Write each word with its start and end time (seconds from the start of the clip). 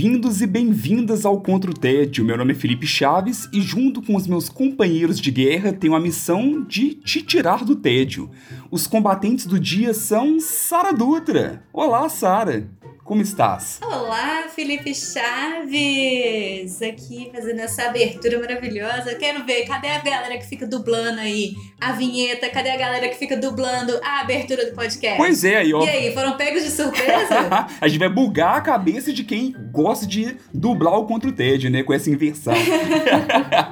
Bem-vindos 0.00 0.40
e 0.40 0.46
bem-vindas 0.46 1.26
ao 1.26 1.40
Contra 1.40 1.72
o 1.72 1.74
Tédio. 1.74 2.24
Meu 2.24 2.36
nome 2.36 2.52
é 2.52 2.54
Felipe 2.54 2.86
Chaves 2.86 3.48
e, 3.52 3.60
junto 3.60 4.00
com 4.00 4.14
os 4.14 4.28
meus 4.28 4.48
companheiros 4.48 5.18
de 5.18 5.32
guerra, 5.32 5.72
tenho 5.72 5.96
a 5.96 5.98
missão 5.98 6.62
de 6.62 6.94
te 6.94 7.20
tirar 7.20 7.64
do 7.64 7.74
tédio. 7.74 8.30
Os 8.70 8.86
combatentes 8.86 9.44
do 9.44 9.58
dia 9.58 9.92
são 9.92 10.38
Sara 10.38 10.92
Dutra. 10.92 11.64
Olá, 11.72 12.08
Sara. 12.08 12.70
Como 13.08 13.22
estás? 13.22 13.80
Olá, 13.82 14.48
Felipe 14.54 14.94
Chaves! 14.94 16.82
Aqui 16.82 17.30
fazendo 17.34 17.60
essa 17.60 17.84
abertura 17.84 18.38
maravilhosa. 18.38 19.14
Quero 19.14 19.46
ver, 19.46 19.64
cadê 19.64 19.88
a 19.88 19.98
galera 20.02 20.36
que 20.36 20.44
fica 20.44 20.66
dublando 20.66 21.18
aí 21.18 21.54
a 21.80 21.92
vinheta? 21.92 22.50
Cadê 22.50 22.68
a 22.68 22.76
galera 22.76 23.08
que 23.08 23.16
fica 23.16 23.34
dublando 23.34 23.98
a 24.04 24.20
abertura 24.20 24.66
do 24.66 24.74
podcast? 24.76 25.16
Pois 25.16 25.42
é, 25.42 25.56
aí, 25.56 25.72
ó. 25.72 25.82
E 25.86 25.88
aí, 25.88 26.12
foram 26.12 26.36
pegos 26.36 26.62
de 26.62 26.70
surpresa? 26.70 27.66
a 27.80 27.88
gente 27.88 27.98
vai 27.98 28.10
bugar 28.10 28.58
a 28.58 28.60
cabeça 28.60 29.10
de 29.10 29.24
quem 29.24 29.54
gosta 29.72 30.06
de 30.06 30.36
dublar 30.52 30.98
o 30.98 31.06
contra 31.06 31.30
o 31.30 31.32
Ted, 31.32 31.70
né? 31.70 31.82
Com 31.82 31.94
essa 31.94 32.10
inversão. 32.10 32.52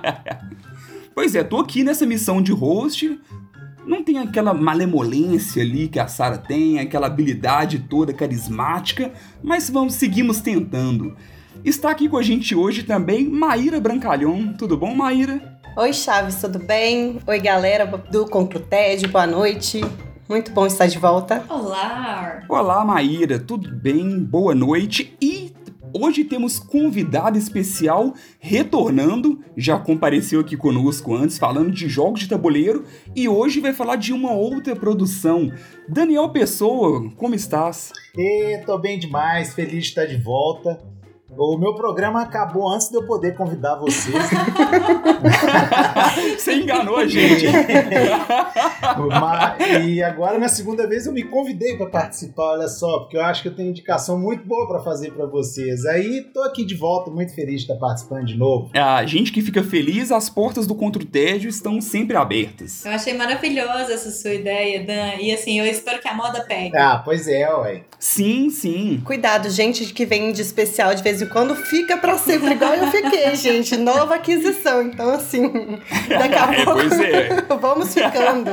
pois 1.15 1.35
é, 1.35 1.45
tô 1.45 1.59
aqui 1.59 1.85
nessa 1.85 2.07
missão 2.07 2.41
de 2.41 2.53
host 2.53 3.21
não 3.87 4.03
tem 4.03 4.19
aquela 4.19 4.53
malemolência 4.53 5.63
ali 5.63 5.87
que 5.87 6.01
a 6.01 6.09
Sarah 6.09 6.37
tem, 6.37 6.81
aquela 6.81 7.07
habilidade 7.07 7.79
toda 7.79 8.13
carismática, 8.13 9.13
mas 9.43 9.71
vamos, 9.71 9.95
seguimos 9.95 10.41
tentando. 10.41 11.17
Está 11.65 11.91
aqui 11.91 12.09
com 12.09 12.17
a 12.17 12.23
gente 12.23 12.55
hoje 12.55 12.83
também 12.83 13.29
Maíra 13.29 13.81
Brancalhão. 13.81 14.53
Tudo 14.53 14.77
bom, 14.77 14.95
Maíra? 14.95 15.59
Oi, 15.77 15.93
Chaves, 15.93 16.41
tudo 16.41 16.59
bem? 16.59 17.19
Oi, 17.27 17.39
galera 17.39 17.87
do 17.87 18.27
Contra 18.27 18.59
o 18.59 18.63
TED, 18.63 19.07
boa 19.07 19.27
noite. 19.27 19.81
Muito 20.29 20.51
bom 20.51 20.67
estar 20.67 20.87
de 20.87 20.99
volta. 20.99 21.45
Olá! 21.49 22.43
Olá, 22.49 22.85
Maíra, 22.85 23.39
tudo 23.39 23.71
bem? 23.71 24.19
Boa 24.19 24.55
noite. 24.55 25.17
E 25.21 25.55
Hoje 25.93 26.25
temos 26.25 26.59
convidado 26.59 27.39
especial 27.39 28.15
retornando, 28.39 29.41
já 29.57 29.79
compareceu 29.79 30.41
aqui 30.41 30.57
conosco 30.57 31.15
antes 31.15 31.39
falando 31.39 31.71
de 31.71 31.89
jogos 31.89 32.21
de 32.21 32.29
tabuleiro 32.29 32.85
e 33.15 33.29
hoje 33.29 33.61
vai 33.61 33.73
falar 33.73 33.97
de 33.97 34.13
uma 34.13 34.33
outra 34.33 34.77
produção. 34.77 35.51
Daniel 35.89 36.29
Pessoa, 36.31 37.11
como 37.17 37.35
estás? 37.35 37.93
E 38.17 38.59
tô 38.67 38.79
bem 38.79 38.99
demais, 38.99 39.55
feliz 39.55 39.85
de 39.85 39.89
estar 39.89 40.07
de 40.07 40.17
volta. 40.17 40.96
O 41.29 41.59
meu 41.59 41.75
programa 41.75 42.23
acabou 42.23 42.73
antes 42.73 42.89
de 42.89 42.97
eu 42.97 43.03
poder 43.03 43.35
convidar 43.35 43.75
vocês. 43.75 44.15
Você 46.39 46.55
enganou 46.55 46.97
a 46.97 47.07
gente. 47.07 47.47
Mas, 49.21 49.85
e 49.85 50.03
agora, 50.03 50.39
na 50.39 50.49
segunda 50.49 50.87
vez, 50.87 51.05
eu 51.05 51.13
me 51.13 51.25
convidei 51.25 51.77
para 51.77 51.87
participar, 51.87 52.53
olha 52.53 52.69
só, 52.69 53.01
porque 53.01 53.17
eu 53.17 53.25
acho 53.25 53.43
que 53.43 53.49
eu 53.49 53.57
tenho 53.57 53.71
indicação 53.71 54.17
muito 54.19 54.47
boa 54.47 54.69
para 54.69 54.79
fazer 54.79 55.11
para 55.13 55.27
vocês. 55.27 55.85
Aí, 55.85 56.23
tô 56.33 56.43
aqui 56.43 56.65
de 56.65 56.77
volta, 56.77 57.11
muito 57.11 57.35
feliz 57.35 57.63
de 57.63 57.73
estar 57.73 57.75
participando 57.75 58.27
de 58.27 58.37
novo. 58.37 58.71
A 58.75 59.05
gente 59.05 59.33
que 59.33 59.43
fica 59.43 59.65
feliz, 59.65 60.13
as 60.13 60.31
portas 60.31 60.65
do 60.67 60.77
Contra 60.77 61.03
o 61.03 61.07
Tédio 61.07 61.51
estão 61.51 61.81
sempre 61.81 62.17
abertas. 62.17 62.85
Eu 62.85 62.93
achei 62.93 63.15
maravilhosa 63.15 63.93
essa 63.93 64.13
sua 64.13 64.33
ideia, 64.33 64.85
Dan. 64.85 65.21
E 65.21 65.33
assim, 65.33 65.59
eu 65.59 65.67
espero 65.67 66.01
que 66.01 66.09
a 66.09 66.15
moda 66.15 66.45
pegue. 66.47 66.77
Ah, 66.77 67.03
pois 67.05 67.27
é, 67.27 67.53
ué. 67.53 67.83
Sim, 67.99 68.49
sim. 68.51 69.03
Cuidado, 69.05 69.51
gente 69.51 69.93
que 69.93 70.07
vem 70.07 70.33
de 70.33 70.41
especial 70.41 70.95
de 70.95 71.03
vez 71.03 71.16
em 71.23 71.27
quando 71.27 71.55
fica 71.55 71.97
para 71.97 72.17
sempre, 72.19 72.53
igual 72.53 72.75
eu 72.75 72.91
fiquei, 72.91 73.35
gente. 73.35 73.77
Nova 73.77 74.15
aquisição. 74.15 74.83
Então, 74.83 75.11
assim, 75.11 75.51
daqui 76.09 76.35
a 76.35 76.55
é, 76.55 76.65
pouco 76.65 76.81
é. 76.81 77.43
vamos 77.61 77.95
ficando. 77.95 78.51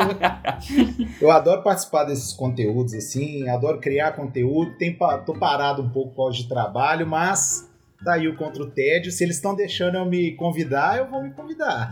Eu 1.22 1.31
adoro 1.31 1.63
participar 1.63 2.03
desses 2.06 2.34
conteúdos, 2.34 2.94
assim, 2.94 3.47
adoro 3.50 3.79
criar 3.79 4.12
conteúdo. 4.13 4.78
Tem, 4.78 4.97
tô 5.25 5.34
parado 5.34 5.81
um 5.81 5.90
pouco 5.90 6.12
por 6.12 6.24
causa 6.24 6.38
de 6.38 6.47
trabalho, 6.47 7.07
mas 7.07 7.69
tá 8.03 8.13
aí 8.13 8.28
o 8.28 8.35
contra 8.35 8.62
o 8.62 8.69
tédio. 8.69 9.12
Se 9.12 9.24
eles 9.24 9.38
estão 9.38 9.56
deixando 9.56 9.97
eu 9.97 10.06
me 10.06 10.31
convidar, 10.35 10.97
eu 10.97 11.07
vou 11.07 11.24
me 11.24 11.31
convidar. 11.31 11.91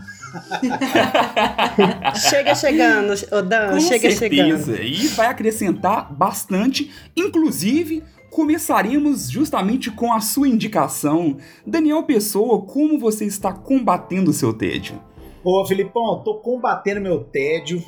chega 2.28 2.54
chegando, 2.54 3.14
Dan, 3.42 3.70
Com 3.72 3.80
chega 3.80 4.10
certeza. 4.10 4.76
chegando. 4.76 4.82
E 4.82 5.08
vai 5.08 5.26
acrescentar 5.28 6.12
bastante, 6.12 6.92
inclusive 7.16 8.04
começaremos 8.32 9.30
justamente 9.30 9.90
com 9.90 10.10
a 10.12 10.20
sua 10.20 10.48
indicação. 10.48 11.36
Daniel 11.66 12.02
Pessoa, 12.02 12.64
como 12.64 12.98
você 12.98 13.26
está 13.26 13.52
combatendo 13.52 14.30
o 14.30 14.34
seu 14.34 14.54
tédio? 14.54 14.98
Ô, 15.44 15.64
Filipão, 15.66 16.22
tô 16.24 16.36
combatendo 16.40 17.00
meu 17.00 17.22
tédio, 17.24 17.84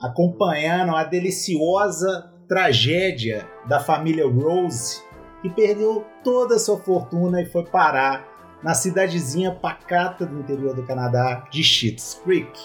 acompanhando 0.00 0.96
a 0.96 1.04
deliciosa 1.04 2.32
tragédia 2.48 3.46
da 3.68 3.80
família 3.80 4.26
Rose, 4.26 5.02
que 5.42 5.50
perdeu 5.50 6.04
toda 6.24 6.56
a 6.56 6.58
sua 6.58 6.78
fortuna 6.78 7.42
e 7.42 7.46
foi 7.46 7.64
parar 7.64 8.26
na 8.62 8.72
cidadezinha 8.74 9.52
pacata 9.52 10.24
do 10.24 10.38
interior 10.38 10.74
do 10.74 10.84
Canadá 10.84 11.46
de 11.50 11.62
Schitt's 11.62 12.18
Creek. 12.24 12.58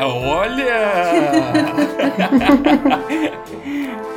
Olha! 0.00 0.74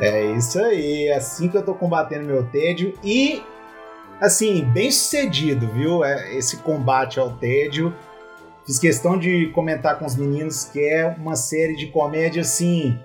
É 0.00 0.32
isso 0.32 0.58
aí, 0.58 1.08
é 1.08 1.16
assim 1.16 1.48
que 1.48 1.58
eu 1.58 1.62
tô 1.62 1.74
combatendo 1.74 2.24
meu 2.24 2.46
tédio 2.46 2.94
e 3.04 3.42
assim, 4.18 4.64
bem 4.64 4.90
sucedido, 4.90 5.68
viu? 5.68 6.02
É, 6.02 6.34
esse 6.34 6.56
combate 6.58 7.20
ao 7.20 7.32
tédio. 7.32 7.94
Fiz 8.64 8.78
questão 8.78 9.18
de 9.18 9.48
comentar 9.48 9.98
com 9.98 10.06
os 10.06 10.16
meninos 10.16 10.64
que 10.64 10.80
é 10.80 11.14
uma 11.18 11.36
série 11.36 11.76
de 11.76 11.88
comédia 11.88 12.40
assim 12.40 12.98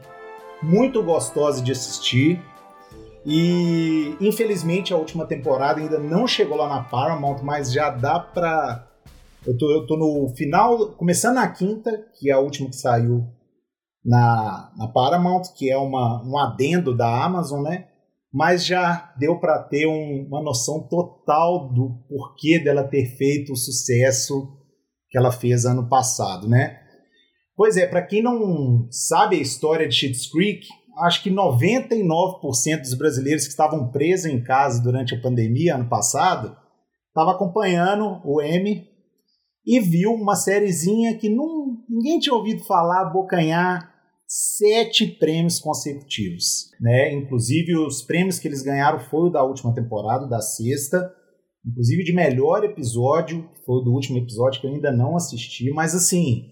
muito 0.61 1.03
gostosa 1.03 1.61
de 1.61 1.73
assistir. 1.73 2.41
E 3.25 4.15
infelizmente 4.21 4.93
a 4.93 4.97
última 4.97 5.25
temporada 5.25 5.81
ainda 5.81 5.99
não 5.99 6.25
chegou 6.25 6.55
lá 6.55 6.69
na 6.69 6.83
Paramount, 6.83 7.41
mas 7.43 7.73
já 7.73 7.89
dá 7.89 8.21
pra. 8.21 8.87
Eu 9.45 9.57
tô, 9.57 9.69
eu 9.69 9.85
tô 9.85 9.97
no 9.97 10.29
final, 10.29 10.87
começando 10.91 11.35
na 11.35 11.47
quinta, 11.49 12.05
que 12.13 12.29
é 12.31 12.33
a 12.33 12.39
última 12.39 12.69
que 12.69 12.75
saiu 12.77 13.27
na, 14.05 14.71
na 14.77 14.87
Paramount, 14.87 15.41
que 15.57 15.71
é 15.71 15.77
uma, 15.77 16.23
um 16.23 16.37
adendo 16.37 16.95
da 16.95 17.25
Amazon, 17.25 17.63
né? 17.63 17.87
Mas 18.31 18.65
já 18.65 19.13
deu 19.17 19.39
para 19.39 19.63
ter 19.63 19.87
um, 19.87 20.27
uma 20.27 20.43
noção 20.43 20.87
total 20.87 21.73
do 21.73 22.03
porquê 22.07 22.59
dela 22.59 22.83
ter 22.83 23.17
feito 23.17 23.53
o 23.53 23.57
sucesso 23.57 24.55
que 25.09 25.17
ela 25.17 25.31
fez 25.31 25.65
ano 25.65 25.89
passado, 25.89 26.47
né? 26.47 26.79
Pois 27.55 27.77
é, 27.77 27.87
para 27.87 28.05
quem 28.05 28.21
não 28.21 28.87
sabe 28.91 29.37
a 29.37 29.41
história 29.41 29.87
de 29.87 29.95
Schitt's 29.95 30.29
Creek, 30.29 30.67
acho 30.99 31.23
que 31.23 31.31
99% 31.31 32.81
dos 32.81 32.93
brasileiros 32.93 33.45
que 33.45 33.49
estavam 33.49 33.89
presos 33.91 34.25
em 34.25 34.43
casa 34.43 34.83
durante 34.83 35.15
a 35.15 35.21
pandemia 35.21 35.75
ano 35.75 35.87
passado 35.87 36.55
estava 37.07 37.31
acompanhando 37.31 38.21
o 38.25 38.41
M 38.41 38.85
e 39.65 39.79
viu 39.79 40.11
uma 40.11 40.35
sériezinha 40.35 41.17
que 41.17 41.29
não, 41.29 41.77
ninguém 41.89 42.19
tinha 42.19 42.35
ouvido 42.35 42.63
falar, 42.65 43.05
bocanhar 43.05 43.94
sete 44.27 45.07
prêmios 45.07 45.59
consecutivos, 45.59 46.71
né? 46.79 47.13
Inclusive 47.13 47.77
os 47.77 48.01
prêmios 48.01 48.39
que 48.39 48.47
eles 48.47 48.63
ganharam 48.63 48.99
foi 48.99 49.27
o 49.27 49.31
da 49.31 49.43
última 49.43 49.73
temporada, 49.73 50.27
da 50.27 50.41
sexta, 50.41 51.11
inclusive 51.65 52.03
de 52.03 52.13
melhor 52.13 52.63
episódio, 52.63 53.49
foi 53.65 53.75
o 53.77 53.81
do 53.81 53.91
último 53.91 54.17
episódio 54.17 54.59
que 54.59 54.67
eu 54.67 54.71
ainda 54.73 54.91
não 54.91 55.15
assisti, 55.15 55.69
mas 55.71 55.93
assim, 55.93 56.51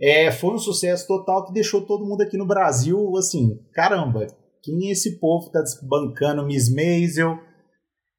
é, 0.00 0.30
foi 0.30 0.54
um 0.54 0.58
sucesso 0.58 1.06
total 1.06 1.46
que 1.46 1.52
deixou 1.52 1.82
todo 1.82 2.06
mundo 2.06 2.22
aqui 2.22 2.36
no 2.36 2.46
Brasil 2.46 3.16
assim, 3.16 3.58
caramba, 3.72 4.26
quem 4.62 4.88
é 4.88 4.92
esse 4.92 5.18
povo 5.18 5.46
que 5.46 5.52
tá 5.52 5.62
desbancando 5.62 6.46
Miss 6.46 6.72
Maisel? 6.72 7.38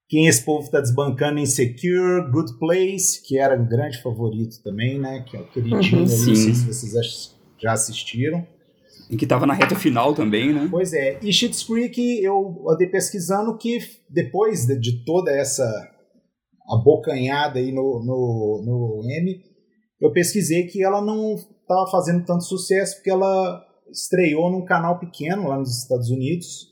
Quem 0.09 0.25
é 0.25 0.29
esse 0.29 0.43
povo 0.43 0.65
que 0.65 0.71
tá 0.71 0.81
desbancando 0.81 1.39
Insecure, 1.39 2.29
Good 2.31 2.59
Place, 2.59 3.21
que 3.25 3.37
era 3.37 3.57
um 3.59 3.65
grande 3.65 4.01
favorito 4.01 4.61
também, 4.61 4.99
né? 4.99 5.23
Que 5.25 5.37
é 5.37 5.39
o 5.39 5.47
queridinho, 5.47 5.93
uhum, 5.93 5.99
não 6.01 6.07
sei 6.07 6.35
se 6.35 6.65
vocês 6.65 7.31
já 7.57 7.71
assistiram. 7.71 8.45
E 9.11 9.17
que 9.17 9.25
estava 9.25 9.45
na 9.45 9.53
reta 9.53 9.75
final 9.75 10.15
também, 10.15 10.53
né? 10.53 10.69
Pois 10.71 10.93
é. 10.93 11.19
E 11.21 11.33
Schitt's 11.33 11.63
Creek, 11.63 12.23
eu 12.23 12.63
andei 12.69 12.87
pesquisando 12.87 13.57
que 13.57 13.77
depois 14.09 14.65
de, 14.65 14.79
de 14.79 15.03
toda 15.03 15.31
essa 15.31 15.69
abocanhada 16.69 17.59
aí 17.59 17.73
no, 17.73 18.01
no, 18.05 18.63
no 18.65 19.01
M, 19.03 19.41
eu 19.99 20.13
pesquisei 20.13 20.65
que 20.67 20.81
ela 20.81 21.01
não 21.01 21.35
estava 21.35 21.91
fazendo 21.91 22.25
tanto 22.25 22.45
sucesso 22.45 22.95
porque 22.95 23.09
ela 23.09 23.61
estreou 23.91 24.49
num 24.49 24.63
canal 24.63 24.97
pequeno 24.97 25.49
lá 25.49 25.59
nos 25.59 25.83
Estados 25.83 26.09
Unidos 26.09 26.71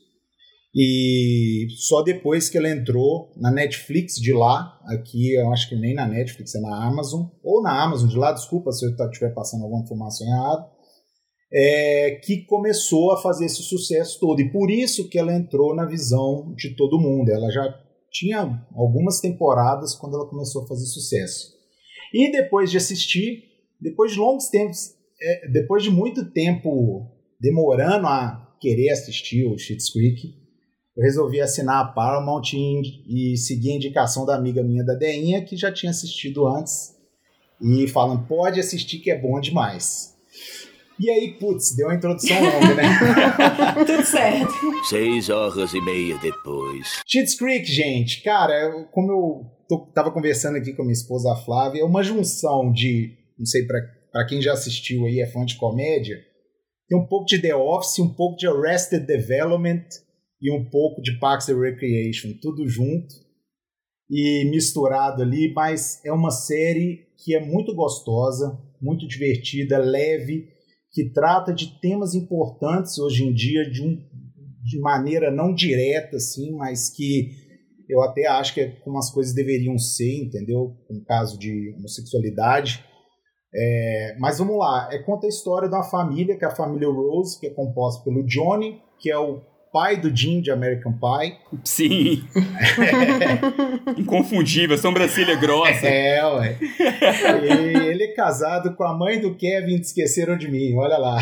E 0.74 1.66
só 1.88 2.02
depois 2.02 2.48
que 2.48 2.56
ela 2.56 2.70
entrou 2.70 3.32
na 3.36 3.50
Netflix 3.50 4.14
de 4.14 4.32
lá, 4.32 4.78
aqui 4.86 5.34
eu 5.34 5.52
acho 5.52 5.68
que 5.68 5.76
nem 5.76 5.94
na 5.94 6.06
Netflix, 6.06 6.54
é 6.54 6.60
na 6.60 6.86
Amazon, 6.86 7.26
ou 7.42 7.62
na 7.62 7.82
Amazon 7.82 8.08
de 8.08 8.16
lá, 8.16 8.32
desculpa 8.32 8.72
se 8.72 8.86
eu 8.86 8.90
estiver 8.90 9.34
passando 9.34 9.64
alguma 9.64 9.82
informação 9.82 10.26
errada, 10.26 10.66
é, 11.52 12.20
que 12.22 12.44
começou 12.44 13.12
a 13.12 13.20
fazer 13.20 13.46
esse 13.46 13.62
sucesso 13.62 14.20
todo. 14.20 14.40
E 14.40 14.50
por 14.50 14.70
isso 14.70 15.08
que 15.08 15.18
ela 15.18 15.34
entrou 15.34 15.74
na 15.74 15.84
visão 15.84 16.54
de 16.54 16.76
todo 16.76 16.98
mundo. 16.98 17.30
Ela 17.30 17.50
já 17.50 17.80
tinha 18.10 18.64
algumas 18.74 19.20
temporadas 19.20 19.94
quando 19.94 20.14
ela 20.14 20.28
começou 20.28 20.62
a 20.62 20.66
fazer 20.66 20.86
sucesso. 20.86 21.54
E 22.12 22.30
depois 22.30 22.70
de 22.70 22.76
assistir, 22.76 23.44
depois 23.80 24.12
de 24.12 24.18
longos 24.18 24.48
tempos, 24.48 24.94
é, 25.20 25.48
depois 25.48 25.82
de 25.82 25.90
muito 25.90 26.30
tempo 26.30 27.06
demorando 27.40 28.06
a 28.06 28.54
querer 28.60 28.90
assistir 28.90 29.44
o 29.46 29.56
Schitt's 29.56 29.90
Creek, 29.90 30.34
eu 30.96 31.02
resolvi 31.02 31.40
assinar 31.40 31.82
a 31.82 31.88
Paramount 31.88 32.52
e, 32.52 33.32
e 33.32 33.36
seguir 33.36 33.72
a 33.72 33.76
indicação 33.76 34.26
da 34.26 34.34
amiga 34.34 34.62
minha 34.62 34.84
da 34.84 34.94
Deinha, 34.94 35.42
que 35.44 35.56
já 35.56 35.72
tinha 35.72 35.90
assistido 35.90 36.46
antes, 36.46 36.94
e 37.60 37.86
falando, 37.88 38.26
pode 38.26 38.58
assistir 38.58 38.98
que 38.98 39.10
é 39.10 39.18
bom 39.18 39.40
demais. 39.40 40.14
E 41.00 41.10
aí, 41.10 41.38
putz, 41.38 41.74
deu 41.74 41.86
uma 41.86 41.94
introdução 41.94 42.36
longa, 42.36 42.74
né? 42.74 42.84
Tudo 43.86 44.04
certo. 44.04 44.52
Seis 44.86 45.30
horas 45.30 45.72
e 45.72 45.80
meia 45.80 46.18
depois. 46.18 47.00
Schitt's 47.06 47.36
Creek, 47.38 47.64
gente, 47.64 48.22
cara, 48.22 48.86
como 48.92 49.10
eu 49.10 49.50
tô, 49.66 49.90
tava 49.94 50.10
conversando 50.12 50.56
aqui 50.56 50.74
com 50.74 50.82
a 50.82 50.84
minha 50.84 50.92
esposa 50.92 51.32
a 51.32 51.36
Flávia, 51.36 51.80
é 51.80 51.84
uma 51.84 52.02
junção 52.02 52.70
de, 52.70 53.16
não 53.38 53.46
sei 53.46 53.66
para 53.66 54.26
quem 54.26 54.42
já 54.42 54.52
assistiu 54.52 55.06
aí, 55.06 55.20
é 55.20 55.26
fã 55.26 55.42
de 55.44 55.56
comédia, 55.56 56.18
tem 56.86 56.98
um 56.98 57.06
pouco 57.06 57.24
de 57.24 57.40
The 57.40 57.54
Office, 57.54 57.98
um 57.98 58.12
pouco 58.12 58.36
de 58.36 58.46
Arrested 58.46 59.06
Development, 59.06 59.86
e 60.40 60.50
um 60.50 60.64
pouco 60.64 61.02
de 61.02 61.18
Parks 61.18 61.48
and 61.48 61.60
Recreation, 61.60 62.32
tudo 62.40 62.66
junto 62.66 63.14
e 64.08 64.48
misturado 64.50 65.22
ali, 65.22 65.52
mas 65.54 66.04
é 66.04 66.12
uma 66.12 66.30
série 66.30 67.06
que 67.22 67.34
é 67.34 67.44
muito 67.44 67.74
gostosa, 67.74 68.58
muito 68.80 69.06
divertida, 69.06 69.78
leve, 69.78 70.48
que 70.92 71.10
trata 71.12 71.52
de 71.52 71.80
temas 71.80 72.14
importantes 72.14 72.98
hoje 72.98 73.24
em 73.24 73.32
dia 73.32 73.68
de, 73.70 73.82
um, 73.82 73.96
de 74.62 74.80
maneira 74.80 75.30
não 75.30 75.54
direta, 75.54 76.16
assim, 76.16 76.52
mas 76.56 76.90
que 76.90 77.30
eu 77.88 78.02
até 78.02 78.26
acho 78.26 78.54
que 78.54 78.60
é 78.60 78.70
como 78.80 78.98
as 78.98 79.10
coisas 79.12 79.34
deveriam 79.34 79.76
ser, 79.78 80.24
entendeu? 80.24 80.76
No 80.88 81.04
caso 81.04 81.38
de 81.38 81.74
homossexualidade. 81.76 82.84
É, 83.52 84.16
mas 84.20 84.38
vamos 84.38 84.58
lá, 84.58 84.88
é 84.92 84.98
conta 85.02 85.26
a 85.26 85.28
história 85.28 85.68
uma 85.68 85.82
família, 85.82 86.36
que 86.38 86.44
é 86.44 86.48
a 86.48 86.54
família 86.54 86.88
Rose, 86.88 87.38
que 87.38 87.48
é 87.48 87.50
composta 87.50 88.04
pelo 88.04 88.24
Johnny, 88.24 88.80
que 89.00 89.10
é 89.10 89.18
o 89.18 89.42
pai 89.72 89.96
do 89.96 90.14
Jim 90.14 90.40
de 90.40 90.50
American 90.50 90.92
Pie. 90.92 91.36
Sim. 91.64 92.24
Inconfundível, 93.96 94.76
sobrancelha 94.76 95.36
grossa. 95.36 95.86
É, 95.86 96.24
ué. 96.24 96.56
E 96.60 97.88
ele 97.88 98.04
é 98.04 98.14
casado 98.14 98.74
com 98.74 98.82
a 98.82 98.92
mãe 98.92 99.20
do 99.20 99.34
Kevin 99.36 99.76
de 99.76 99.86
Esqueceram 99.86 100.36
de 100.36 100.50
Mim, 100.50 100.74
olha 100.76 100.98
lá. 100.98 101.18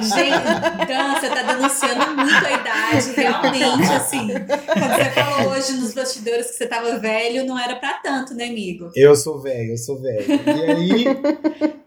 Gente, 0.00 0.86
Dan, 0.86 1.14
você 1.14 1.28
tá 1.28 1.42
denunciando 1.42 2.16
muito 2.16 2.46
a 2.46 2.52
idade, 2.52 3.12
realmente, 3.16 3.92
assim. 3.92 4.28
Quando 4.28 4.96
você 4.96 5.10
falou 5.10 5.52
hoje 5.52 5.72
nos 5.74 5.94
bastidores 5.94 6.50
que 6.50 6.56
você 6.56 6.66
tava 6.66 6.98
velho, 6.98 7.44
não 7.44 7.58
era 7.58 7.76
pra 7.76 7.94
tanto, 7.94 8.34
né, 8.34 8.46
amigo? 8.46 8.90
Eu 8.96 9.14
sou 9.14 9.40
velho, 9.40 9.72
eu 9.72 9.78
sou 9.78 10.00
velho. 10.00 10.24
E 10.28 10.70
aí, 10.70 11.04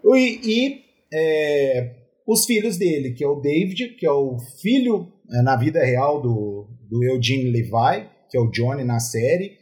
e, 0.03 0.39
e 0.43 0.85
é, 1.13 1.91
os 2.25 2.45
filhos 2.45 2.77
dele, 2.77 3.11
que 3.11 3.23
é 3.23 3.27
o 3.27 3.35
David, 3.35 3.89
que 3.89 4.05
é 4.05 4.11
o 4.11 4.37
filho 4.61 5.11
é, 5.11 5.14
na 5.43 5.55
vida 5.55 5.83
real 5.83 6.21
do, 6.21 6.67
do 6.89 7.03
Eugene 7.03 7.51
Levi, 7.51 8.09
que 8.29 8.37
é 8.37 8.39
o 8.39 8.49
Johnny 8.49 8.83
na 8.83 8.99
série, 8.99 9.57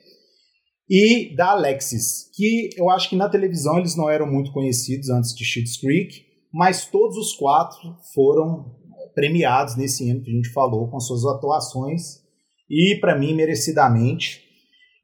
e 0.89 1.35
da 1.35 1.51
Alexis, 1.51 2.29
que 2.33 2.69
eu 2.77 2.89
acho 2.89 3.09
que 3.09 3.15
na 3.15 3.29
televisão 3.29 3.79
eles 3.79 3.95
não 3.95 4.09
eram 4.09 4.27
muito 4.29 4.51
conhecidos 4.51 5.09
antes 5.09 5.33
de 5.33 5.45
Schitt's 5.45 5.77
Creek, 5.77 6.25
mas 6.53 6.85
todos 6.85 7.17
os 7.17 7.33
quatro 7.33 7.95
foram 8.13 8.75
premiados 9.15 9.75
nesse 9.75 10.09
ano 10.09 10.21
que 10.21 10.29
a 10.29 10.33
gente 10.33 10.49
falou 10.49 10.89
com 10.89 10.99
suas 10.99 11.25
atuações 11.25 12.21
e 12.69 12.97
para 12.99 13.17
mim 13.17 13.33
merecidamente. 13.33 14.41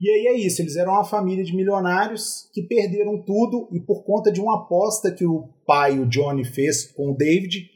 E 0.01 0.09
aí 0.09 0.27
é 0.27 0.37
isso, 0.37 0.61
eles 0.61 0.75
eram 0.75 0.93
uma 0.93 1.03
família 1.03 1.43
de 1.43 1.55
milionários 1.55 2.49
que 2.53 2.63
perderam 2.63 3.21
tudo 3.23 3.67
e 3.71 3.79
por 3.79 4.03
conta 4.05 4.31
de 4.31 4.39
uma 4.39 4.63
aposta 4.63 5.11
que 5.11 5.25
o 5.25 5.49
pai, 5.65 5.99
o 5.99 6.07
Johnny, 6.07 6.45
fez 6.45 6.91
com 6.91 7.11
o 7.11 7.15
David, 7.15 7.69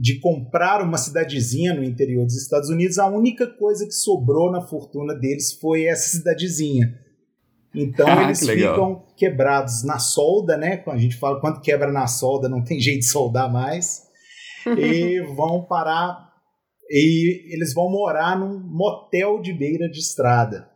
de 0.00 0.20
comprar 0.20 0.82
uma 0.82 0.98
cidadezinha 0.98 1.74
no 1.74 1.84
interior 1.84 2.24
dos 2.24 2.36
Estados 2.36 2.68
Unidos, 2.68 2.98
a 2.98 3.06
única 3.06 3.46
coisa 3.46 3.86
que 3.86 3.92
sobrou 3.92 4.50
na 4.50 4.60
fortuna 4.60 5.14
deles 5.14 5.52
foi 5.52 5.84
essa 5.84 6.16
cidadezinha. 6.16 6.98
Então 7.74 8.06
ah, 8.08 8.24
eles 8.24 8.40
que 8.40 8.54
ficam 8.54 9.04
quebrados 9.16 9.84
na 9.84 9.98
solda, 9.98 10.56
né? 10.56 10.78
Quando 10.78 10.96
a 10.96 11.00
gente 11.00 11.16
fala 11.16 11.40
quando 11.40 11.60
quebra 11.60 11.92
na 11.92 12.06
solda, 12.06 12.48
não 12.48 12.64
tem 12.64 12.80
jeito 12.80 13.00
de 13.00 13.08
soldar 13.08 13.52
mais. 13.52 14.02
e 14.66 15.20
vão 15.36 15.64
parar 15.64 16.26
e 16.88 17.52
eles 17.52 17.74
vão 17.74 17.90
morar 17.90 18.38
num 18.38 18.60
motel 18.60 19.40
de 19.40 19.52
beira 19.52 19.88
de 19.88 19.98
estrada. 19.98 20.70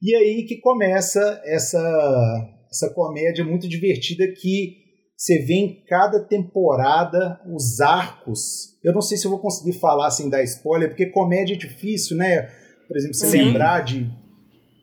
E 0.00 0.14
aí 0.14 0.44
que 0.44 0.60
começa 0.60 1.40
essa 1.44 2.50
essa 2.70 2.92
comédia 2.92 3.44
muito 3.44 3.68
divertida 3.68 4.26
que 4.40 4.83
você 5.24 5.38
vê 5.38 5.54
em 5.54 5.82
cada 5.86 6.20
temporada 6.20 7.40
os 7.46 7.80
arcos. 7.80 8.78
Eu 8.84 8.92
não 8.92 9.00
sei 9.00 9.16
se 9.16 9.24
eu 9.24 9.30
vou 9.30 9.40
conseguir 9.40 9.72
falar 9.78 10.10
sem 10.10 10.28
dar 10.28 10.42
spoiler, 10.42 10.90
porque 10.90 11.06
comédia 11.06 11.54
é 11.54 11.56
difícil, 11.56 12.14
né? 12.14 12.42
Por 12.86 12.94
exemplo, 12.94 13.14
você 13.14 13.28
Sim. 13.28 13.44
lembrar 13.44 13.80
de 13.80 14.06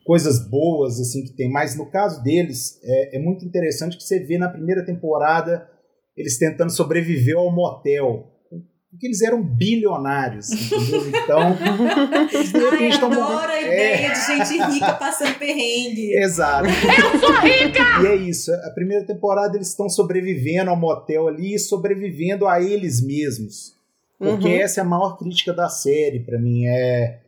coisas 0.04 0.40
boas 0.50 1.00
assim 1.00 1.24
que 1.24 1.34
tem, 1.34 1.48
mas 1.48 1.78
no 1.78 1.86
caso 1.92 2.24
deles 2.24 2.80
é, 2.84 3.18
é 3.18 3.20
muito 3.20 3.46
interessante 3.46 3.96
que 3.96 4.04
você 4.04 4.20
vê 4.20 4.40
na 4.40 4.50
primeira 4.50 4.84
temporada 4.84 5.70
eles 6.18 6.40
tentando 6.40 6.72
sobreviver 6.72 7.38
ao 7.38 7.54
motel 7.54 8.31
porque 8.92 9.08
eles 9.08 9.22
eram 9.22 9.42
bilionários, 9.42 10.52
entendeu? 10.52 11.08
Então, 11.08 11.58
eles 12.34 12.52
de 12.52 12.60
repente 12.60 12.94
estão 12.94 13.12
adoro 13.12 13.52
a 13.52 13.62
ideia 13.62 14.08
é... 14.08 14.12
de 14.12 14.20
gente 14.20 14.74
rica 14.74 14.94
passando 14.94 15.40
perrengue. 15.40 16.14
Exato. 16.18 16.68
Eu 16.68 17.20
sou 17.20 17.32
rica! 17.40 18.04
E 18.04 18.08
é 18.08 18.16
isso. 18.18 18.54
A 18.54 18.70
primeira 18.72 19.06
temporada 19.06 19.56
eles 19.56 19.70
estão 19.70 19.90
sobrevivendo 19.90 20.70
ao 20.70 20.76
motel 20.76 21.30
ali 21.30 21.56
e 21.56 21.60
sobrevivendo 21.60 22.46
a 22.46 22.62
eles 22.62 23.02
mesmos. 23.02 23.74
Porque 24.20 24.48
uhum. 24.48 24.60
essa 24.60 24.82
é 24.82 24.84
a 24.84 24.88
maior 24.88 25.18
crítica 25.18 25.54
da 25.54 25.70
série 25.70 26.20
para 26.20 26.38
mim. 26.38 26.66
É 26.68 27.22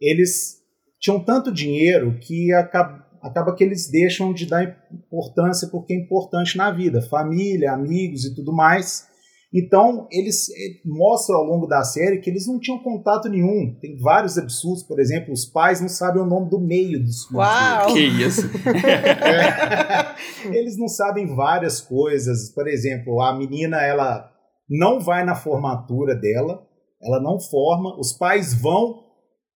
eles 0.00 0.58
tinham 1.00 1.18
tanto 1.18 1.52
dinheiro 1.52 2.16
que 2.20 2.52
acaba, 2.52 3.04
acaba 3.20 3.54
que 3.54 3.64
eles 3.64 3.90
deixam 3.90 4.32
de 4.32 4.46
dar 4.46 4.78
importância 4.92 5.66
porque 5.68 5.92
é 5.92 5.96
importante 5.96 6.56
na 6.56 6.70
vida, 6.70 7.02
família, 7.02 7.72
amigos 7.72 8.24
e 8.24 8.34
tudo 8.34 8.52
mais 8.52 9.07
então, 9.52 10.06
eles 10.10 10.50
eh, 10.50 10.80
mostram 10.84 11.38
ao 11.38 11.44
longo 11.44 11.66
da 11.66 11.82
série 11.82 12.20
que 12.20 12.28
eles 12.28 12.46
não 12.46 12.60
tinham 12.60 12.78
contato 12.80 13.30
nenhum. 13.30 13.74
Tem 13.80 13.96
vários 13.96 14.36
absurdos, 14.36 14.82
por 14.82 15.00
exemplo, 15.00 15.32
os 15.32 15.46
pais 15.46 15.80
não 15.80 15.88
sabem 15.88 16.20
o 16.20 16.26
nome 16.26 16.50
do 16.50 16.60
meio 16.60 17.02
dos 17.02 17.26
filhos. 17.26 17.32
Uau! 17.32 17.86
Que 17.94 18.00
isso? 18.00 18.42
é. 18.68 20.52
Eles 20.52 20.76
não 20.76 20.86
sabem 20.86 21.34
várias 21.34 21.80
coisas. 21.80 22.52
Por 22.54 22.68
exemplo, 22.68 23.22
a 23.22 23.34
menina, 23.34 23.78
ela 23.78 24.30
não 24.68 25.00
vai 25.00 25.24
na 25.24 25.34
formatura 25.34 26.14
dela, 26.14 26.62
ela 27.02 27.18
não 27.22 27.40
forma, 27.40 27.98
os 27.98 28.12
pais 28.12 28.52
vão 28.52 29.02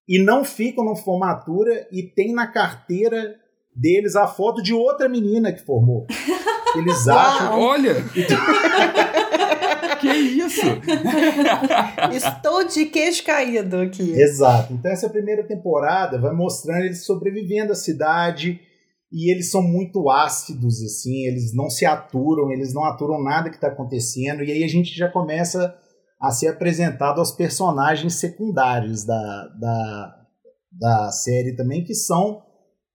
e 0.08 0.18
não 0.22 0.42
ficam 0.42 0.86
na 0.86 0.96
formatura 0.96 1.86
e 1.92 2.02
tem 2.02 2.32
na 2.32 2.46
carteira 2.46 3.34
deles 3.76 4.16
a 4.16 4.26
foto 4.26 4.62
de 4.62 4.72
outra 4.72 5.06
menina 5.06 5.52
que 5.52 5.64
formou. 5.64 6.06
Eles 6.74 7.06
acham. 7.06 7.60
Olha! 7.60 7.96
que 10.02 10.08
isso? 10.08 10.60
Estou 12.12 12.64
de 12.64 12.86
queixo 12.86 13.24
caído 13.24 13.78
aqui. 13.78 14.12
Exato. 14.12 14.74
Então 14.74 14.90
essa 14.90 15.08
primeira 15.08 15.46
temporada 15.46 16.20
vai 16.20 16.34
mostrando 16.34 16.84
eles 16.84 17.06
sobrevivendo 17.06 17.72
à 17.72 17.74
cidade 17.74 18.60
e 19.10 19.32
eles 19.32 19.50
são 19.50 19.62
muito 19.62 20.08
ácidos, 20.08 20.82
assim, 20.82 21.26
eles 21.26 21.54
não 21.54 21.68
se 21.68 21.84
aturam, 21.84 22.50
eles 22.50 22.72
não 22.72 22.82
aturam 22.84 23.22
nada 23.22 23.50
que 23.50 23.56
está 23.56 23.68
acontecendo, 23.68 24.42
e 24.42 24.50
aí 24.50 24.64
a 24.64 24.68
gente 24.68 24.96
já 24.96 25.06
começa 25.06 25.74
a 26.18 26.30
ser 26.30 26.48
apresentado 26.48 27.18
aos 27.18 27.30
personagens 27.30 28.14
secundários 28.14 29.04
da, 29.04 29.48
da, 29.60 30.16
da 30.72 31.10
série 31.10 31.54
também, 31.54 31.84
que 31.84 31.94
são 31.94 32.42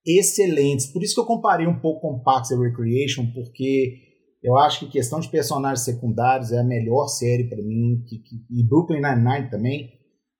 excelentes. 0.05 0.87
Por 0.87 1.03
isso 1.03 1.13
que 1.13 1.19
eu 1.19 1.25
comparei 1.25 1.67
um 1.67 1.79
pouco 1.79 2.01
com 2.01 2.23
Parks 2.23 2.51
and 2.51 2.61
Recreation, 2.61 3.31
porque 3.33 4.06
eu 4.41 4.57
acho 4.57 4.81
que 4.81 4.91
questão 4.91 5.19
de 5.19 5.29
personagens 5.29 5.83
secundários 5.85 6.51
é 6.51 6.59
a 6.59 6.63
melhor 6.63 7.07
série 7.07 7.49
para 7.49 7.61
mim, 7.61 8.03
que, 8.07 8.19
que, 8.19 8.35
e 8.49 8.67
Brooklyn 8.67 9.01
Nine-Nine 9.01 9.49
também, 9.49 9.91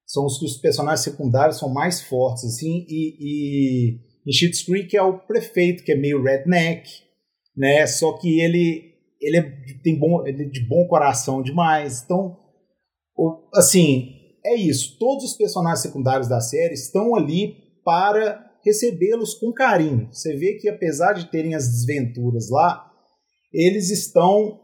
são 0.06 0.25
os 0.25 0.38
que 0.39 0.46
os 0.46 0.58
personagens 0.58 1.01
secundários 1.01 1.58
são 1.58 1.70
mais 1.74 2.01
fortes, 2.01 2.46
assim, 2.46 2.86
e, 2.88 3.18
e 3.20 4.00
em 4.25 4.32
Schitt's 4.32 4.63
Creek 4.63 4.96
é 4.96 5.01
o 5.01 5.20
prefeito, 5.20 5.84
que 5.84 5.92
é 5.92 5.96
meio 5.96 6.24
redneck, 6.24 6.89
né, 7.56 7.86
só 7.88 8.13
que 8.13 8.39
ele, 8.39 8.94
ele, 9.22 9.38
é, 9.38 9.42
tem 9.84 9.98
bom, 9.98 10.25
ele 10.25 10.44
é 10.44 10.50
de 10.50 10.66
bom 10.68 10.88
coração 10.88 11.42
demais, 11.42 12.04
então, 12.04 12.38
assim, 13.54 14.13
é 14.46 14.56
isso. 14.56 14.98
Todos 14.98 15.25
os 15.25 15.34
personagens 15.34 15.82
secundários 15.82 16.30
da 16.30 16.39
série 16.39 16.74
estão 16.74 17.16
ali 17.16 17.56
para 17.84 18.46
recebê-los 18.63 19.34
com 19.34 19.51
carinho. 19.51 20.08
Você 20.12 20.36
vê 20.36 20.54
que 20.54 20.70
apesar 20.70 21.13
de 21.13 21.30
terem 21.30 21.54
as 21.54 21.68
desventuras 21.68 22.50
lá, 22.50 22.87
eles 23.51 23.89
estão 23.89 24.60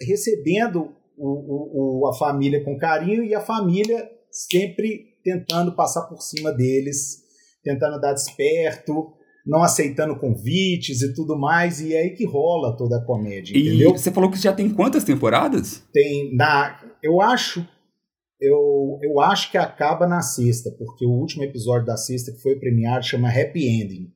recebendo 0.00 0.94
o, 1.16 2.02
o, 2.02 2.08
a 2.08 2.14
família 2.16 2.64
com 2.64 2.78
carinho 2.78 3.22
e 3.22 3.34
a 3.34 3.40
família 3.40 4.08
sempre 4.30 5.14
tentando 5.22 5.74
passar 5.74 6.02
por 6.02 6.20
cima 6.20 6.52
deles, 6.52 7.22
tentando 7.62 8.00
dar 8.00 8.12
desperto, 8.12 9.12
não 9.46 9.62
aceitando 9.62 10.18
convites 10.18 11.02
e 11.02 11.14
tudo 11.14 11.38
mais, 11.38 11.80
e 11.80 11.94
é 11.94 12.02
aí 12.02 12.10
que 12.10 12.24
rola 12.24 12.76
toda 12.76 12.98
a 12.98 13.04
comédia, 13.04 13.56
e 13.56 13.68
entendeu? 13.68 13.90
Você 13.92 14.10
falou 14.10 14.30
que 14.30 14.38
já 14.38 14.52
tem 14.52 14.70
quantas 14.70 15.04
temporadas? 15.04 15.82
Tem 15.92 16.34
na, 16.34 16.80
eu 17.02 17.20
acho, 17.20 17.66
eu, 18.40 18.98
eu 19.02 19.20
acho 19.20 19.50
que 19.50 19.58
acaba 19.58 20.06
na 20.06 20.22
sexta, 20.22 20.70
porque 20.78 21.06
o 21.06 21.10
último 21.10 21.44
episódio 21.44 21.86
da 21.86 21.96
sexta 21.96 22.32
que 22.32 22.40
foi 22.40 22.56
premiado 22.56 23.04
chama 23.04 23.28
Happy 23.28 23.66
Ending. 23.66 24.12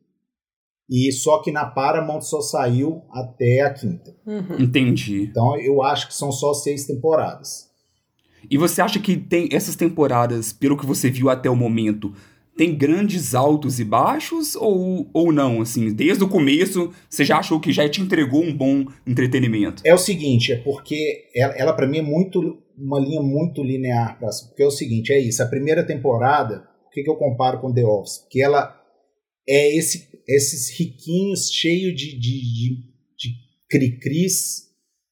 E 0.89 1.13
só 1.13 1.43
que 1.43 1.53
na 1.53 1.67
Paramount 1.67 2.23
só 2.23 2.41
saiu 2.41 3.03
até 3.11 3.61
a 3.61 3.73
quinta. 3.73 4.17
Uhum. 4.27 4.61
Entendi. 4.61 5.25
Então 5.25 5.59
eu 5.61 5.83
acho 5.83 6.09
que 6.09 6.15
são 6.15 6.33
só 6.33 6.55
seis 6.55 6.87
temporadas. 6.87 7.69
E 8.51 8.57
você 8.57 8.81
acha 8.81 8.99
que 8.99 9.17
tem 9.17 9.49
essas 9.53 9.77
temporadas, 9.77 10.53
pelo 10.53 10.77
que 10.77 10.87
você 10.87 11.11
viu 11.11 11.29
até 11.29 11.51
o 11.51 11.57
momento, 11.57 12.15
tem 12.57 12.75
grandes 12.75 13.35
altos 13.35 13.79
e 13.79 13.85
baixos 13.85 14.57
ou, 14.57 15.09
ou 15.13 15.33
não? 15.33 15.61
Assim, 15.61 15.93
desde 15.93 16.25
o 16.25 16.29
começo 16.29 16.93
você 17.09 17.25
já 17.25 17.39
achou 17.39 17.61
que 17.61 17.73
já 17.73 17.89
te 17.89 18.01
entregou 18.01 18.43
um 18.43 18.53
bom 18.53 18.85
entretenimento? 19.07 19.83
É 19.85 19.95
o 19.95 19.99
seguinte, 19.99 20.53
é 20.53 20.57
porque 20.57 21.29
ela, 21.35 21.53
ela 21.55 21.73
para 21.73 21.87
mim 21.87 21.99
é 21.99 22.03
muito 22.03 22.59
uma 22.77 22.99
linha 22.99 23.21
muito 23.21 23.63
linear, 23.63 24.19
porque 24.19 24.63
é 24.63 24.67
o 24.67 24.71
seguinte, 24.71 25.13
é 25.13 25.21
isso. 25.21 25.43
A 25.43 25.47
primeira 25.47 25.85
temporada, 25.85 26.69
o 26.87 26.91
que, 26.91 27.03
que 27.03 27.11
eu 27.11 27.17
comparo 27.17 27.61
com 27.61 27.73
The 27.73 27.85
Office? 27.85 28.19
Porque 28.19 28.41
ela 28.41 28.78
é 29.49 29.75
esse, 29.77 30.09
esses 30.29 30.69
riquinhos 30.79 31.51
cheios 31.51 31.99
de, 31.99 32.19
de, 32.19 32.41
de, 32.41 32.77
de 33.17 33.35
cri-cris 33.69 34.69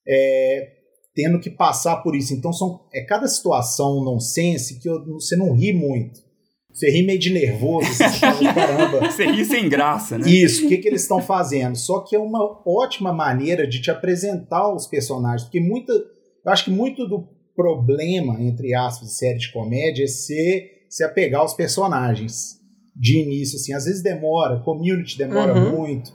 é, 0.07 0.73
tendo 1.15 1.41
que 1.41 1.51
passar 1.51 1.97
por 2.03 2.15
isso. 2.15 2.35
Então 2.35 2.53
são, 2.53 2.87
é 2.93 3.03
cada 3.03 3.27
situação 3.27 4.05
nonsense 4.05 4.79
que 4.79 4.89
eu, 4.89 5.03
você 5.15 5.35
não 5.35 5.53
ri 5.55 5.73
muito. 5.73 6.27
Você 6.71 6.91
ri 6.91 7.03
meio 7.03 7.19
de 7.19 7.33
nervoso, 7.33 7.89
você 7.89 8.07
fala, 8.11 8.39
caramba. 8.53 9.11
Você 9.11 9.25
ri 9.25 9.47
sem 9.47 9.67
graça, 9.67 10.19
né? 10.19 10.29
Isso, 10.29 10.67
o 10.67 10.69
que, 10.69 10.77
que 10.77 10.87
eles 10.87 11.01
estão 11.01 11.23
fazendo? 11.23 11.75
Só 11.75 12.01
que 12.01 12.15
é 12.15 12.19
uma 12.19 12.63
ótima 12.67 13.15
maneira 13.15 13.67
de 13.67 13.81
te 13.81 13.91
apresentar 13.91 14.71
os 14.75 14.87
personagens, 14.87 15.45
porque 15.45 15.59
muita, 15.59 15.91
eu 15.95 16.53
acho 16.53 16.67
que 16.67 16.71
muito 16.71 17.09
do 17.09 17.27
problema, 17.55 18.39
entre 18.43 18.75
aspas, 18.75 19.09
de 19.09 19.15
série 19.15 19.39
de 19.39 19.51
comédia 19.51 20.05
é 20.05 20.07
se, 20.07 20.71
se 20.91 21.03
apegar 21.03 21.41
aos 21.41 21.55
personagens 21.55 22.56
de 22.99 23.21
início, 23.21 23.57
assim, 23.57 23.75
às 23.75 23.85
vezes 23.85 24.03
demora, 24.03 24.61
Community 24.61 25.19
demora 25.19 25.55
uhum. 25.55 25.79
muito, 25.79 26.13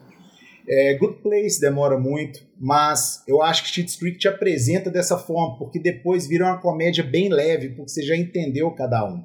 é, 0.67 0.95
Good 0.95 1.21
Place 1.21 1.59
demora 1.59 1.99
muito, 1.99 2.39
mas 2.59 3.23
eu 3.27 3.41
acho 3.41 3.63
que 3.63 3.69
Schitt's 3.69 3.95
Creek 3.95 4.17
te 4.17 4.27
apresenta 4.27 4.89
dessa 4.89 5.17
forma, 5.17 5.57
porque 5.57 5.79
depois 5.79 6.27
vira 6.27 6.45
uma 6.45 6.61
comédia 6.61 7.03
bem 7.03 7.29
leve, 7.29 7.69
porque 7.69 7.89
você 7.89 8.01
já 8.01 8.15
entendeu 8.15 8.71
cada 8.71 9.05
um. 9.05 9.23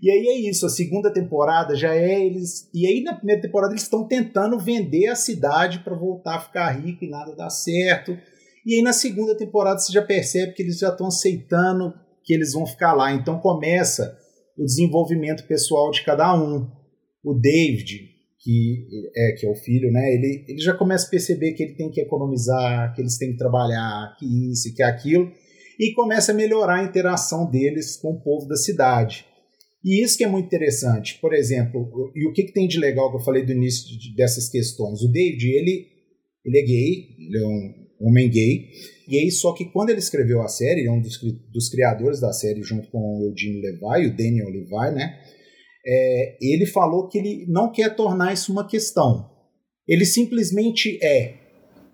E 0.00 0.10
aí 0.10 0.28
é 0.28 0.48
isso, 0.48 0.66
a 0.66 0.68
segunda 0.68 1.12
temporada 1.12 1.74
já 1.74 1.94
é 1.94 2.24
eles. 2.24 2.68
E 2.72 2.86
aí 2.86 3.02
na 3.02 3.14
primeira 3.14 3.42
temporada 3.42 3.72
eles 3.72 3.82
estão 3.82 4.06
tentando 4.06 4.58
vender 4.58 5.08
a 5.08 5.16
cidade 5.16 5.80
para 5.80 5.96
voltar 5.96 6.36
a 6.36 6.40
ficar 6.40 6.70
rico 6.70 7.04
e 7.04 7.10
nada 7.10 7.34
dá 7.34 7.50
certo. 7.50 8.16
E 8.64 8.74
aí 8.74 8.82
na 8.82 8.92
segunda 8.92 9.36
temporada 9.36 9.78
você 9.80 9.92
já 9.92 10.02
percebe 10.02 10.52
que 10.52 10.62
eles 10.62 10.78
já 10.78 10.90
estão 10.90 11.08
aceitando 11.08 11.92
que 12.22 12.32
eles 12.32 12.52
vão 12.52 12.66
ficar 12.66 12.92
lá. 12.92 13.12
Então 13.12 13.38
começa 13.40 14.16
o 14.58 14.64
desenvolvimento 14.64 15.46
pessoal 15.46 15.90
de 15.90 16.04
cada 16.04 16.34
um. 16.34 16.68
O 17.22 17.34
David, 17.34 18.10
que 18.40 18.86
é 19.16 19.32
que 19.32 19.46
é 19.46 19.50
o 19.50 19.54
filho, 19.54 19.90
né? 19.90 20.14
Ele, 20.14 20.44
ele 20.48 20.60
já 20.60 20.74
começa 20.74 21.06
a 21.06 21.10
perceber 21.10 21.52
que 21.52 21.62
ele 21.62 21.74
tem 21.74 21.90
que 21.90 22.00
economizar, 22.00 22.94
que 22.94 23.00
eles 23.00 23.16
têm 23.18 23.32
que 23.32 23.38
trabalhar, 23.38 24.16
que 24.18 24.50
isso, 24.50 24.74
que 24.74 24.82
aquilo, 24.82 25.30
e 25.78 25.92
começa 25.94 26.32
a 26.32 26.34
melhorar 26.34 26.80
a 26.80 26.84
interação 26.84 27.48
deles 27.48 27.96
com 27.96 28.12
o 28.12 28.20
povo 28.20 28.46
da 28.46 28.56
cidade. 28.56 29.24
E 29.84 30.02
isso 30.02 30.18
que 30.18 30.24
é 30.24 30.28
muito 30.28 30.46
interessante. 30.46 31.18
Por 31.20 31.32
exemplo, 31.32 32.12
e 32.14 32.26
o 32.26 32.32
que, 32.32 32.44
que 32.44 32.52
tem 32.52 32.66
de 32.66 32.78
legal 32.78 33.10
que 33.10 33.16
eu 33.16 33.24
falei 33.24 33.44
do 33.44 33.52
início 33.52 33.96
de, 33.96 34.14
dessas 34.14 34.48
questões? 34.48 35.02
O 35.02 35.10
David, 35.10 35.46
ele, 35.46 35.86
ele 36.44 36.58
é 36.58 36.62
gay, 36.62 37.08
ele 37.18 37.38
é 37.38 37.46
um 37.46 37.87
homem 38.00 38.30
gay, 38.30 38.68
e 39.08 39.18
aí 39.18 39.30
só 39.30 39.52
que 39.52 39.64
quando 39.66 39.90
ele 39.90 39.98
escreveu 39.98 40.42
a 40.42 40.48
série, 40.48 40.80
ele 40.80 40.88
é 40.88 40.92
um 40.92 41.00
dos, 41.00 41.18
dos 41.52 41.68
criadores 41.68 42.20
da 42.20 42.32
série 42.32 42.62
junto 42.62 42.90
com 42.90 42.98
o 42.98 43.24
Eugene 43.30 43.60
Levi, 43.60 44.06
o 44.06 44.16
Daniel 44.16 44.48
Levi, 44.48 44.94
né? 44.94 45.18
É, 45.86 46.36
ele 46.40 46.66
falou 46.66 47.08
que 47.08 47.18
ele 47.18 47.46
não 47.48 47.72
quer 47.72 47.94
tornar 47.96 48.32
isso 48.32 48.52
uma 48.52 48.66
questão. 48.66 49.30
Ele 49.86 50.04
simplesmente 50.04 50.98
é. 51.02 51.34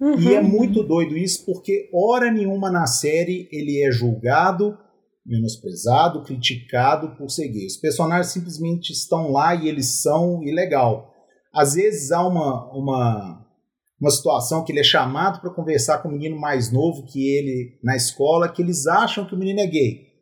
Uhum. 0.01 0.19
E 0.19 0.35
é 0.35 0.43
muito 0.43 0.83
doido 0.83 1.17
isso, 1.17 1.45
porque 1.47 1.89
hora 1.95 2.31
nenhuma 2.33 2.71
na 2.71 2.87
série 2.87 3.49
ele 3.53 3.83
é 3.83 3.93
julgado, 3.93 4.77
menosprezado, 5.25 6.25
criticado 6.25 7.17
por 7.17 7.31
ser 7.31 7.49
gay. 7.49 7.67
Os 7.67 7.77
personagens 7.77 8.33
simplesmente 8.33 8.91
estão 8.91 9.31
lá 9.31 9.55
e 9.55 9.69
eles 9.69 10.03
são 10.03 10.43
ilegal. 10.43 11.15
Às 11.55 11.75
vezes 11.75 12.11
há 12.11 12.27
uma, 12.27 12.77
uma, 12.77 13.44
uma 14.01 14.11
situação 14.11 14.65
que 14.65 14.73
ele 14.73 14.81
é 14.81 14.85
chamado 14.85 15.41
para 15.41 15.51
conversar 15.51 15.99
com 15.99 16.09
um 16.09 16.13
menino 16.13 16.39
mais 16.39 16.73
novo 16.73 17.05
que 17.07 17.29
ele 17.29 17.79
na 17.83 17.97
escola, 17.97 18.49
que 18.49 18.63
eles 18.63 18.87
acham 18.87 19.27
que 19.27 19.35
o 19.35 19.39
menino 19.39 19.61
é 19.61 19.67
gay. 19.67 20.15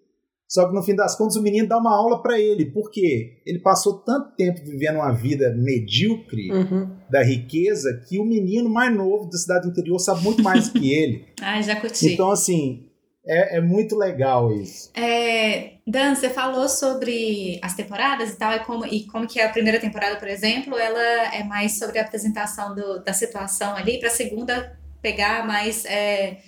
Só 0.52 0.69
que 0.69 0.75
no 0.75 0.83
fim 0.83 0.95
das 0.95 1.17
contas 1.17 1.37
o 1.37 1.43
menino 1.43 1.67
dá 1.67 1.79
uma 1.79 1.97
aula 1.97 2.23
para 2.23 2.38
ele. 2.38 2.67
Por 2.67 2.91
quê? 2.91 3.41
Ele 3.47 3.59
passou 3.61 4.00
tanto 4.00 4.37
tempo 4.37 4.61
vivendo 4.62 4.97
uma 4.97 5.11
vida 5.11 5.50
medíocre 5.57 6.52
uhum. 6.52 6.91
da 7.11 7.23
riqueza 7.25 8.05
que 8.07 8.19
o 8.19 8.25
menino 8.25 8.69
mais 8.69 8.95
novo 8.95 9.31
da 9.31 9.38
cidade 9.38 9.67
interior 9.67 9.99
sabe 9.99 10.23
muito 10.23 10.43
mais 10.43 10.69
que 10.69 10.93
ele. 10.93 11.25
ah, 11.41 11.62
já 11.62 11.81
curti. 11.81 12.12
Então, 12.12 12.31
assim, 12.31 12.87
é, 13.25 13.59
é, 13.59 13.61
muito 13.61 13.97
legal 13.97 14.52
isso. 14.52 14.91
É, 14.95 15.75
Dan, 15.87 16.14
você 16.14 16.29
falou 16.29 16.69
sobre 16.69 17.59
as 17.62 17.75
temporadas 17.75 18.31
e 18.31 18.37
tal, 18.37 18.52
e 18.52 18.61
como, 18.61 18.87
e 18.87 19.07
como 19.07 19.29
que 19.29 19.41
a 19.41 19.49
primeira 19.49 19.79
temporada, 19.79 20.17
por 20.17 20.29
exemplo, 20.29 20.76
ela 20.76 21.35
é 21.35 21.45
mais 21.45 21.79
sobre 21.79 21.99
a 21.99 22.02
apresentação 22.02 22.75
do, 22.75 23.02
da 23.02 23.12
situação 23.12 23.76
ali, 23.76 23.99
para 23.99 24.09
a 24.09 24.12
segunda 24.12 24.76
pegar 25.00 25.47
mais 25.47 25.85
é, 25.85 26.38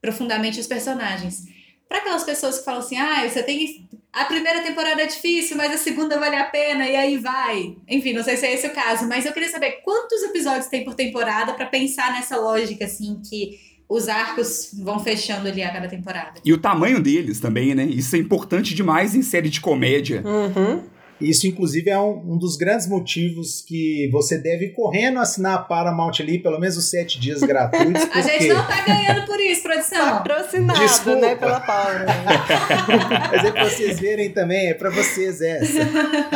profundamente 0.00 0.60
os 0.60 0.66
personagens. 0.66 1.44
Para 1.88 1.98
aquelas 1.98 2.24
pessoas 2.24 2.58
que 2.58 2.64
falam 2.64 2.80
assim, 2.80 2.96
ah, 2.96 3.28
você 3.28 3.42
tem. 3.42 3.88
A 4.12 4.26
primeira 4.26 4.62
temporada 4.62 5.02
é 5.02 5.06
difícil, 5.06 5.56
mas 5.56 5.72
a 5.72 5.78
segunda 5.78 6.18
vale 6.18 6.36
a 6.36 6.44
pena, 6.44 6.86
e 6.86 6.94
aí 6.94 7.16
vai. 7.16 7.76
Enfim, 7.88 8.12
não 8.12 8.22
sei 8.22 8.36
se 8.36 8.46
é 8.46 8.52
esse 8.52 8.66
o 8.66 8.72
caso, 8.72 9.08
mas 9.08 9.24
eu 9.24 9.32
queria 9.32 9.48
saber 9.48 9.80
quantos 9.82 10.22
episódios 10.22 10.66
tem 10.66 10.84
por 10.84 10.94
temporada 10.94 11.54
para 11.54 11.66
pensar 11.66 12.12
nessa 12.12 12.36
lógica, 12.36 12.84
assim, 12.84 13.20
que 13.28 13.71
os 13.92 14.08
arcos 14.08 14.70
vão 14.82 14.98
fechando 14.98 15.46
ali 15.46 15.62
a 15.62 15.70
cada 15.70 15.86
temporada. 15.86 16.40
E 16.42 16.50
o 16.50 16.58
tamanho 16.58 17.00
deles 17.00 17.38
também, 17.38 17.74
né? 17.74 17.84
Isso 17.84 18.16
é 18.16 18.18
importante 18.18 18.74
demais 18.74 19.14
em 19.14 19.20
série 19.20 19.50
de 19.50 19.60
comédia. 19.60 20.22
Uhum. 20.24 20.82
Isso, 21.20 21.46
inclusive, 21.46 21.90
é 21.90 21.98
um, 22.00 22.32
um, 22.32 22.38
dos 22.38 22.56
grandes 22.56 22.88
motivos 22.88 23.60
que 23.60 24.08
você 24.10 24.38
deve 24.38 24.66
ir 24.66 24.72
correndo 24.72 25.20
assinar 25.20 25.54
a 25.54 25.58
Paramount 25.58 26.14
ali, 26.20 26.38
pelo 26.38 26.58
menos 26.58 26.76
os 26.76 26.88
sete 26.88 27.20
dias 27.20 27.40
gratuitos. 27.40 28.04
Porque... 28.06 28.18
A 28.18 28.22
gente 28.22 28.48
não 28.48 28.66
tá 28.66 28.80
ganhando 28.84 29.26
por 29.26 29.38
isso, 29.38 29.62
produção. 29.62 30.18
Patrocinado, 30.18 30.80
Desculpa. 30.80 31.20
né, 31.20 31.36
pela 31.36 31.60
Paula. 31.60 32.06
Mas 33.30 33.44
é 33.44 33.50
pra 33.52 33.64
vocês 33.68 34.00
verem 34.00 34.30
também, 34.30 34.70
é 34.70 34.74
pra 34.74 34.90
vocês 34.90 35.40
essa. 35.42 35.80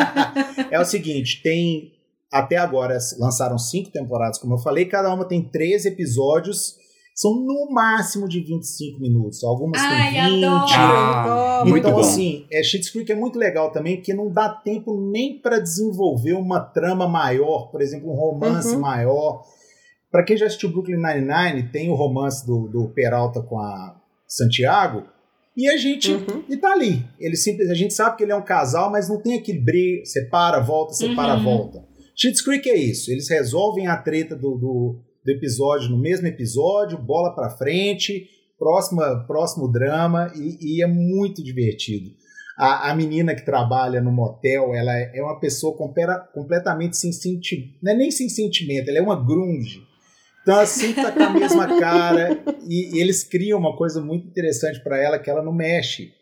é 0.71 0.79
o 0.79 0.85
seguinte, 0.85 1.41
tem... 1.43 1.93
Até 2.31 2.57
agora 2.57 2.99
lançaram 3.19 3.57
cinco 3.57 3.91
temporadas, 3.91 4.37
como 4.37 4.55
eu 4.55 4.59
falei, 4.59 4.85
cada 4.85 5.13
uma 5.15 5.27
tem 5.27 5.43
três 5.43 5.87
episódios 5.87 6.77
são 7.17 7.35
no 7.35 7.71
máximo 7.71 8.29
de 8.29 8.41
25 8.41 9.01
minutos. 9.01 9.43
Algumas 9.43 9.81
Ai, 9.81 10.13
têm 10.13 10.35
20. 10.35 10.45
Adoro. 10.45 10.67
Ah, 10.75 11.65
então, 11.67 11.93
bom. 11.93 12.01
assim, 12.01 12.47
é, 12.53 12.63
Schitt's 12.63 12.91
Creek 12.91 13.11
é 13.11 13.15
muito 13.15 13.39
legal 13.39 13.73
também, 13.73 13.97
porque 13.97 14.13
não 14.13 14.31
dá 14.31 14.51
tempo 14.51 14.95
nem 15.11 15.41
para 15.41 15.59
desenvolver 15.59 16.35
uma 16.35 16.61
trama 16.61 17.09
maior, 17.09 17.71
por 17.71 17.81
exemplo, 17.81 18.11
um 18.11 18.15
romance 18.15 18.75
uhum. 18.75 18.81
maior. 18.81 19.43
Para 20.11 20.25
quem 20.25 20.37
já 20.37 20.45
assistiu 20.45 20.71
Brooklyn 20.71 20.99
Nine-Nine, 20.99 21.71
tem 21.73 21.89
o 21.89 21.95
romance 21.95 22.47
do, 22.47 22.69
do 22.69 22.89
Peralta 22.91 23.41
com 23.41 23.59
a 23.59 23.99
Santiago, 24.29 25.05
e 25.57 25.71
a 25.71 25.77
gente 25.79 26.13
uhum. 26.13 26.45
e 26.51 26.57
tá 26.59 26.73
ali. 26.73 27.03
Ele 27.19 27.35
simples, 27.35 27.71
a 27.71 27.75
gente 27.75 27.95
sabe 27.95 28.19
que 28.19 28.25
ele 28.25 28.33
é 28.33 28.37
um 28.37 28.45
casal, 28.45 28.91
mas 28.91 29.09
não 29.09 29.23
tem 29.23 29.39
aquele 29.39 29.61
brilho, 29.61 30.05
separa, 30.05 30.61
volta, 30.61 30.93
separa, 30.93 31.37
uhum. 31.37 31.45
volta. 31.45 31.87
Schitt's 32.15 32.43
Creek 32.43 32.69
é 32.69 32.77
isso. 32.77 33.11
Eles 33.11 33.27
resolvem 33.31 33.87
a 33.87 33.97
treta 33.97 34.37
do, 34.37 34.55
do 34.57 35.06
do 35.27 35.33
episódio 35.33 35.91
no 35.91 35.99
mesmo 35.99 36.29
episódio, 36.29 36.97
bola 36.97 37.35
para 37.35 37.51
frente, 37.51 38.31
próxima, 38.57 39.25
próximo 39.27 39.71
drama 39.71 40.33
e, 40.37 40.77
e 40.79 40.83
é 40.83 40.87
muito 40.87 41.43
divertido. 41.43 42.13
A, 42.57 42.91
a, 42.91 42.95
menina 42.95 43.35
que 43.35 43.45
trabalha 43.45 44.01
no 44.01 44.11
motel, 44.11 44.73
ela 44.73 44.97
é, 44.97 45.19
é 45.19 45.23
uma 45.23 45.39
pessoa 45.39 45.77
compera, 45.77 46.19
completamente 46.33 46.97
sem 46.97 47.13
sentimento, 47.13 47.75
não 47.83 47.93
é 47.93 47.97
nem 47.97 48.11
sem 48.11 48.29
sentimento, 48.29 48.89
ela 48.89 48.99
é 48.99 49.03
uma 49.03 49.17
grunge. 49.17 49.83
Então 50.43 50.59
assim 50.61 50.95
tá 50.95 51.11
com 51.11 51.23
a 51.23 51.31
mesma 51.31 51.67
cara 51.79 52.39
e, 52.67 52.97
e 52.97 53.01
eles 53.01 53.25
criam 53.25 53.59
uma 53.59 53.77
coisa 53.77 54.01
muito 54.01 54.29
interessante 54.29 54.81
para 54.81 54.97
ela 54.97 55.19
que 55.19 55.29
ela 55.29 55.43
não 55.43 55.53
mexe 55.53 56.15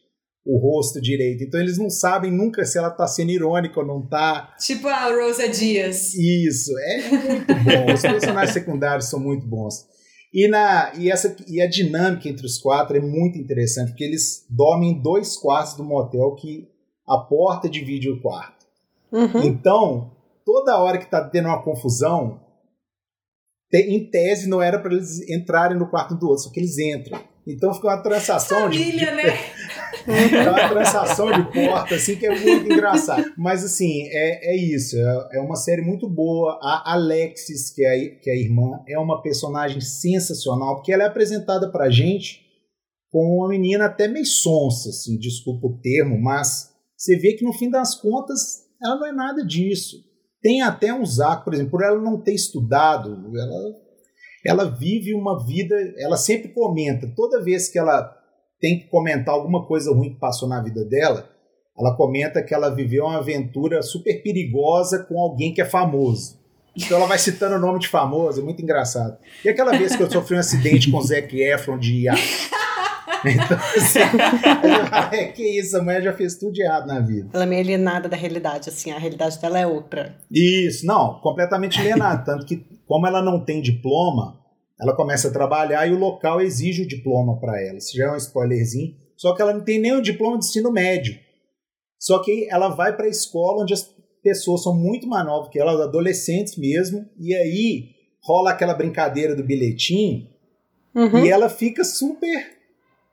o 0.44 0.58
rosto 0.58 1.00
direito. 1.00 1.42
Então 1.42 1.58
eles 1.58 1.78
não 1.78 1.88
sabem 1.88 2.30
nunca 2.30 2.64
se 2.64 2.76
ela 2.76 2.90
tá 2.90 3.06
sendo 3.06 3.30
irônica 3.30 3.80
ou 3.80 3.86
não 3.86 4.06
tá. 4.06 4.54
Tipo 4.58 4.88
a 4.88 5.06
Rosa 5.10 5.48
Dias. 5.48 6.12
Isso, 6.14 6.70
é 6.78 7.08
muito 7.10 7.54
bom. 7.54 7.94
Os 7.94 8.02
personagens 8.02 8.52
secundários 8.52 9.08
são 9.08 9.18
muito 9.18 9.46
bons. 9.46 9.86
E, 10.32 10.48
na, 10.48 10.92
e, 10.96 11.10
essa, 11.10 11.34
e 11.48 11.62
a 11.62 11.68
dinâmica 11.68 12.28
entre 12.28 12.44
os 12.44 12.58
quatro 12.58 12.96
é 12.96 13.00
muito 13.00 13.38
interessante, 13.38 13.90
porque 13.90 14.02
eles 14.04 14.44
dormem 14.50 14.90
em 14.90 15.00
dois 15.00 15.36
quartos 15.36 15.74
do 15.76 15.84
motel 15.84 16.34
que 16.34 16.68
a 17.06 17.18
porta 17.18 17.68
divide 17.68 18.10
o 18.10 18.20
quarto. 18.20 18.66
Uhum. 19.12 19.42
Então, 19.44 20.10
toda 20.44 20.76
hora 20.78 20.98
que 20.98 21.08
tá 21.08 21.22
tendo 21.28 21.46
uma 21.46 21.62
confusão, 21.62 22.40
te- 23.70 23.88
em 23.88 24.10
tese 24.10 24.48
não 24.48 24.60
era 24.60 24.78
para 24.80 24.92
eles 24.92 25.20
entrarem 25.30 25.78
no 25.78 25.88
quarto 25.88 26.16
do 26.16 26.26
outro, 26.26 26.42
só 26.44 26.50
que 26.50 26.58
eles 26.58 26.76
entram. 26.78 27.22
Então 27.46 27.72
fica 27.74 27.88
uma 27.88 28.02
transação 28.02 28.62
Família, 28.62 29.10
de, 29.10 29.16
né? 29.16 29.22
é 30.06 30.48
uma 30.50 30.68
transação 30.68 31.30
de 31.32 31.52
porta, 31.52 31.94
assim, 31.94 32.16
que 32.16 32.26
é 32.26 32.30
muito 32.38 32.72
engraçado. 32.72 33.32
Mas, 33.36 33.64
assim, 33.64 34.02
é, 34.08 34.54
é 34.54 34.56
isso. 34.56 34.96
É, 34.96 35.28
é 35.38 35.40
uma 35.40 35.56
série 35.56 35.82
muito 35.82 36.08
boa. 36.08 36.58
A 36.62 36.92
Alexis, 36.94 37.70
que 37.74 37.84
é, 37.84 37.88
a- 37.88 38.20
que 38.20 38.30
é 38.30 38.32
a 38.32 38.36
irmã, 38.36 38.80
é 38.88 38.98
uma 38.98 39.22
personagem 39.22 39.80
sensacional, 39.80 40.76
porque 40.76 40.92
ela 40.92 41.04
é 41.04 41.06
apresentada 41.06 41.70
pra 41.70 41.90
gente 41.90 42.42
como 43.10 43.36
uma 43.38 43.48
menina 43.48 43.84
até 43.86 44.08
meio 44.08 44.26
sonsa, 44.26 44.88
assim, 44.88 45.16
desculpa 45.18 45.68
o 45.68 45.78
termo, 45.80 46.20
mas 46.20 46.70
você 46.96 47.16
vê 47.16 47.34
que 47.34 47.44
no 47.44 47.52
fim 47.52 47.70
das 47.70 47.94
contas 47.94 48.64
ela 48.82 48.96
não 48.96 49.06
é 49.06 49.12
nada 49.12 49.44
disso. 49.46 49.98
Tem 50.42 50.62
até 50.62 50.92
um 50.92 51.06
Zaco, 51.06 51.44
por 51.44 51.54
exemplo, 51.54 51.70
por 51.70 51.84
ela 51.84 52.00
não 52.00 52.20
ter 52.20 52.34
estudado, 52.34 53.10
ela, 53.36 53.76
ela 54.44 54.64
vive 54.76 55.14
uma 55.14 55.46
vida, 55.46 55.74
ela 55.96 56.16
sempre 56.16 56.48
comenta, 56.52 57.06
toda 57.14 57.42
vez 57.42 57.68
que 57.68 57.78
ela 57.78 58.12
tem 58.64 58.78
que 58.78 58.86
comentar 58.86 59.34
alguma 59.34 59.66
coisa 59.66 59.92
ruim 59.92 60.14
que 60.14 60.18
passou 60.18 60.48
na 60.48 60.58
vida 60.58 60.82
dela, 60.86 61.28
ela 61.78 61.94
comenta 61.94 62.42
que 62.42 62.54
ela 62.54 62.74
viveu 62.74 63.04
uma 63.04 63.18
aventura 63.18 63.82
super 63.82 64.22
perigosa 64.22 65.00
com 65.00 65.20
alguém 65.20 65.52
que 65.52 65.60
é 65.60 65.66
famoso. 65.66 66.40
Então 66.74 66.96
ela 66.96 67.06
vai 67.06 67.18
citando 67.18 67.56
o 67.56 67.58
nome 67.58 67.78
de 67.78 67.88
famoso, 67.88 68.40
é 68.40 68.42
muito 68.42 68.62
engraçado. 68.62 69.18
E 69.44 69.50
aquela 69.50 69.76
vez 69.76 69.94
que 69.94 70.02
eu 70.02 70.10
sofri 70.10 70.34
um 70.34 70.38
acidente 70.38 70.90
com 70.90 70.96
o 70.96 71.02
Zac 71.02 71.38
Efron 71.38 71.78
de 71.78 72.04
iate. 72.04 72.50
Então, 73.26 73.56
assim, 73.56 74.00
é, 75.16 75.24
que 75.28 75.42
isso, 75.42 75.78
a 75.78 75.82
mulher 75.82 76.02
já 76.02 76.12
fez 76.12 76.36
tudo 76.36 76.52
de 76.52 76.62
errado 76.62 76.86
na 76.86 77.00
vida. 77.00 77.30
Ela 77.32 77.44
é 77.44 77.46
meio 77.46 77.62
alienada 77.62 78.06
da 78.06 78.18
realidade, 78.18 78.68
assim, 78.68 78.92
a 78.92 78.98
realidade 78.98 79.40
dela 79.40 79.58
é 79.58 79.66
outra. 79.66 80.14
Isso, 80.30 80.84
não, 80.84 81.20
completamente 81.20 81.80
alienada. 81.80 82.22
Tanto 82.22 82.44
que, 82.44 82.62
como 82.86 83.06
ela 83.06 83.22
não 83.22 83.42
tem 83.42 83.62
diploma, 83.62 84.43
ela 84.80 84.94
começa 84.94 85.28
a 85.28 85.32
trabalhar 85.32 85.86
e 85.86 85.92
o 85.92 85.98
local 85.98 86.40
exige 86.40 86.82
o 86.82 86.88
diploma 86.88 87.38
para 87.38 87.60
ela. 87.62 87.78
Isso 87.78 87.96
já 87.96 88.06
é 88.06 88.12
um 88.12 88.16
spoilerzinho. 88.16 88.94
Só 89.16 89.34
que 89.34 89.40
ela 89.42 89.52
não 89.52 89.64
tem 89.64 89.78
nem 89.78 89.92
o 89.94 90.02
diploma 90.02 90.38
de 90.38 90.46
ensino 90.46 90.72
médio. 90.72 91.16
Só 91.98 92.22
que 92.22 92.48
ela 92.50 92.68
vai 92.68 92.94
para 92.96 93.06
a 93.06 93.08
escola 93.08 93.62
onde 93.62 93.72
as 93.72 93.88
pessoas 94.22 94.62
são 94.62 94.74
muito 94.74 95.06
mais 95.06 95.24
novas 95.24 95.48
que 95.50 95.60
ela, 95.60 95.84
adolescentes 95.84 96.56
mesmo, 96.56 97.08
e 97.18 97.34
aí 97.34 97.90
rola 98.22 98.50
aquela 98.50 98.74
brincadeira 98.74 99.36
do 99.36 99.44
bilhetinho 99.44 100.32
Uhum. 100.94 101.24
e 101.24 101.28
ela 101.28 101.48
fica 101.48 101.82
super 101.82 102.54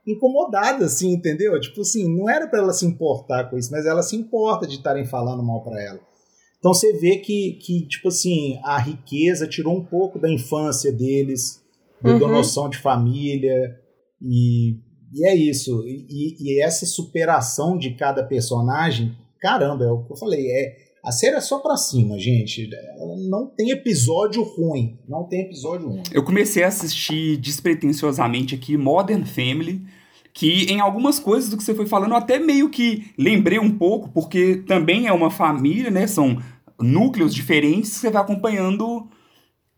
incomodada, 0.05 0.85
assim, 0.85 1.13
entendeu? 1.13 1.59
Tipo 1.59 1.81
assim, 1.81 2.07
não 2.15 2.29
era 2.29 2.47
para 2.47 2.59
ela 2.59 2.73
se 2.73 2.85
importar 2.85 3.49
com 3.49 3.57
isso, 3.57 3.71
mas 3.71 3.85
ela 3.85 4.03
se 4.03 4.15
importa 4.15 4.67
de 4.67 4.75
estarem 4.75 5.05
falando 5.05 5.43
mal 5.43 5.63
para 5.63 5.81
ela. 5.81 5.99
Então 6.61 6.75
você 6.75 6.93
vê 6.93 7.17
que, 7.17 7.53
que, 7.53 7.87
tipo 7.87 8.09
assim, 8.09 8.59
a 8.63 8.77
riqueza 8.77 9.47
tirou 9.47 9.75
um 9.75 9.83
pouco 9.83 10.19
da 10.19 10.31
infância 10.31 10.91
deles, 10.93 11.59
da 12.03 12.11
Uhum. 12.13 12.27
noção 12.31 12.69
de 12.69 12.77
família, 12.77 13.75
e, 14.21 14.75
e 15.11 15.27
é 15.27 15.35
isso. 15.35 15.83
E, 15.87 16.35
e 16.39 16.61
essa 16.61 16.85
superação 16.85 17.75
de 17.79 17.95
cada 17.95 18.23
personagem, 18.23 19.11
caramba, 19.39 19.85
é 19.85 19.91
o 19.91 20.03
que 20.05 20.13
eu 20.13 20.17
falei, 20.17 20.45
é. 20.51 20.75
A 21.03 21.11
série 21.11 21.35
é 21.35 21.41
só 21.41 21.57
pra 21.57 21.75
cima, 21.77 22.19
gente. 22.19 22.69
Ela 22.99 23.15
não 23.27 23.47
tem 23.47 23.71
episódio 23.71 24.43
ruim. 24.43 24.99
Não 25.09 25.23
tem 25.27 25.41
episódio 25.41 25.89
ruim. 25.89 26.03
Eu 26.13 26.23
comecei 26.23 26.63
a 26.63 26.67
assistir 26.67 27.37
despretensiosamente 27.37 28.53
aqui 28.53 28.77
Modern 28.77 29.25
Family, 29.25 29.81
que 30.33 30.65
em 30.65 30.79
algumas 30.79 31.19
coisas 31.19 31.49
do 31.49 31.57
que 31.57 31.63
você 31.63 31.73
foi 31.73 31.85
falando 31.85 32.11
eu 32.11 32.17
até 32.17 32.39
meio 32.39 32.69
que 32.69 33.05
lembrei 33.17 33.59
um 33.59 33.71
pouco, 33.71 34.09
porque 34.09 34.63
também 34.67 35.07
é 35.07 35.13
uma 35.13 35.29
família, 35.29 35.91
né? 35.91 36.07
São 36.07 36.41
núcleos 36.79 37.33
diferentes 37.33 37.91
você 37.91 38.09
vai 38.09 38.21
acompanhando 38.21 39.07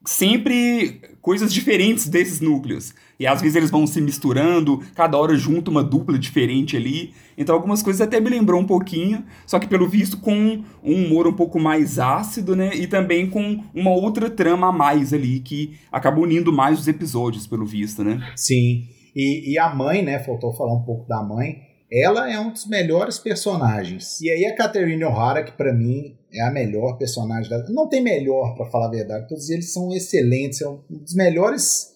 sempre 0.06 1.02
coisas 1.22 1.54
diferentes 1.54 2.08
desses 2.10 2.42
núcleos. 2.42 2.94
E 3.18 3.26
às 3.26 3.42
vezes 3.42 3.56
eles 3.56 3.72
vão 3.72 3.88
se 3.88 4.02
misturando, 4.02 4.82
cada 4.94 5.18
hora 5.18 5.36
junta 5.38 5.72
uma 5.72 5.84
dupla 5.84 6.20
diferente 6.20 6.76
ali. 6.76 7.14
Então 7.38 7.56
algumas 7.56 7.82
coisas 7.82 8.02
até 8.02 8.20
me 8.20 8.30
lembrou 8.30 8.60
um 8.60 8.66
pouquinho, 8.66 9.24
só 9.48 9.60
que 9.60 9.68
pelo 9.68 9.88
visto 9.88 10.18
com 10.18 10.62
um 10.84 11.06
humor 11.06 11.26
um 11.26 11.34
pouco 11.34 11.60
mais 11.60 12.00
ácido, 12.00 12.56
né? 12.56 12.76
E 12.76 12.88
também 12.88 13.30
com 13.30 13.64
uma 13.74 13.92
outra 13.92 14.30
trama 14.30 14.68
a 14.68 14.72
mais 14.72 15.14
ali, 15.14 15.40
que 15.40 15.76
acaba 15.92 16.20
unindo 16.20 16.52
mais 16.52 16.80
os 16.80 16.88
episódios, 16.88 17.48
pelo 17.48 17.66
visto, 17.66 18.04
né? 18.04 18.32
Sim. 18.36 18.90
E, 19.16 19.54
e 19.54 19.60
a 19.60 19.74
mãe, 19.74 20.02
né? 20.02 20.20
Faltou 20.20 20.54
falar 20.54 20.74
um 20.74 20.84
pouco 20.84 21.08
da 21.08 21.22
mãe. 21.22 21.62
Ela 21.92 22.32
é 22.32 22.40
um 22.40 22.52
dos 22.52 22.68
melhores 22.68 23.20
personagens. 23.20 24.20
E 24.20 24.30
aí 24.30 24.46
a 24.46 24.56
Catherine 24.56 25.04
O'Hara, 25.04 25.44
que 25.44 25.52
pra 25.52 25.72
mim 25.72 26.18
é 26.34 26.42
a 26.42 26.52
melhor 26.52 26.98
personagem 26.98 27.50
da. 27.50 27.70
Não 27.70 27.88
tem 27.88 28.02
melhor, 28.02 28.56
pra 28.56 28.66
falar 28.66 28.88
a 28.88 28.92
verdade. 28.92 29.28
Todos 29.28 29.50
eles 29.50 29.72
são 29.72 29.94
excelentes. 29.94 30.62
É 30.62 30.68
um 30.68 30.82
dos 30.90 31.14
melhores 31.14 31.94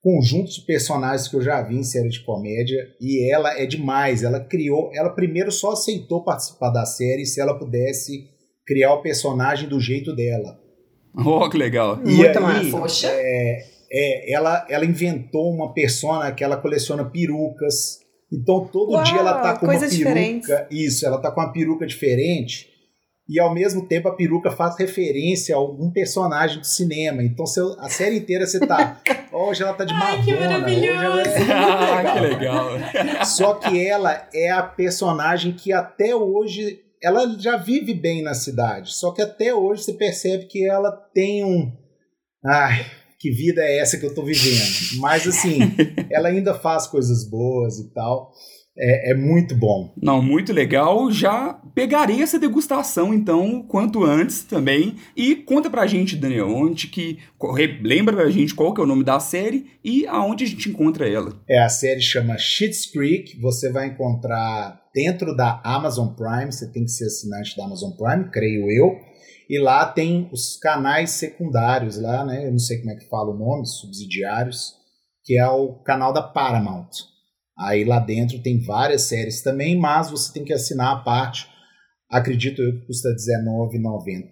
conjuntos 0.00 0.54
de 0.54 0.66
personagens 0.66 1.26
que 1.26 1.34
eu 1.34 1.42
já 1.42 1.60
vi 1.62 1.76
em 1.76 1.82
série 1.82 2.08
de 2.08 2.24
comédia. 2.24 2.80
E 3.00 3.32
ela 3.32 3.58
é 3.60 3.66
demais. 3.66 4.22
Ela 4.22 4.38
criou. 4.38 4.90
Ela 4.94 5.10
primeiro 5.10 5.50
só 5.50 5.72
aceitou 5.72 6.22
participar 6.22 6.70
da 6.70 6.86
série 6.86 7.26
se 7.26 7.40
ela 7.40 7.58
pudesse 7.58 8.28
criar 8.64 8.94
o 8.94 9.02
personagem 9.02 9.68
do 9.68 9.80
jeito 9.80 10.14
dela. 10.14 10.56
Oh, 11.16 11.48
que 11.48 11.56
legal. 11.56 11.98
E 12.04 12.12
Muito 12.12 12.38
aí, 12.38 12.70
massa. 12.70 12.78
Poxa. 12.78 13.08
É, 13.10 13.75
ela, 14.32 14.66
ela 14.68 14.84
inventou 14.84 15.50
uma 15.52 15.72
persona 15.72 16.32
que 16.32 16.42
ela 16.44 16.56
coleciona 16.56 17.04
perucas. 17.04 18.00
Então 18.32 18.66
todo 18.66 18.92
Uau, 18.92 19.04
dia 19.04 19.18
ela 19.18 19.40
tá 19.40 19.56
com 19.56 19.66
uma 19.66 19.72
peruca. 19.72 19.88
diferentes. 19.88 20.48
Isso, 20.70 21.06
ela 21.06 21.18
tá 21.18 21.30
com 21.30 21.40
uma 21.40 21.52
peruca 21.52 21.86
diferente. 21.86 22.68
E 23.28 23.40
ao 23.40 23.52
mesmo 23.52 23.86
tempo 23.88 24.06
a 24.08 24.14
peruca 24.14 24.52
faz 24.52 24.78
referência 24.78 25.54
a 25.54 25.58
algum 25.58 25.90
personagem 25.90 26.60
do 26.60 26.66
cinema. 26.66 27.22
Então 27.24 27.44
a 27.78 27.88
série 27.88 28.18
inteira 28.18 28.46
você 28.46 28.60
tá. 28.64 29.00
Hoje 29.32 29.62
ela 29.64 29.74
tá 29.74 29.84
de 29.84 29.92
Ai, 29.92 30.22
que 30.22 30.32
Madonna. 30.32 30.64
Hoje 30.66 30.86
ela 30.88 31.22
é 31.22 31.52
Ah, 31.52 32.12
que 32.14 32.20
legal. 32.20 32.72
legal. 32.72 33.24
Só 33.26 33.54
que 33.54 33.84
ela 33.84 34.28
é 34.32 34.50
a 34.50 34.62
personagem 34.62 35.52
que 35.52 35.72
até 35.72 36.14
hoje 36.14 36.80
ela 37.02 37.28
já 37.38 37.56
vive 37.56 37.92
bem 37.94 38.22
na 38.22 38.32
cidade. 38.32 38.92
Só 38.94 39.12
que 39.12 39.20
até 39.20 39.52
hoje 39.52 39.82
você 39.82 39.92
percebe 39.92 40.46
que 40.46 40.64
ela 40.64 40.92
tem 41.12 41.44
um. 41.44 41.72
Ai, 42.44 42.86
que 43.18 43.30
vida 43.30 43.62
é 43.62 43.78
essa 43.78 43.98
que 43.98 44.06
eu 44.06 44.14
tô 44.14 44.22
vivendo? 44.22 45.00
Mas 45.00 45.26
assim, 45.26 45.58
ela 46.10 46.28
ainda 46.28 46.54
faz 46.54 46.86
coisas 46.86 47.28
boas 47.28 47.78
e 47.78 47.92
tal. 47.92 48.32
É, 48.78 49.12
é 49.12 49.14
muito 49.14 49.54
bom. 49.54 49.94
Não, 50.00 50.20
muito 50.20 50.52
legal. 50.52 51.10
Já 51.10 51.54
pegarei 51.74 52.22
essa 52.22 52.38
degustação, 52.38 53.14
então, 53.14 53.62
quanto 53.62 54.04
antes 54.04 54.44
também. 54.44 54.96
E 55.16 55.34
conta 55.34 55.70
pra 55.70 55.86
gente, 55.86 56.14
Daniel, 56.14 56.48
onde 56.48 56.88
que. 56.88 57.18
Lembra 57.82 58.14
pra 58.14 58.30
gente 58.30 58.54
qual 58.54 58.74
que 58.74 58.80
é 58.80 58.84
o 58.84 58.86
nome 58.86 59.02
da 59.02 59.18
série 59.18 59.66
e 59.82 60.06
aonde 60.06 60.44
a 60.44 60.46
gente 60.46 60.68
encontra 60.68 61.08
ela. 61.08 61.32
É, 61.48 61.58
a 61.58 61.68
série 61.68 62.02
chama 62.02 62.36
Schitt's 62.36 62.86
Creek. 62.86 63.40
Você 63.40 63.70
vai 63.70 63.86
encontrar 63.86 64.78
dentro 64.94 65.34
da 65.34 65.60
Amazon 65.64 66.08
Prime. 66.08 66.52
Você 66.52 66.70
tem 66.70 66.84
que 66.84 66.90
ser 66.90 67.06
assinante 67.06 67.56
da 67.56 67.64
Amazon 67.64 67.92
Prime, 67.92 68.30
creio 68.30 68.70
eu. 68.70 69.15
E 69.48 69.60
lá 69.60 69.86
tem 69.86 70.28
os 70.32 70.56
canais 70.56 71.10
secundários 71.10 72.00
lá, 72.00 72.24
né? 72.24 72.46
Eu 72.46 72.50
não 72.50 72.58
sei 72.58 72.78
como 72.78 72.90
é 72.90 72.96
que 72.96 73.08
fala 73.08 73.30
o 73.30 73.38
nome, 73.38 73.66
subsidiários, 73.66 74.74
que 75.24 75.38
é 75.38 75.46
o 75.46 75.74
canal 75.84 76.12
da 76.12 76.22
Paramount. 76.22 76.90
Aí 77.58 77.84
lá 77.84 77.98
dentro 77.98 78.42
tem 78.42 78.60
várias 78.60 79.02
séries 79.02 79.42
também, 79.42 79.78
mas 79.78 80.10
você 80.10 80.32
tem 80.32 80.44
que 80.44 80.52
assinar 80.52 80.92
a 80.92 81.00
parte. 81.00 81.48
Acredito 82.10 82.60
eu 82.60 82.72
que 82.72 82.86
custa 82.86 83.08
19,90 83.08 84.30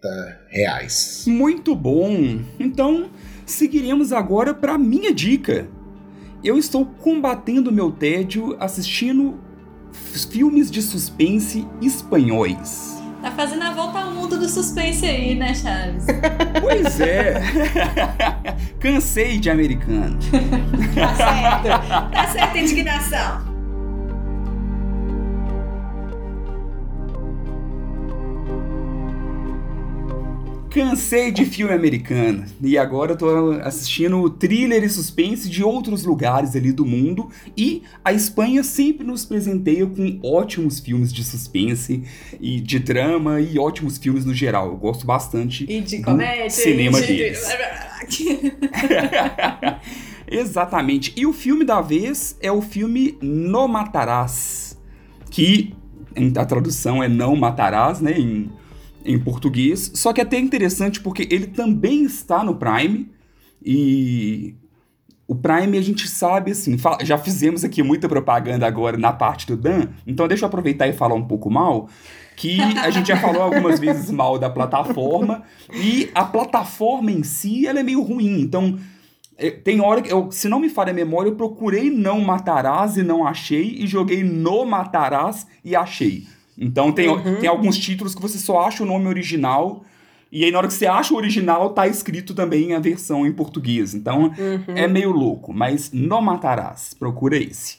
reais. 0.50 1.24
Muito 1.26 1.74
bom! 1.74 2.40
Então, 2.58 3.10
seguiremos 3.46 4.12
agora 4.12 4.52
pra 4.52 4.76
minha 4.78 5.12
dica. 5.12 5.68
Eu 6.42 6.58
estou 6.58 6.84
combatendo 6.84 7.72
meu 7.72 7.90
tédio 7.90 8.56
assistindo 8.60 9.40
filmes 10.30 10.70
de 10.70 10.82
suspense 10.82 11.66
espanhóis. 11.80 12.93
Tá 13.24 13.30
fazendo 13.30 13.62
a 13.62 13.70
volta 13.70 14.00
ao 14.00 14.10
mundo 14.10 14.38
do 14.38 14.46
suspense 14.46 15.06
aí, 15.06 15.34
né, 15.34 15.54
Chaves? 15.54 16.04
Pois 16.60 17.00
é. 17.00 17.40
Cansei 18.78 19.38
de 19.38 19.48
americano. 19.48 20.18
Tá 20.94 21.14
certo. 21.14 22.10
Tá 22.12 22.26
certa 22.26 22.58
indignação. 22.58 23.53
Cansei 30.74 31.30
de 31.30 31.44
filme 31.44 31.72
americano 31.72 32.44
e 32.60 32.76
agora 32.76 33.12
eu 33.12 33.16
tô 33.16 33.52
assistindo 33.62 34.28
thriller 34.28 34.82
e 34.82 34.88
suspense 34.88 35.48
de 35.48 35.62
outros 35.62 36.02
lugares 36.02 36.56
ali 36.56 36.72
do 36.72 36.84
mundo 36.84 37.30
e 37.56 37.84
a 38.04 38.12
Espanha 38.12 38.64
sempre 38.64 39.06
nos 39.06 39.24
presenteia 39.24 39.86
com 39.86 40.18
ótimos 40.20 40.80
filmes 40.80 41.12
de 41.12 41.22
suspense 41.22 42.02
e 42.40 42.60
de 42.60 42.80
drama 42.80 43.40
e 43.40 43.56
ótimos 43.56 43.98
filmes 43.98 44.24
no 44.24 44.34
geral. 44.34 44.66
Eu 44.66 44.76
gosto 44.76 45.06
bastante 45.06 45.64
E 45.68 45.80
de 45.80 45.98
do 45.98 46.06
comédia. 46.06 46.50
cinema 46.50 46.98
e 46.98 47.02
de... 47.02 47.16
deles. 47.18 47.48
Exatamente. 50.26 51.12
E 51.16 51.24
o 51.24 51.32
filme 51.32 51.64
da 51.64 51.80
vez 51.80 52.36
é 52.42 52.50
o 52.50 52.60
filme 52.60 53.16
No 53.22 53.68
Matarás, 53.68 54.76
que 55.30 55.72
a 56.36 56.44
tradução 56.44 57.00
é 57.00 57.08
Não 57.08 57.36
Matarás, 57.36 58.00
né, 58.00 58.18
em, 58.18 58.50
em 59.04 59.18
português. 59.18 59.92
Só 59.94 60.12
que 60.12 60.20
é 60.20 60.24
até 60.24 60.38
interessante 60.38 61.00
porque 61.00 61.28
ele 61.30 61.46
também 61.46 62.04
está 62.04 62.42
no 62.42 62.56
Prime 62.56 63.10
e 63.64 64.54
o 65.26 65.34
Prime 65.34 65.78
a 65.78 65.82
gente 65.82 66.06
sabe 66.06 66.52
assim, 66.52 66.76
já 67.02 67.16
fizemos 67.16 67.64
aqui 67.64 67.82
muita 67.82 68.08
propaganda 68.08 68.66
agora 68.66 68.96
na 68.96 69.12
parte 69.12 69.46
do 69.46 69.56
Dan, 69.56 69.88
então 70.06 70.28
deixa 70.28 70.44
eu 70.44 70.48
aproveitar 70.48 70.86
e 70.86 70.92
falar 70.92 71.14
um 71.14 71.24
pouco 71.24 71.50
mal. 71.50 71.88
Que 72.36 72.60
a 72.60 72.90
gente 72.90 73.06
já 73.06 73.16
falou 73.16 73.42
algumas 73.42 73.78
vezes 73.78 74.10
mal 74.10 74.38
da 74.40 74.50
plataforma 74.50 75.44
e 75.72 76.10
a 76.12 76.24
plataforma 76.24 77.12
em 77.12 77.22
si 77.22 77.64
ela 77.64 77.78
é 77.78 77.82
meio 77.84 78.02
ruim. 78.02 78.40
Então, 78.40 78.76
é, 79.38 79.50
tem 79.50 79.80
hora 79.80 80.02
que, 80.02 80.12
eu, 80.12 80.30
se 80.32 80.48
não 80.48 80.58
me 80.58 80.68
falha 80.68 80.90
a 80.90 80.94
memória, 80.94 81.30
eu 81.30 81.36
procurei 81.36 81.90
não 81.90 82.20
matarás 82.20 82.96
e 82.96 83.04
não 83.04 83.24
achei, 83.24 83.76
e 83.78 83.86
joguei 83.86 84.24
no 84.24 84.64
matarás 84.64 85.46
e 85.64 85.76
achei. 85.76 86.26
Então 86.56 86.92
tem, 86.92 87.08
tem 87.40 87.48
alguns 87.48 87.76
títulos 87.76 88.14
que 88.14 88.22
você 88.22 88.38
só 88.38 88.60
acha 88.60 88.82
o 88.82 88.86
nome 88.86 89.06
original, 89.06 89.84
e 90.30 90.44
aí 90.44 90.50
na 90.50 90.58
hora 90.58 90.68
que 90.68 90.74
você 90.74 90.86
acha 90.86 91.14
o 91.14 91.16
original, 91.16 91.70
tá 91.70 91.86
escrito 91.86 92.34
também 92.34 92.74
a 92.74 92.78
versão 92.78 93.26
em 93.26 93.32
português. 93.32 93.94
Então 93.94 94.32
é 94.68 94.86
meio 94.86 95.10
louco, 95.10 95.52
mas 95.52 95.90
no 95.92 96.20
matarás, 96.20 96.94
procura 96.94 97.36
esse. 97.36 97.78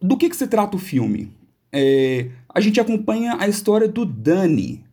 Do 0.00 0.16
que, 0.16 0.28
que 0.28 0.36
se 0.36 0.46
trata 0.46 0.76
o 0.76 0.80
filme? 0.80 1.32
É, 1.72 2.30
a 2.48 2.60
gente 2.60 2.80
acompanha 2.80 3.36
a 3.38 3.48
história 3.48 3.88
do 3.88 4.04
Dani. 4.04 4.84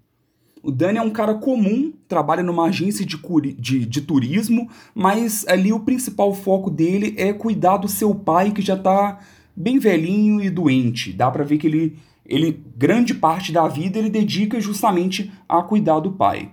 O 0.61 0.71
Dani 0.71 0.97
é 0.97 1.01
um 1.01 1.11
cara 1.11 1.35
comum, 1.35 1.93
trabalha 2.07 2.41
numa 2.41 2.65
agência 2.65 3.05
de, 3.05 3.19
de, 3.59 3.85
de 3.85 4.01
turismo, 4.01 4.67
mas 4.95 5.45
ali 5.47 5.71
o 5.71 5.79
principal 5.79 6.33
foco 6.33 6.71
dele 6.71 7.13
é 7.17 7.31
cuidar 7.31 7.77
do 7.77 7.87
seu 7.87 8.15
pai 8.15 8.51
que 8.51 8.63
já 8.63 8.75
tá 8.75 9.19
bem 9.55 9.77
velhinho 9.77 10.41
e 10.41 10.49
doente. 10.49 11.13
Dá 11.13 11.29
pra 11.29 11.43
ver 11.43 11.59
que 11.59 11.67
ele, 11.67 11.97
ele 12.25 12.63
grande 12.75 13.13
parte 13.13 13.51
da 13.51 13.67
vida 13.67 13.99
ele 13.99 14.09
dedica 14.09 14.59
justamente 14.59 15.31
a 15.47 15.61
cuidar 15.61 15.99
do 15.99 16.11
pai. 16.13 16.51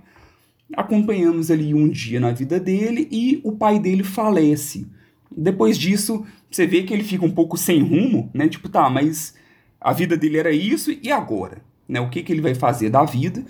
Acompanhamos 0.74 1.50
ali 1.50 1.74
um 1.74 1.88
dia 1.88 2.18
na 2.18 2.32
vida 2.32 2.58
dele 2.58 3.06
e 3.10 3.40
o 3.44 3.52
pai 3.52 3.78
dele 3.78 4.02
falece. 4.02 4.86
Depois 5.34 5.76
disso, 5.78 6.24
você 6.50 6.66
vê 6.66 6.82
que 6.82 6.92
ele 6.94 7.04
fica 7.04 7.24
um 7.24 7.30
pouco 7.30 7.56
sem 7.56 7.82
rumo, 7.82 8.30
né? 8.32 8.48
Tipo, 8.48 8.68
tá, 8.68 8.88
mas 8.88 9.34
a 9.80 9.92
vida 9.92 10.16
dele 10.16 10.38
era 10.38 10.52
isso 10.52 10.90
e 11.02 11.10
agora? 11.10 11.62
Né? 11.88 12.00
O 12.00 12.08
que, 12.08 12.22
que 12.22 12.32
ele 12.32 12.40
vai 12.40 12.54
fazer 12.54 12.88
da 12.90 13.04
vida? 13.04 13.44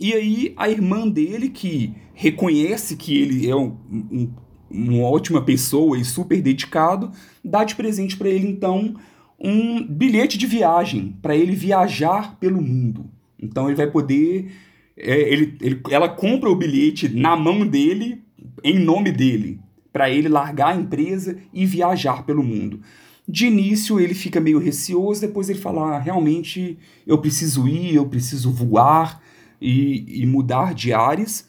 E 0.00 0.12
aí 0.12 0.54
a 0.56 0.68
irmã 0.68 1.08
dele, 1.08 1.48
que 1.48 1.94
reconhece 2.14 2.96
que 2.96 3.16
ele 3.16 3.48
é 3.48 3.56
um, 3.56 3.76
um- 3.90 4.30
uma 4.70 5.04
ótima 5.04 5.40
pessoa 5.42 5.98
e 5.98 6.04
super 6.04 6.42
dedicado, 6.42 7.10
dá 7.42 7.64
de 7.64 7.74
presente 7.74 8.16
para 8.16 8.28
ele 8.28 8.46
então 8.46 8.94
um 9.38 9.84
bilhete 9.86 10.36
de 10.36 10.46
viagem 10.46 11.16
para 11.22 11.36
ele 11.36 11.52
viajar 11.54 12.36
pelo 12.38 12.60
mundo. 12.60 13.08
Então 13.40 13.66
ele 13.68 13.76
vai 13.76 13.88
poder, 13.90 14.50
é, 14.96 15.32
ele, 15.32 15.56
ele- 15.60 15.80
ela 15.90 16.08
compra 16.08 16.50
o 16.50 16.56
bilhete 16.56 17.08
na 17.08 17.36
mão 17.36 17.66
dele, 17.66 18.22
em 18.64 18.78
nome 18.78 19.12
dele, 19.12 19.60
para 19.92 20.10
ele 20.10 20.28
largar 20.28 20.74
a 20.74 20.80
empresa 20.80 21.38
e 21.52 21.64
viajar 21.66 22.24
pelo 22.24 22.42
mundo. 22.42 22.80
De 23.28 23.46
início 23.46 24.00
ele 24.00 24.14
fica 24.14 24.40
meio 24.40 24.58
receoso, 24.58 25.20
depois 25.20 25.48
ele 25.48 25.58
fala: 25.58 25.96
ah, 25.96 25.98
realmente 25.98 26.78
eu 27.06 27.18
preciso 27.18 27.68
ir, 27.68 27.94
eu 27.94 28.06
preciso 28.08 28.50
voar 28.50 29.22
e, 29.60 30.22
e 30.22 30.26
mudar 30.26 30.74
de 30.74 30.92
ares. 30.92 31.46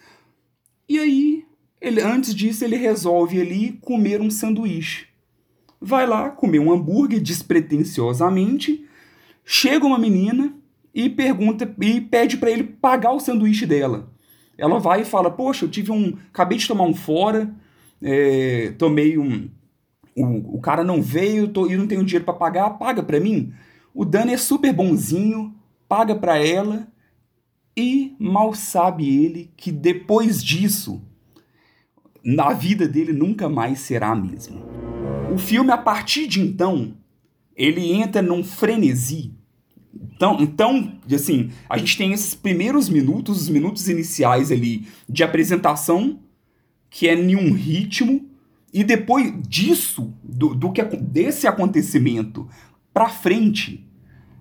E 0.87 0.99
aí, 0.99 1.45
ele, 1.79 2.01
antes 2.01 2.33
disso, 2.35 2.65
ele 2.65 2.75
resolve 2.75 3.39
ali 3.39 3.73
comer 3.81 4.21
um 4.21 4.29
sanduíche. 4.29 5.05
Vai 5.81 6.05
lá 6.05 6.29
comer 6.29 6.59
um 6.59 6.71
hambúrguer 6.71 7.21
despretensiosamente. 7.21 8.85
Chega 9.45 9.85
uma 9.85 9.97
menina 9.97 10.53
e 10.93 11.09
pergunta 11.09 11.73
e 11.81 12.01
pede 12.01 12.37
para 12.37 12.51
ele 12.51 12.63
pagar 12.63 13.11
o 13.11 13.19
sanduíche 13.19 13.65
dela. 13.65 14.11
Ela 14.57 14.79
vai 14.79 15.01
e 15.01 15.05
fala: 15.05 15.31
Poxa, 15.31 15.65
eu 15.65 15.69
tive 15.69 15.91
um. 15.91 16.17
Acabei 16.33 16.57
de 16.57 16.67
tomar 16.67 16.83
um 16.83 16.93
fora, 16.93 17.53
é, 18.01 18.73
tomei 18.77 19.17
um. 19.17 19.49
O, 20.15 20.57
o 20.57 20.61
cara 20.61 20.83
não 20.83 21.01
veio 21.01 21.47
tô, 21.47 21.67
e 21.67 21.77
não 21.77 21.87
tenho 21.87 22.03
dinheiro 22.03 22.25
para 22.25 22.33
pagar, 22.33 22.71
paga 22.71 23.01
para 23.01 23.19
mim. 23.19 23.53
O 23.93 24.03
Dani 24.03 24.33
é 24.33 24.37
super 24.37 24.73
bonzinho, 24.73 25.55
paga 25.87 26.13
para 26.13 26.37
ela 26.37 26.87
e 27.75 28.15
mal 28.19 28.53
sabe 28.53 29.23
ele 29.23 29.51
que 29.55 29.71
depois 29.71 30.43
disso, 30.43 31.01
na 32.23 32.51
vida 32.51 32.87
dele 32.87 33.13
nunca 33.13 33.47
mais 33.47 33.79
será 33.79 34.09
a 34.09 34.15
mesma. 34.15 34.88
O 35.39 35.41
filme, 35.41 35.71
a 35.71 35.77
partir 35.77 36.27
de 36.27 36.41
então, 36.41 36.97
ele 37.55 37.93
entra 37.93 38.21
num 38.21 38.43
frenesi. 38.43 39.33
Então, 40.13 40.37
então, 40.41 40.99
assim, 41.13 41.49
a 41.69 41.77
gente 41.77 41.97
tem 41.97 42.11
esses 42.11 42.35
primeiros 42.35 42.89
minutos, 42.89 43.43
os 43.43 43.49
minutos 43.49 43.87
iniciais 43.87 44.51
ali 44.51 44.85
de 45.07 45.23
apresentação, 45.23 46.19
que 46.89 47.07
é 47.07 47.13
em 47.13 47.37
um 47.37 47.53
ritmo, 47.53 48.29
e 48.73 48.83
depois 48.83 49.33
disso, 49.47 50.13
do, 50.21 50.53
do 50.53 50.73
que, 50.73 50.83
desse 50.83 51.47
acontecimento 51.47 52.45
pra 52.93 53.07
frente, 53.07 53.87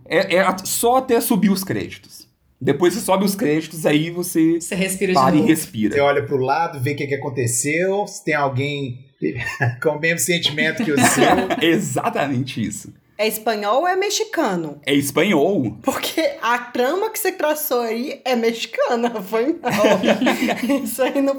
é, 0.05 0.35
é 0.35 0.57
só 0.65 0.97
até 0.97 1.21
subir 1.21 1.51
os 1.51 1.63
créditos. 1.63 2.27
Depois 2.61 2.93
você 2.93 3.01
sobe 3.01 3.25
os 3.25 3.37
créditos, 3.37 3.87
aí 3.87 4.11
você 4.11 4.61
Você 4.61 4.75
respira 4.75 5.13
para 5.13 5.37
de 5.37 5.45
e 5.45 5.47
respira. 5.47 5.95
Você 5.95 6.01
olha 6.01 6.27
pro 6.27 6.39
lado, 6.39 6.81
vê 6.81 6.91
o 6.91 6.97
que, 6.97 7.07
que 7.07 7.15
aconteceu, 7.15 8.05
se 8.09 8.25
tem 8.25 8.35
alguém 8.35 9.08
com 9.83 9.91
o 9.91 10.01
mesmo 10.01 10.21
sentimento 10.21 10.85
que 10.85 10.93
o 10.93 10.99
seu. 10.99 11.25
Exatamente 11.61 12.65
isso. 12.65 12.93
É 13.21 13.27
espanhol 13.27 13.81
ou 13.81 13.89
é 13.89 13.97
mexicano? 13.97 14.81
É 14.87 14.95
espanhol. 14.95 15.77
Porque 15.83 16.37
a 16.41 16.57
trama 16.57 17.11
que 17.11 17.19
você 17.19 17.33
traçou 17.33 17.81
aí 17.81 18.21
é 18.25 18.37
mexicana, 18.37 19.11
foi 19.21 19.59
mal. 19.61 20.83
Isso 20.85 21.03
aí 21.03 21.21
não, 21.21 21.37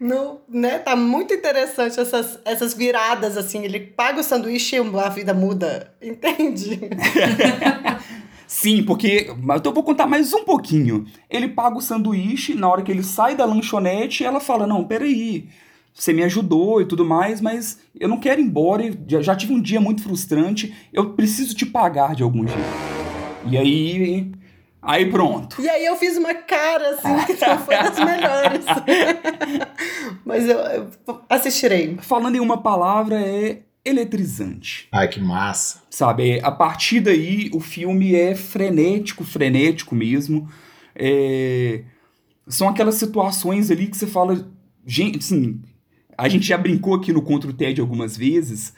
não. 0.00 0.40
né? 0.48 0.80
Tá 0.80 0.96
muito 0.96 1.32
interessante 1.32 2.00
essas, 2.00 2.40
essas 2.44 2.74
viradas, 2.74 3.36
assim. 3.36 3.64
Ele 3.64 3.78
paga 3.78 4.20
o 4.20 4.24
sanduíche 4.24 4.74
e 4.74 4.98
a 4.98 5.08
vida 5.08 5.32
muda. 5.32 5.94
Entende? 6.02 6.80
Sim, 8.48 8.82
porque. 8.82 9.32
mas 9.40 9.60
Então 9.60 9.70
eu 9.70 9.74
vou 9.74 9.84
contar 9.84 10.08
mais 10.08 10.32
um 10.32 10.42
pouquinho. 10.42 11.06
Ele 11.30 11.48
paga 11.48 11.78
o 11.78 11.80
sanduíche, 11.80 12.56
na 12.56 12.68
hora 12.68 12.82
que 12.82 12.90
ele 12.90 13.04
sai 13.04 13.36
da 13.36 13.44
lanchonete, 13.44 14.24
ela 14.24 14.40
fala: 14.40 14.66
Não, 14.66 14.84
peraí, 14.84 15.48
você 15.94 16.12
me 16.12 16.24
ajudou 16.24 16.82
e 16.82 16.86
tudo 16.86 17.04
mais, 17.04 17.40
mas 17.40 17.78
eu 17.98 18.08
não 18.08 18.18
quero 18.18 18.40
ir 18.40 18.44
embora, 18.44 18.82
já, 19.06 19.22
já 19.22 19.36
tive 19.36 19.52
um 19.54 19.62
dia 19.62 19.80
muito 19.80 20.02
frustrante, 20.02 20.74
eu 20.92 21.10
preciso 21.10 21.54
te 21.54 21.64
pagar 21.64 22.16
de 22.16 22.22
algum 22.24 22.46
jeito. 22.46 22.94
E 23.46 23.56
aí. 23.56 24.32
Aí 24.82 25.10
pronto. 25.10 25.62
E 25.62 25.68
aí 25.68 25.86
eu 25.86 25.96
fiz 25.96 26.18
uma 26.18 26.34
cara, 26.34 26.90
assim, 26.90 27.24
que 27.24 27.46
não 27.46 27.58
foi 27.58 27.74
das 27.76 27.98
melhores. 27.98 28.66
Mas 30.26 30.46
eu, 30.46 30.58
eu 30.58 31.20
assistirei. 31.28 31.96
Falando 32.02 32.36
em 32.36 32.40
uma 32.40 32.60
palavra, 32.60 33.18
é 33.18 33.60
eletrizante. 33.82 34.88
Ai, 34.92 35.08
que 35.08 35.20
massa. 35.20 35.82
Sabe, 35.88 36.40
a 36.42 36.50
partir 36.50 37.00
daí 37.00 37.50
o 37.54 37.60
filme 37.60 38.14
é 38.14 38.34
frenético, 38.34 39.24
frenético 39.24 39.94
mesmo. 39.94 40.48
É, 40.94 41.82
são 42.46 42.68
aquelas 42.68 42.96
situações 42.96 43.70
ali 43.70 43.86
que 43.86 43.96
você 43.96 44.06
fala, 44.06 44.46
gente, 44.86 45.18
assim, 45.18 45.62
a 46.16 46.28
gente 46.28 46.46
já 46.46 46.58
brincou 46.58 46.94
aqui 46.94 47.12
no 47.12 47.22
Contra 47.22 47.50
o 47.50 47.52
Ted 47.52 47.80
algumas 47.80 48.16
vezes. 48.16 48.74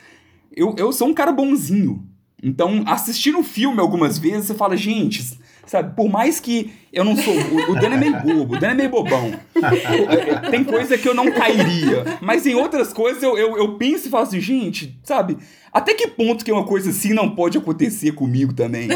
Eu, 0.53 0.75
eu 0.79 0.93
sou 0.93 1.09
um 1.09 1.15
cara 1.15 1.33
bonzinho. 1.33 2.07
Então, 2.43 2.85
assistindo 2.87 3.39
o 3.39 3.45
filme 3.45 3.81
algumas 3.81 4.19
vezes, 4.19 4.47
você 4.47 4.55
fala, 4.55 4.77
gente, 4.77 5.39
sabe, 5.67 5.95
por 5.95 6.09
mais 6.09 6.41
que 6.41 6.73
eu 6.93 7.05
não 7.05 7.17
sou. 7.17 7.35
O, 7.35 7.73
o 7.73 7.75
Dan 7.75 7.89
é 7.89 7.97
meio 7.97 8.21
bobo, 8.21 8.55
o 8.55 8.59
Dan 8.59 8.69
é 8.69 8.75
meio 8.75 8.89
bobão. 8.89 9.33
É, 9.55 10.49
Tem 10.51 10.65
coisa 10.65 10.97
que 10.97 11.09
eu 11.09 11.15
não 11.15 11.31
cairia. 11.31 12.05
Mas 12.21 12.47
em 12.47 12.55
outras 12.55 12.93
coisas 12.93 13.23
eu, 13.23 13.37
eu, 13.37 13.59
eu 13.59 13.77
penso 13.77 14.07
e 14.07 14.11
falo 14.11 14.23
assim, 14.23 14.41
gente, 14.41 14.99
sabe, 15.03 15.37
até 15.73 15.93
que 15.93 16.09
ponto 16.09 16.45
que 16.45 16.51
uma 16.51 16.65
coisa 16.65 16.91
assim 16.91 17.13
não 17.13 17.35
pode 17.35 17.59
acontecer 17.59 18.13
comigo 18.13 18.55
também? 18.55 18.89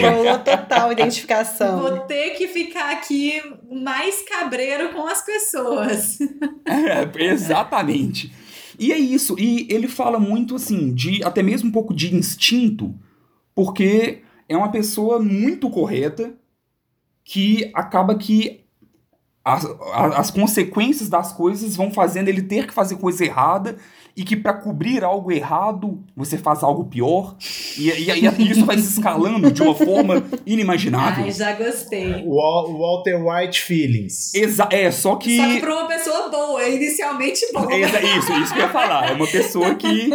Rolou 0.00 0.38
total 0.40 0.90
identificação. 0.90 1.80
Vou 1.80 1.98
ter 2.00 2.30
que 2.30 2.48
ficar 2.48 2.90
aqui 2.90 3.40
mais 3.70 4.22
cabreiro 4.22 4.88
com 4.88 5.06
as 5.06 5.24
pessoas. 5.24 6.18
É, 6.64 7.08
exatamente. 7.24 8.32
E 8.78 8.92
é 8.92 8.98
isso. 8.98 9.36
E 9.38 9.66
ele 9.70 9.86
fala 9.86 10.18
muito 10.18 10.56
assim, 10.56 10.94
de 10.94 11.22
até 11.22 11.42
mesmo 11.42 11.68
um 11.68 11.72
pouco 11.72 11.94
de 11.94 12.14
instinto, 12.14 12.94
porque 13.54 14.22
é 14.50 14.56
uma 14.56 14.72
pessoa 14.72 15.20
muito 15.20 15.70
correta 15.70 16.34
que 17.22 17.70
acaba 17.72 18.16
que 18.16 18.64
as, 19.44 19.64
as 19.94 20.30
consequências 20.32 21.08
das 21.08 21.32
coisas 21.32 21.76
vão 21.76 21.92
fazendo 21.92 22.28
ele 22.28 22.42
ter 22.42 22.66
que 22.66 22.74
fazer 22.74 22.96
coisa 22.96 23.24
errada 23.24 23.76
e 24.16 24.24
que 24.24 24.36
para 24.36 24.52
cobrir 24.52 25.04
algo 25.04 25.30
errado 25.30 26.02
você 26.16 26.36
faz 26.36 26.64
algo 26.64 26.84
pior 26.86 27.36
e, 27.78 27.90
e, 27.90 28.10
e, 28.10 28.50
isso 28.50 28.66
vai 28.66 28.76
se 28.76 28.98
escalando 28.98 29.52
de 29.52 29.62
uma 29.62 29.74
forma 29.74 30.24
inimaginável. 30.44 31.24
Ai, 31.24 31.30
já 31.30 31.52
gostei. 31.52 32.24
O 32.26 32.76
Walter 32.76 33.24
White 33.24 33.62
Feelings. 33.62 34.34
Exa 34.34 34.68
é, 34.72 34.90
só 34.90 35.14
que. 35.14 35.36
Só 35.36 35.46
que 35.46 35.60
pra 35.60 35.74
uma 35.76 35.86
pessoa 35.86 36.28
boa, 36.28 36.68
inicialmente 36.68 37.40
boa. 37.52 37.72
Exa 37.72 38.02
isso, 38.02 38.32
isso 38.32 38.52
que 38.52 38.58
eu 38.58 38.64
ia 38.64 38.68
falar. 38.68 39.10
É 39.10 39.12
uma 39.12 39.28
pessoa 39.28 39.76
que. 39.76 40.10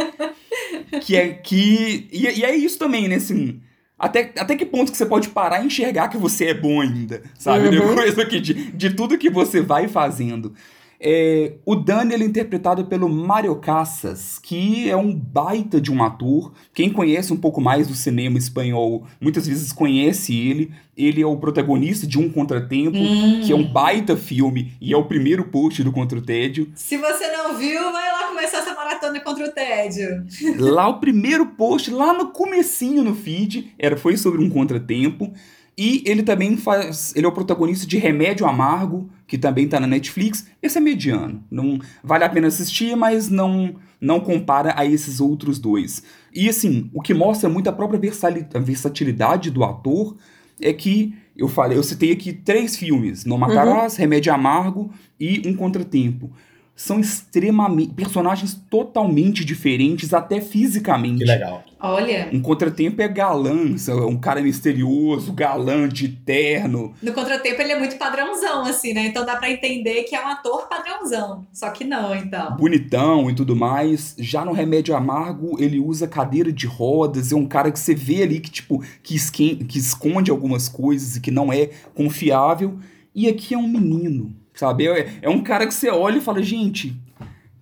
que 1.02 1.16
é. 1.16 1.30
Que, 1.30 2.10
e, 2.12 2.40
e 2.40 2.44
é 2.44 2.54
isso 2.54 2.78
também, 2.78 3.08
né? 3.08 3.16
Assim, 3.16 3.62
até, 3.98 4.34
até 4.38 4.56
que 4.56 4.66
ponto 4.66 4.92
que 4.92 4.98
você 4.98 5.06
pode 5.06 5.30
parar 5.30 5.64
e 5.64 5.68
enxergar 5.68 6.10
que 6.10 6.18
você 6.18 6.46
é 6.46 6.54
bom 6.54 6.82
ainda, 6.82 7.24
sabe? 7.38 7.66
Uhum. 7.68 7.96
Depois 7.96 8.20
aqui, 8.20 8.40
de, 8.40 8.72
de 8.72 8.90
tudo 8.94 9.18
que 9.18 9.30
você 9.30 9.62
vai 9.62 9.88
fazendo. 9.88 10.54
É, 11.00 11.54
o 11.66 11.76
Dani 11.76 12.14
ele 12.14 12.24
é 12.24 12.28
interpretado 12.28 12.86
pelo 12.86 13.10
Mario 13.10 13.56
Casas, 13.58 14.40
que 14.40 14.90
é 14.90 14.96
um 14.96 15.14
baita 15.14 15.80
de 15.80 15.92
um 15.92 16.04
ator. 16.04 16.54
Quem 16.74 16.90
conhece 16.90 17.34
um 17.34 17.38
pouco 17.38 17.60
mais 17.62 17.88
do 17.88 17.94
cinema 17.94 18.38
espanhol 18.38 19.06
muitas 19.20 19.48
vezes 19.48 19.72
conhece 19.72 20.36
ele. 20.36 20.72
Ele 20.98 21.22
é 21.22 21.26
o 21.26 21.38
protagonista 21.38 22.08
de 22.08 22.18
Um 22.18 22.30
Contratempo, 22.30 22.98
hum. 22.98 23.42
que 23.46 23.52
é 23.52 23.56
um 23.56 23.72
baita 23.72 24.16
filme 24.16 24.74
e 24.80 24.94
é 24.94 24.98
o 24.98 25.06
primeiro 25.06 25.46
post 25.46 25.84
do 25.84 25.92
Contra 25.92 26.18
o 26.18 26.22
Tédio. 26.22 26.72
Se 26.74 26.98
você 26.98 27.28
não 27.32 27.58
viu, 27.58 27.92
vai 27.92 28.12
lá 28.12 28.15
começar 28.56 28.60
essa 28.60 28.74
maratona 28.76 29.20
contra 29.20 29.46
o 29.46 29.52
tédio. 29.52 30.26
Lá 30.58 30.88
o 30.88 31.00
primeiro 31.00 31.48
post, 31.48 31.92
lá 31.92 32.14
no 32.14 32.32
comecinho 32.32 33.04
no 33.04 33.16
feed, 33.16 33.74
era, 33.78 33.98
foi 33.98 34.16
sobre 34.18 34.42
um 34.42 34.50
contratempo. 34.50 35.34
E 35.78 36.02
ele 36.06 36.24
também 36.24 36.56
faz. 36.56 37.14
Ele 37.16 37.26
é 37.26 37.30
o 37.30 37.34
protagonista 37.34 37.86
de 37.86 37.98
Remédio 37.98 38.46
Amargo, 38.46 39.10
que 39.28 39.38
também 39.38 39.68
tá 39.68 39.78
na 39.78 39.88
Netflix. 39.88 40.48
Esse 40.62 40.78
é 40.78 40.82
mediano. 40.82 41.44
Não 41.52 41.80
vale 42.02 42.24
a 42.24 42.30
pena 42.30 42.48
assistir, 42.48 42.96
mas 42.96 43.30
não 43.30 43.76
não 44.00 44.20
compara 44.20 44.74
a 44.78 44.86
esses 44.86 45.20
outros 45.20 45.58
dois. 45.58 46.04
E 46.34 46.48
assim, 46.48 46.90
o 46.94 47.02
que 47.02 47.14
mostra 47.14 47.50
muito 47.50 47.70
a 47.70 47.74
própria 47.74 48.00
versatilidade 48.00 49.50
do 49.50 49.64
ator 49.64 50.16
é 50.62 50.72
que 50.72 51.14
eu 51.36 51.48
falei, 51.50 51.78
eu 51.78 51.84
citei 51.84 52.14
aqui 52.14 52.32
três 52.32 52.78
filmes: 52.78 53.26
No 53.26 53.38
Matarás, 53.38 53.94
uhum. 53.94 54.00
Remédio 54.00 54.34
Amargo 54.34 54.94
e 55.20 55.42
Um 55.46 55.56
Contratempo 55.58 56.32
são 56.76 57.00
extremamente. 57.00 57.94
personagens 57.94 58.60
totalmente 58.70 59.46
diferentes, 59.46 60.14
até 60.14 60.42
fisicamente. 60.42 61.20
Que 61.20 61.26
legal. 61.26 61.64
Olha. 61.80 62.30
Um 62.34 62.42
contratempo 62.42 63.02
é 63.02 63.08
galã, 63.08 63.76
um 64.08 64.18
cara 64.18 64.42
misterioso, 64.42 65.32
galã 65.32 65.88
de 65.88 66.10
terno. 66.10 66.94
No 67.02 67.14
contratempo 67.14 67.62
ele 67.62 67.72
é 67.72 67.80
muito 67.80 67.98
padrãozão, 67.98 68.66
assim, 68.66 68.94
né? 68.94 69.08
Então 69.08 69.26
dá 69.26 69.38
para 69.38 69.50
entender 69.50 70.04
que 70.04 70.16
é 70.16 70.22
um 70.22 70.28
ator 70.28 70.68
padrãozão. 70.68 71.46
Só 71.54 71.70
que 71.70 71.86
não, 71.86 72.14
então. 72.14 72.58
Bonitão 72.58 73.30
e 73.30 73.36
tudo 73.36 73.56
mais. 73.56 74.16
Já 74.18 74.44
no 74.44 74.52
Remédio 74.52 74.96
Amargo, 74.96 75.62
ele 75.62 75.80
usa 75.80 76.08
cadeira 76.08 76.52
de 76.52 76.68
rodas, 76.68 77.32
é 77.32 77.36
um 77.36 77.46
cara 77.46 77.72
que 77.72 77.80
você 77.80 77.96
vê 77.96 78.24
ali 78.24 78.40
que, 78.40 78.50
tipo, 78.50 78.84
que, 79.02 79.16
esquen... 79.16 79.58
que 79.58 79.78
esconde 79.78 80.30
algumas 80.30 80.68
coisas 80.68 81.16
e 81.16 81.22
que 81.22 81.32
não 81.32 81.54
é 81.54 81.70
confiável. 81.94 82.78
E 83.14 83.30
aqui 83.30 83.54
é 83.54 83.58
um 83.58 83.68
menino 83.68 84.36
Sabe? 84.56 84.88
É, 84.88 85.20
é 85.24 85.30
um 85.30 85.44
cara 85.44 85.68
que 85.68 85.74
você 85.74 85.90
olha 85.90 86.18
e 86.18 86.22
fala, 86.22 86.42
gente, 86.42 86.96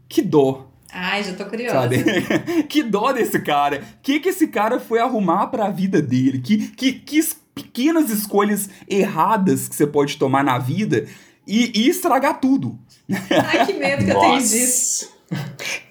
que 0.08 0.22
dó. 0.22 0.70
Ai, 0.92 1.24
já 1.24 1.34
tô 1.34 1.46
curiosa. 1.46 1.80
Sabe? 1.80 2.64
que 2.70 2.84
dó 2.84 3.12
desse 3.12 3.40
cara. 3.40 3.82
O 3.98 4.02
que, 4.02 4.20
que 4.20 4.30
esse 4.30 4.48
cara 4.48 4.80
foi 4.80 5.00
arrumar 5.00 5.48
para 5.48 5.66
a 5.66 5.72
vida 5.72 6.02
dele? 6.02 6.40
Que, 6.40 6.68
que, 6.70 6.94
que 6.94 7.20
pequenas 7.56 8.10
escolhas 8.10 8.70
erradas 8.88 9.68
que 9.68 9.76
você 9.76 9.88
pode 9.88 10.18
tomar 10.18 10.44
na 10.44 10.58
vida 10.58 11.08
e, 11.48 11.72
e 11.82 11.90
estragar 11.90 12.40
tudo. 12.40 12.78
Ai, 13.10 13.66
que 13.66 13.74
medo 13.74 14.06
que 14.06 14.12
eu 14.12 14.20
tenho 14.20 14.38
disso. 14.38 15.12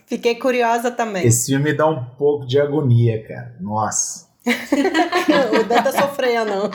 Fiquei 0.07 0.35
curiosa 0.37 0.91
também. 0.91 1.27
Esse 1.27 1.53
filme 1.53 1.73
dá 1.73 1.87
um 1.89 2.05
pouco 2.05 2.47
de 2.47 2.61
agonia, 2.61 3.27
cara. 3.27 3.57
Nossa. 3.61 4.32
o 5.61 5.65
Dan 5.65 5.83
tá 5.83 5.93
sofrendo. 5.93 6.71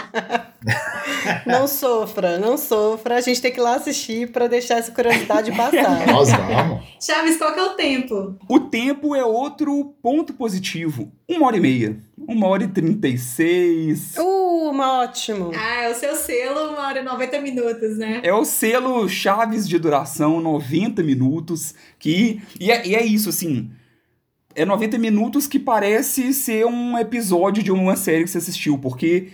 Não 1.45 1.67
sofra, 1.67 2.38
não 2.39 2.58
sofra. 2.58 3.15
A 3.15 3.21
gente 3.21 3.41
tem 3.41 3.51
que 3.51 3.60
ir 3.60 3.63
lá 3.63 3.75
assistir 3.75 4.32
para 4.32 4.47
deixar 4.47 4.77
essa 4.77 4.91
curiosidade 4.91 5.51
passar. 5.51 6.08
Nós 6.08 6.30
vamos. 6.30 6.84
Chaves, 6.99 7.38
qual 7.38 7.53
que 7.53 7.60
é 7.60 7.63
o 7.63 7.69
tempo? 7.75 8.36
O 8.49 8.60
tempo 8.60 9.15
é 9.15 9.23
outro 9.23 9.95
ponto 10.01 10.34
positivo. 10.34 11.12
Uma 11.27 11.47
hora 11.47 11.58
e 11.58 11.60
meia. 11.60 11.97
Uma 12.17 12.47
hora 12.47 12.63
e 12.63 12.67
trinta 12.67 13.08
e 13.08 13.17
seis. 13.17 14.15
Uh, 14.17 14.77
ótimo. 14.77 15.51
Ah, 15.56 15.84
é 15.84 15.91
o 15.91 15.95
seu 15.95 16.15
selo, 16.15 16.71
uma 16.71 16.88
hora 16.88 16.99
e 16.99 17.03
noventa 17.03 17.39
minutos, 17.39 17.97
né? 17.97 18.21
É 18.23 18.34
o 18.34 18.43
selo 18.45 19.08
Chaves 19.08 19.67
de 19.67 19.77
duração, 19.77 20.41
90 20.41 21.03
minutos. 21.03 21.73
Que, 21.99 22.41
e, 22.60 22.71
é, 22.71 22.88
e 22.88 22.95
é 22.95 23.06
isso, 23.06 23.30
assim 23.30 23.71
é 24.57 24.65
90 24.65 24.97
minutos 24.97 25.45
que 25.45 25.59
parece 25.59 26.33
ser 26.33 26.65
um 26.65 26.97
episódio 26.97 27.61
de 27.61 27.71
uma 27.71 27.95
série 27.95 28.23
que 28.23 28.29
você 28.31 28.39
assistiu, 28.39 28.77
porque 28.79 29.29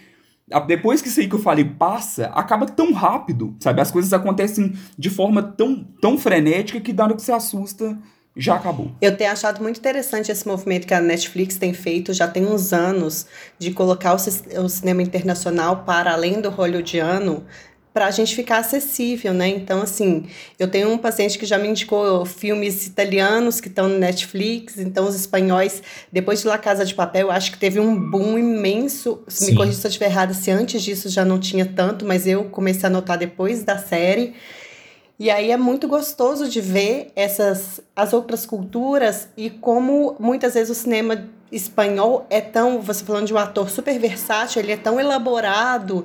depois 0.68 1.02
que 1.02 1.08
isso 1.08 1.22
aí 1.22 1.30
que 1.30 1.36
eu 1.36 1.40
falei 1.40 1.64
passa, 1.64 2.26
acaba 2.36 2.66
tão 2.66 2.92
rápido, 2.92 3.56
sabe? 3.58 3.80
As 3.80 3.90
coisas 3.90 4.12
acontecem 4.12 4.74
de 5.00 5.10
forma 5.10 5.42
tão, 5.42 5.82
tão 6.02 6.18
frenética 6.18 6.82
que 6.82 6.92
dá 6.92 7.08
no 7.08 7.16
que 7.16 7.22
você 7.22 7.32
assusta, 7.32 7.98
já 8.36 8.56
acabou. 8.56 8.92
Eu 9.00 9.16
tenho 9.16 9.32
achado 9.32 9.62
muito 9.62 9.78
interessante 9.78 10.30
esse 10.30 10.46
movimento 10.46 10.86
que 10.86 10.94
a 10.94 11.00
Netflix 11.00 11.56
tem 11.56 11.74
feito 11.74 12.14
já 12.14 12.28
tem 12.28 12.46
uns 12.46 12.74
anos 12.74 13.26
de 13.58 13.72
colocar 13.72 14.14
o, 14.14 14.62
o 14.62 14.70
cinema 14.70 15.02
internacional 15.02 15.84
para 15.86 16.12
além 16.12 16.42
do 16.42 16.50
hollywoodiano 16.50 17.46
para 17.94 18.08
a 18.08 18.12
gente 18.12 18.36
ficar 18.36 18.58
acessível, 18.58 19.34
né? 19.34 19.48
Então, 19.48 19.82
assim, 19.82 20.26
eu 20.58 20.68
tenho 20.68 20.90
um 20.90 20.98
paciente 20.98 21.38
que 21.38 21.46
já 21.46 21.60
me 21.60 21.68
indicou 21.68 22.26
filmes 22.26 22.88
italianos 22.88 23.62
que 23.62 23.68
estão 23.68 23.88
no 23.88 24.00
Netflix, 24.00 24.80
então 24.80 25.08
os 25.08 25.16
espanhóis, 25.16 25.84
depois 26.12 26.42
de 26.42 26.48
La 26.48 26.58
Casa 26.58 26.84
de 26.84 26.96
Papel, 26.96 27.28
eu 27.28 27.32
acho 27.32 27.52
que 27.52 27.58
teve 27.60 27.80
um 27.80 27.96
boom 28.10 28.38
imenso. 28.40 29.22
Se 29.28 29.46
me 29.46 29.56
corrija 29.56 29.78
se 29.78 29.86
eu 29.86 29.90
estiver 29.90 30.08
errada, 30.08 30.34
se 30.34 30.50
antes 30.50 30.82
disso 30.82 31.08
já 31.08 31.24
não 31.24 31.40
tinha 31.40 31.66
tanto, 31.66 32.04
mas 32.04 32.26
eu 32.26 32.46
comecei 32.46 32.88
a 32.88 32.90
notar 32.90 33.18
depois 33.18 33.64
da 33.64 33.78
série. 33.78 34.34
E 35.20 35.30
aí 35.30 35.52
é 35.52 35.58
muito 35.58 35.88
gostoso 35.88 36.50
de 36.50 36.60
ver 36.60 37.12
essas 37.16 37.80
as 37.96 38.14
outras 38.14 38.46
culturas 38.46 39.28
e 39.38 39.52
como 39.52 40.16
muitas 40.20 40.56
vezes 40.56 40.76
o 40.76 40.82
cinema 40.82 41.30
espanhol 41.52 42.26
é 42.30 42.42
tão, 42.42 42.82
você 42.82 43.04
falando 43.06 43.28
de 43.28 43.34
um 43.34 43.38
ator 43.38 43.70
super 43.70 43.98
versátil, 44.00 44.62
ele 44.62 44.72
é 44.72 44.78
tão 44.78 45.00
elaborado 45.00 46.04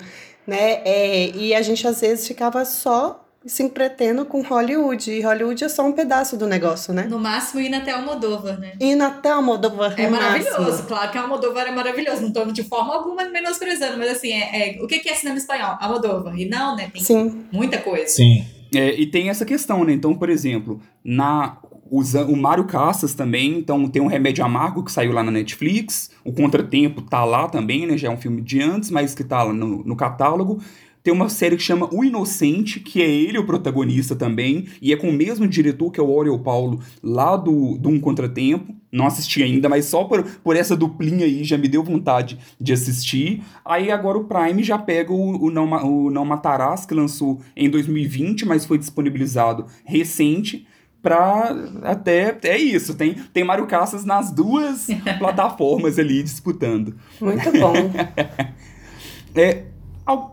né? 0.48 0.80
É, 0.82 1.28
e 1.36 1.54
a 1.54 1.60
gente 1.60 1.86
às 1.86 2.00
vezes 2.00 2.26
ficava 2.26 2.64
só 2.64 3.22
se 3.44 3.62
entretendo 3.62 4.24
com 4.24 4.40
Hollywood. 4.40 5.10
E 5.10 5.20
Hollywood 5.20 5.62
é 5.62 5.68
só 5.68 5.86
um 5.86 5.92
pedaço 5.92 6.38
do 6.38 6.46
negócio, 6.46 6.94
né? 6.94 7.04
No 7.04 7.18
máximo, 7.18 7.60
ir 7.60 7.74
até 7.74 7.90
Almodóvar, 7.90 8.58
né? 8.58 8.72
Ir 8.80 8.98
até 8.98 9.30
Almodóvar. 9.30 9.94
É 10.00 10.08
maravilhoso. 10.08 10.60
Máximo. 10.62 10.88
Claro 10.88 11.12
que 11.12 11.18
Almodóvar 11.18 11.66
é 11.66 11.70
maravilhoso. 11.70 12.22
Não 12.22 12.32
tô 12.32 12.46
de 12.46 12.64
forma 12.64 12.94
alguma 12.94 13.24
menosprezando, 13.26 13.98
mas 13.98 14.10
assim, 14.12 14.32
é, 14.32 14.78
é, 14.78 14.82
o 14.82 14.86
que 14.86 15.06
é 15.06 15.14
cinema 15.14 15.36
espanhol? 15.36 15.76
Almodóvar. 15.78 16.34
E 16.38 16.48
não, 16.48 16.74
né? 16.74 16.90
Tem 16.90 17.02
Sim. 17.02 17.44
muita 17.52 17.76
coisa. 17.76 18.08
Sim. 18.08 18.46
É, 18.74 18.94
e 18.94 19.06
tem 19.06 19.28
essa 19.28 19.44
questão, 19.44 19.84
né? 19.84 19.92
Então, 19.92 20.14
por 20.14 20.30
exemplo, 20.30 20.80
na 21.04 21.58
o 21.90 22.36
Mário 22.36 22.64
Cassas 22.64 23.14
também, 23.14 23.58
então 23.58 23.88
tem 23.88 24.02
um 24.02 24.06
Remédio 24.06 24.44
Amargo 24.44 24.82
que 24.82 24.92
saiu 24.92 25.12
lá 25.12 25.22
na 25.22 25.30
Netflix, 25.30 26.10
o 26.24 26.32
Contratempo 26.32 27.02
tá 27.02 27.24
lá 27.24 27.48
também, 27.48 27.86
né? 27.86 27.96
Já 27.96 28.08
é 28.08 28.10
um 28.10 28.16
filme 28.16 28.42
de 28.42 28.60
antes, 28.60 28.90
mas 28.90 29.14
que 29.14 29.24
tá 29.24 29.42
lá 29.42 29.52
no, 29.52 29.82
no 29.84 29.96
catálogo. 29.96 30.60
Tem 31.02 31.14
uma 31.14 31.30
série 31.30 31.56
que 31.56 31.62
chama 31.62 31.88
O 31.90 32.04
Inocente, 32.04 32.80
que 32.80 33.00
é 33.00 33.08
ele 33.08 33.38
o 33.38 33.46
protagonista 33.46 34.14
também, 34.14 34.66
e 34.82 34.92
é 34.92 34.96
com 34.96 35.08
o 35.08 35.12
mesmo 35.12 35.48
diretor 35.48 35.90
que 35.90 35.98
é 35.98 36.02
o 36.02 36.10
Oriol 36.10 36.38
Paulo, 36.40 36.80
lá 37.02 37.34
do, 37.34 37.78
do 37.78 37.88
Um 37.88 37.98
Contratempo. 37.98 38.74
Não 38.92 39.06
assisti 39.06 39.42
ainda, 39.42 39.70
mas 39.70 39.86
só 39.86 40.04
por, 40.04 40.22
por 40.22 40.54
essa 40.54 40.76
duplinha 40.76 41.24
aí 41.24 41.44
já 41.44 41.56
me 41.56 41.68
deu 41.68 41.82
vontade 41.82 42.38
de 42.60 42.74
assistir. 42.74 43.42
Aí 43.64 43.90
agora 43.90 44.18
o 44.18 44.24
Prime 44.24 44.62
já 44.62 44.76
pega 44.76 45.10
o, 45.10 45.46
o, 45.46 45.50
Não, 45.50 45.70
o 45.70 46.10
Não 46.10 46.26
Matarás, 46.26 46.84
que 46.84 46.92
lançou 46.92 47.40
em 47.56 47.70
2020, 47.70 48.44
mas 48.44 48.66
foi 48.66 48.76
disponibilizado 48.76 49.64
recente 49.86 50.66
pra 51.02 51.54
até 51.82 52.36
é 52.42 52.58
isso 52.58 52.94
tem 52.94 53.14
tem 53.32 53.44
Mario 53.44 53.66
Cassas 53.66 54.04
nas 54.04 54.32
duas 54.32 54.86
plataformas 55.18 55.98
ali 55.98 56.22
disputando 56.22 56.96
muito 57.20 57.52
bom 57.52 57.74
é 59.34 59.64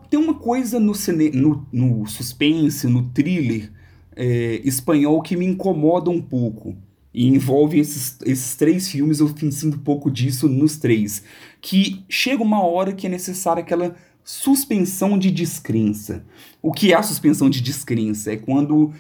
tem 0.10 0.20
uma 0.20 0.36
coisa 0.36 0.80
no, 0.80 0.96
cine, 0.96 1.30
no, 1.32 1.68
no 1.72 2.08
suspense, 2.08 2.88
no 2.88 3.10
thriller 3.10 3.72
é, 4.16 4.62
espanhol 4.64 5.22
que 5.22 5.36
me 5.36 5.46
incomoda 5.46 6.10
um 6.10 6.22
pouco. 6.22 6.76
E 7.14 7.28
envolve 7.28 7.80
esses, 7.80 8.18
esses 8.26 8.56
três 8.56 8.90
filmes, 8.90 9.20
eu 9.20 9.34
sinto 9.52 9.78
um 9.78 9.80
pouco 9.80 10.12
disso 10.12 10.50
nos 10.50 10.78
três. 10.78 11.24
Que 11.62 12.04
chega 12.10 12.44
uma 12.44 12.62
hora 12.62 12.94
que 12.94 13.08
é 13.08 13.10
necessária 13.10 13.62
aquela 13.62 13.96
suspensão 14.24 15.18
de 15.18 15.32
descrença. 15.32 16.26
O 16.62 16.74
que 16.74 16.92
é 16.92 16.96
a 16.96 17.04
suspensão 17.04 17.50
de 17.50 17.62
descrença? 17.62 18.34
É 18.34 18.38
quando 18.38 18.94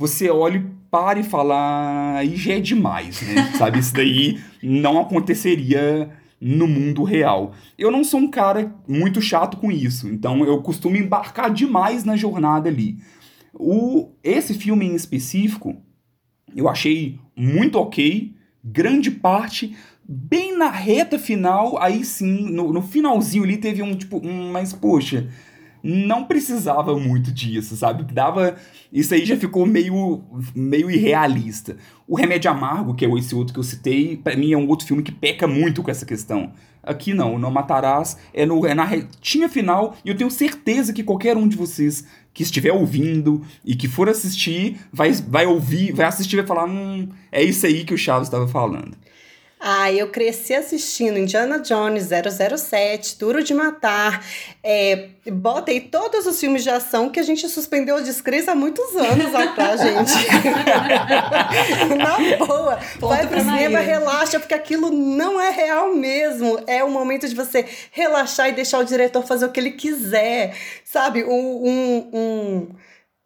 você 0.00 0.30
olha 0.30 0.56
e 0.56 0.66
para 0.90 1.20
e 1.20 1.22
fala, 1.22 2.16
aí 2.16 2.34
já 2.34 2.54
é 2.54 2.58
demais, 2.58 3.20
né? 3.20 3.52
Sabe, 3.58 3.78
isso 3.78 3.92
daí 3.92 4.40
não 4.62 4.98
aconteceria 4.98 6.10
no 6.40 6.66
mundo 6.66 7.04
real. 7.04 7.52
Eu 7.78 7.90
não 7.90 8.02
sou 8.02 8.18
um 8.18 8.30
cara 8.30 8.74
muito 8.88 9.20
chato 9.20 9.58
com 9.58 9.70
isso, 9.70 10.08
então 10.08 10.42
eu 10.42 10.62
costumo 10.62 10.96
embarcar 10.96 11.52
demais 11.52 12.02
na 12.02 12.16
jornada 12.16 12.70
ali. 12.70 12.96
O, 13.52 14.08
esse 14.24 14.54
filme 14.54 14.86
em 14.86 14.94
específico, 14.94 15.76
eu 16.56 16.66
achei 16.66 17.18
muito 17.36 17.78
ok, 17.78 18.34
grande 18.64 19.10
parte, 19.10 19.76
bem 20.08 20.56
na 20.56 20.70
reta 20.70 21.18
final, 21.18 21.78
aí 21.78 22.02
sim, 22.06 22.50
no, 22.50 22.72
no 22.72 22.80
finalzinho 22.80 23.44
ali 23.44 23.58
teve 23.58 23.82
um 23.82 23.94
tipo, 23.94 24.26
um, 24.26 24.50
mas 24.50 24.72
poxa, 24.72 25.28
não 25.82 26.24
precisava 26.24 26.98
muito 26.98 27.32
disso, 27.32 27.76
sabe? 27.76 28.04
Dava. 28.12 28.56
Isso 28.92 29.14
aí 29.14 29.24
já 29.24 29.36
ficou 29.36 29.66
meio, 29.66 30.22
meio 30.54 30.90
irrealista. 30.90 31.76
O 32.06 32.16
Remédio 32.16 32.50
Amargo, 32.50 32.94
que 32.94 33.04
é 33.04 33.18
esse 33.18 33.34
outro 33.34 33.54
que 33.54 33.60
eu 33.60 33.64
citei, 33.64 34.16
para 34.16 34.36
mim 34.36 34.52
é 34.52 34.56
um 34.56 34.68
outro 34.68 34.86
filme 34.86 35.02
que 35.02 35.12
peca 35.12 35.46
muito 35.46 35.82
com 35.82 35.90
essa 35.90 36.04
questão. 36.04 36.52
Aqui 36.82 37.12
não, 37.12 37.38
Não 37.38 37.50
Matarás 37.50 38.16
é, 38.32 38.46
no, 38.46 38.66
é 38.66 38.74
na 38.74 38.84
retinha 38.84 39.48
final, 39.48 39.94
e 40.04 40.08
eu 40.08 40.16
tenho 40.16 40.30
certeza 40.30 40.92
que 40.92 41.04
qualquer 41.04 41.36
um 41.36 41.46
de 41.46 41.56
vocês 41.56 42.04
que 42.32 42.42
estiver 42.42 42.72
ouvindo 42.72 43.42
e 43.64 43.74
que 43.74 43.86
for 43.86 44.08
assistir, 44.08 44.78
vai, 44.92 45.12
vai 45.12 45.46
ouvir, 45.46 45.92
vai 45.92 46.06
assistir 46.06 46.36
e 46.36 46.38
vai 46.38 46.46
falar: 46.46 46.64
hum, 46.64 47.08
é 47.30 47.42
isso 47.42 47.66
aí 47.66 47.84
que 47.84 47.94
o 47.94 47.98
Chaves 47.98 48.28
estava 48.28 48.48
falando. 48.48 48.96
Ah, 49.62 49.92
eu 49.92 50.08
cresci 50.08 50.54
assistindo 50.54 51.18
Indiana 51.18 51.58
Jones 51.58 52.08
007, 52.08 53.18
Duro 53.18 53.44
de 53.44 53.52
Matar. 53.52 54.24
É, 54.64 55.08
botei 55.30 55.80
todos 55.80 56.26
os 56.26 56.40
filmes 56.40 56.62
de 56.62 56.70
ação 56.70 57.10
que 57.10 57.20
a 57.20 57.22
gente 57.22 57.46
suspendeu 57.46 57.96
a 57.96 58.00
descrença 58.00 58.52
há 58.52 58.54
muitos 58.54 58.96
anos 58.96 59.34
atrás, 59.34 59.78
gente. 59.84 60.12
Na 61.94 62.36
boa. 62.38 62.78
Ponto 62.98 63.08
vai 63.08 63.26
pro 63.26 63.38
cinema, 63.38 63.80
relaxa, 63.80 64.40
porque 64.40 64.54
aquilo 64.54 64.90
não 64.90 65.38
é 65.38 65.50
real 65.50 65.94
mesmo. 65.94 66.58
É 66.66 66.82
o 66.82 66.90
momento 66.90 67.28
de 67.28 67.34
você 67.34 67.66
relaxar 67.90 68.48
e 68.48 68.52
deixar 68.52 68.78
o 68.78 68.84
diretor 68.84 69.26
fazer 69.26 69.44
o 69.44 69.52
que 69.52 69.60
ele 69.60 69.72
quiser. 69.72 70.56
Sabe? 70.86 71.22
Um. 71.22 71.66
um, 71.66 72.10
um 72.14 72.68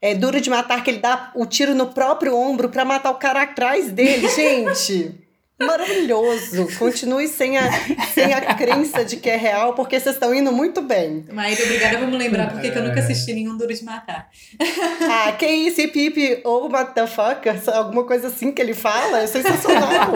é 0.02 0.14
duro 0.14 0.38
de 0.38 0.50
matar 0.50 0.84
que 0.84 0.90
ele 0.90 0.98
dá 0.98 1.32
o 1.34 1.46
tiro 1.46 1.74
no 1.74 1.86
próprio 1.86 2.36
ombro 2.36 2.68
para 2.68 2.84
matar 2.84 3.10
o 3.10 3.14
cara 3.14 3.40
atrás 3.40 3.90
dele, 3.90 4.28
gente. 4.28 5.20
Maravilhoso. 5.58 6.66
Continue 6.78 7.28
sem 7.28 7.56
a, 7.56 7.70
sem 8.12 8.32
a 8.32 8.54
crença 8.54 9.04
de 9.04 9.18
que 9.18 9.30
é 9.30 9.36
real, 9.36 9.72
porque 9.74 10.00
vocês 10.00 10.16
estão 10.16 10.34
indo 10.34 10.50
muito 10.50 10.82
bem. 10.82 11.24
Maíra, 11.32 11.62
obrigada 11.62 11.98
por 11.98 12.08
me 12.08 12.16
lembrar, 12.16 12.50
porque 12.50 12.66
é. 12.66 12.76
eu 12.76 12.82
nunca 12.82 12.98
assisti 12.98 13.32
nenhum 13.32 13.56
Duro 13.56 13.72
de 13.72 13.84
Matar. 13.84 14.28
Ah, 15.06 15.32
que 15.32 15.46
isso, 15.46 15.76
Pipe 15.92 16.40
ou 16.44 16.68
motherfucker, 16.68 17.60
alguma 17.72 18.04
coisa 18.04 18.28
assim 18.28 18.50
que 18.50 18.60
ele 18.60 18.74
fala, 18.74 19.20
é 19.20 19.26
sensacional. 19.26 20.12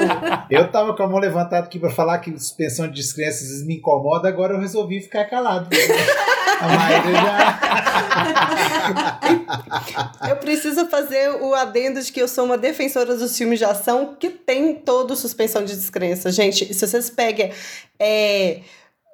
eu 0.51 0.71
tava 0.71 0.97
com 0.97 1.03
a 1.03 1.09
mão 1.09 1.19
levantada 1.19 1.67
aqui 1.67 1.79
para 1.79 1.91
falar 1.91 2.19
que 2.19 2.37
suspensão 2.39 2.89
de 2.89 2.95
descrenças 2.95 3.65
me 3.65 3.77
incomoda, 3.77 4.29
agora 4.29 4.55
eu 4.55 4.61
resolvi 4.61 5.01
ficar 5.01 5.25
calado. 5.27 5.69
A 6.61 6.69
Maíra 6.69 7.13
já. 7.13 7.61
eu 10.31 10.37
preciso 10.37 10.87
fazer 10.87 11.31
o 11.31 11.55
adendo 11.55 12.03
de 12.03 12.11
que 12.11 12.21
eu 12.21 12.27
sou 12.27 12.45
uma 12.45 12.59
defensora 12.59 13.17
dos 13.17 13.37
filmes 13.37 13.59
de 13.59 13.65
ação 13.65 14.17
que 14.19 14.31
tem 14.31 14.75
todo 14.75 15.13
o 15.13 15.17
suspensão 15.29 15.65
de 15.65 15.75
descrença. 15.75 16.33
Gente, 16.33 16.73
se 16.73 16.87
vocês 16.87 17.11
pegam 17.11 17.51
é, 17.99 18.61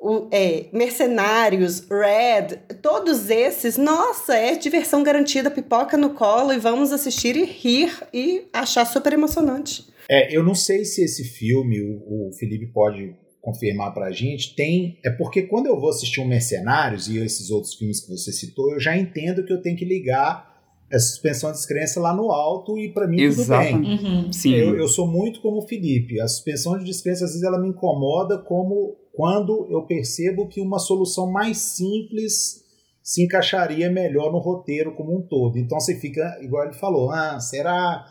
o, 0.00 0.28
é, 0.30 0.66
Mercenários, 0.72 1.86
Red, 1.88 2.58
todos 2.82 3.30
esses, 3.30 3.76
nossa, 3.76 4.36
é 4.36 4.56
diversão 4.56 5.02
garantida, 5.02 5.50
pipoca 5.50 5.96
no 5.96 6.10
colo 6.10 6.52
e 6.52 6.58
vamos 6.58 6.92
assistir 6.92 7.36
e 7.36 7.44
rir 7.44 7.92
e 8.12 8.44
achar 8.52 8.84
super 8.84 9.12
emocionante. 9.12 9.86
É, 10.08 10.36
eu 10.36 10.42
não 10.42 10.54
sei 10.54 10.84
se 10.84 11.02
esse 11.02 11.24
filme, 11.24 11.80
o, 11.80 12.28
o 12.28 12.32
Felipe 12.38 12.66
pode 12.66 13.16
confirmar 13.40 13.92
pra 13.92 14.10
gente, 14.10 14.54
tem. 14.54 14.98
É 15.04 15.10
porque 15.10 15.42
quando 15.42 15.66
eu 15.66 15.78
vou 15.78 15.90
assistir 15.90 16.20
um 16.20 16.26
Mercenários 16.26 17.08
e 17.08 17.18
esses 17.18 17.50
outros 17.50 17.74
filmes 17.74 18.00
que 18.00 18.08
você 18.08 18.32
citou, 18.32 18.72
eu 18.72 18.80
já 18.80 18.96
entendo 18.96 19.44
que 19.44 19.52
eu 19.52 19.60
tenho 19.60 19.76
que 19.76 19.84
ligar 19.84 20.53
essa 20.90 21.08
suspensão 21.08 21.50
de 21.50 21.56
descrença 21.56 22.00
lá 22.00 22.14
no 22.14 22.30
alto 22.30 22.78
e 22.78 22.92
para 22.92 23.06
mim 23.06 23.20
Exato. 23.20 23.68
tudo 23.68 23.82
bem. 23.82 23.98
Uhum. 23.98 24.32
Sim. 24.32 24.54
Eu, 24.54 24.76
eu 24.76 24.88
sou 24.88 25.06
muito 25.06 25.40
como 25.40 25.58
o 25.58 25.66
Felipe. 25.66 26.20
A 26.20 26.28
suspensão 26.28 26.78
de 26.78 26.84
descrença 26.84 27.24
às 27.24 27.30
vezes 27.30 27.44
ela 27.44 27.60
me 27.60 27.68
incomoda 27.68 28.38
como 28.38 28.96
quando 29.12 29.66
eu 29.70 29.82
percebo 29.82 30.48
que 30.48 30.60
uma 30.60 30.78
solução 30.78 31.30
mais 31.30 31.58
simples 31.58 32.64
se 33.02 33.22
encaixaria 33.22 33.90
melhor 33.90 34.32
no 34.32 34.38
roteiro 34.38 34.94
como 34.94 35.16
um 35.16 35.22
todo. 35.22 35.58
Então 35.58 35.78
você 35.78 35.94
fica, 36.00 36.38
igual 36.40 36.64
ele 36.64 36.74
falou, 36.74 37.10
ah, 37.10 37.38
será? 37.38 38.06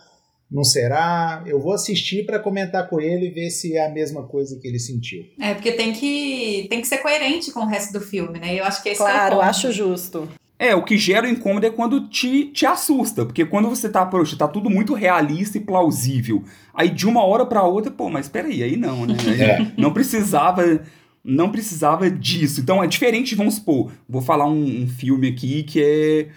Não 0.52 0.64
será? 0.64 1.44
Eu 1.48 1.60
vou 1.60 1.74
assistir 1.74 2.28
para 2.28 2.40
comentar 2.40 2.88
com 2.88 3.02
ele 3.02 3.28
e 3.28 3.32
ver 3.32 3.50
se 3.50 3.76
é 3.76 3.88
a 3.88 3.90
mesma 3.90 4.28
coisa 4.28 4.60
que 4.60 4.68
ele 4.68 4.78
sentiu. 4.78 5.24
É, 5.42 5.56
porque 5.56 5.72
tem 5.72 5.94
que, 5.94 6.68
tem 6.70 6.80
que 6.80 6.88
ser 6.88 7.00
coerente 7.00 7.52
com 7.52 7.62
o 7.62 7.66
resto 7.66 7.92
do 7.92 8.02
filme, 8.02 8.40
né? 8.40 8.54
Eu 8.54 8.64
acho 8.64 8.84
que 8.84 8.90
esse 8.90 9.00
claro, 9.00 9.34
é 9.34 9.38
o 9.38 9.40
ponto. 9.40 9.50
acho 9.50 9.72
justo. 9.72 10.30
É, 10.60 10.76
o 10.76 10.84
que 10.84 10.98
gera 10.98 11.28
o 11.28 11.30
incômodo 11.30 11.66
é 11.66 11.70
quando 11.70 12.08
te, 12.08 12.46
te 12.46 12.66
assusta, 12.66 13.26
porque 13.26 13.44
quando 13.44 13.68
você 13.68 13.90
tá, 13.90 14.06
poxa, 14.06 14.38
tá 14.38 14.48
tudo 14.48 14.70
muito 14.70 14.94
realista 14.94 15.58
e 15.58 15.62
plausível. 15.62 16.44
Aí 16.74 16.90
de 16.90 17.08
uma 17.08 17.24
hora 17.24 17.46
para 17.46 17.64
outra, 17.64 17.92
pô, 17.92 18.10
mas 18.10 18.30
peraí, 18.30 18.64
aí 18.64 18.78
não, 18.78 19.06
né? 19.06 19.18
Aí 19.28 19.42
é. 19.42 19.72
Não 19.78 19.92
precisava 19.92 20.82
não 21.24 21.52
precisava 21.52 22.10
disso. 22.12 22.60
Então 22.60 22.84
é 22.84 22.88
diferente, 22.88 23.36
vamos 23.36 23.56
supor, 23.56 23.92
vou 24.08 24.22
falar 24.22 24.46
um, 24.46 24.84
um 24.84 24.88
filme 24.88 25.30
aqui 25.30 25.64
que 25.64 25.82
é 25.82 26.28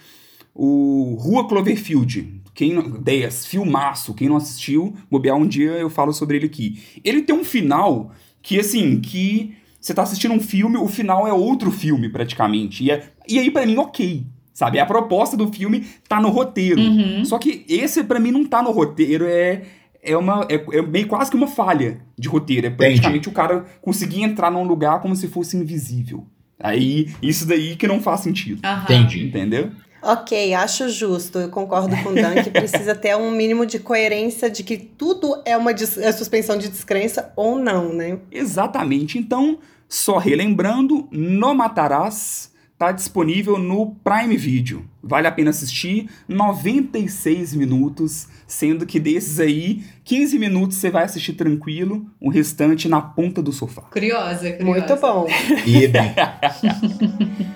o 0.55 1.17
Rua 1.19 1.49
Cloverfield. 1.49 2.41
Quem 2.55 2.73
não, 2.73 2.89
10, 2.91 3.47
filmaço, 3.47 4.15
quem 4.15 4.29
não 4.29 4.37
assistiu, 4.37 4.95
bobear 5.11 5.37
um 5.37 5.47
dia 5.47 5.73
eu 5.73 5.91
falo 5.91 6.13
sobre 6.13 6.37
ele 6.39 6.47
aqui. 6.47 6.83
Ele 7.05 7.21
tem 7.21 7.35
um 7.35 7.45
final 7.45 8.13
que 8.41 8.59
assim, 8.59 8.99
que 9.01 9.55
você 9.81 9.95
tá 9.95 10.03
assistindo 10.03 10.35
um 10.35 10.41
filme, 10.41 10.77
o 10.77 10.89
final 10.89 11.27
é 11.27 11.33
outro 11.33 11.71
filme, 11.71 12.09
praticamente. 12.09 12.85
E, 12.85 12.91
é, 12.91 13.11
e 13.29 13.39
aí, 13.39 13.51
para 13.51 13.67
mim, 13.67 13.77
ok. 13.77 14.27
Sabe? 14.53 14.81
A 14.81 14.87
proposta 14.87 15.37
do 15.37 15.53
filme 15.53 15.87
tá 16.09 16.19
no 16.19 16.31
roteiro. 16.31 16.81
Uhum. 16.81 17.25
Só 17.25 17.39
que 17.39 17.65
esse, 17.69 18.03
para 18.03 18.19
mim, 18.19 18.31
não 18.31 18.45
tá 18.47 18.63
no 18.63 18.71
roteiro. 18.71 19.27
É, 19.27 19.63
é 20.03 20.17
uma. 20.17 20.47
É, 20.49 20.79
é 20.79 20.83
meio 20.83 21.07
quase 21.07 21.31
que 21.31 21.37
uma 21.37 21.47
falha 21.47 22.01
de 22.19 22.27
roteiro. 22.27 22.67
É 22.67 22.71
praticamente 22.71 23.29
Entendi. 23.29 23.29
o 23.29 23.33
cara 23.33 23.67
conseguir 23.83 24.23
entrar 24.23 24.51
num 24.51 24.65
lugar 24.65 25.01
como 25.01 25.15
se 25.15 25.29
fosse 25.29 25.59
invisível. 25.59 26.27
Aí, 26.59 27.11
isso 27.21 27.47
daí 27.47 27.77
que 27.77 27.87
não 27.87 28.01
faz 28.01 28.21
sentido. 28.21 28.67
Uhum. 28.67 28.83
Entendi. 28.83 29.27
Entendeu? 29.27 29.71
Ok, 30.07 30.55
acho 30.55 30.89
justo. 30.89 31.39
Eu 31.39 31.49
concordo 31.49 31.97
com 32.03 32.11
o 32.11 32.15
Dan 32.15 32.43
que 32.43 32.51
precisa 32.51 32.95
ter 32.95 33.17
um 33.17 33.33
mínimo 33.33 33.67
de 33.67 33.81
coerência 33.81 34.49
de 34.49 34.63
que 34.63 34.77
tudo 34.77 35.43
é 35.45 35.57
uma 35.57 35.73
é 35.73 36.13
suspensão 36.13 36.57
de 36.57 36.69
descrença 36.69 37.33
ou 37.35 37.59
não, 37.59 37.93
né? 37.93 38.19
Exatamente. 38.31 39.19
Então, 39.19 39.59
só 39.89 40.19
relembrando, 40.19 41.09
No 41.11 41.55
Matarás 41.55 42.55
está 42.73 42.93
disponível 42.93 43.59
no 43.59 43.97
Prime 44.05 44.37
Video. 44.37 44.85
Vale 45.03 45.27
a 45.27 45.33
pena 45.33 45.51
assistir, 45.51 46.09
96 46.29 47.55
minutos, 47.55 48.29
sendo 48.47 48.85
que 48.85 49.01
desses 49.01 49.41
aí, 49.41 49.83
15 50.05 50.39
minutos 50.39 50.77
você 50.77 50.91
vai 50.91 51.05
assistir 51.05 51.33
tranquilo, 51.33 52.07
o 52.21 52.29
restante 52.29 52.87
na 52.87 53.01
ponta 53.01 53.43
do 53.43 53.51
sofá. 53.51 53.83
Curiosa, 53.83 54.53
curiosa. 54.53 54.65
Muito 54.65 54.97
bom. 54.97 55.27
E 55.67 55.89
bem. 55.89 56.15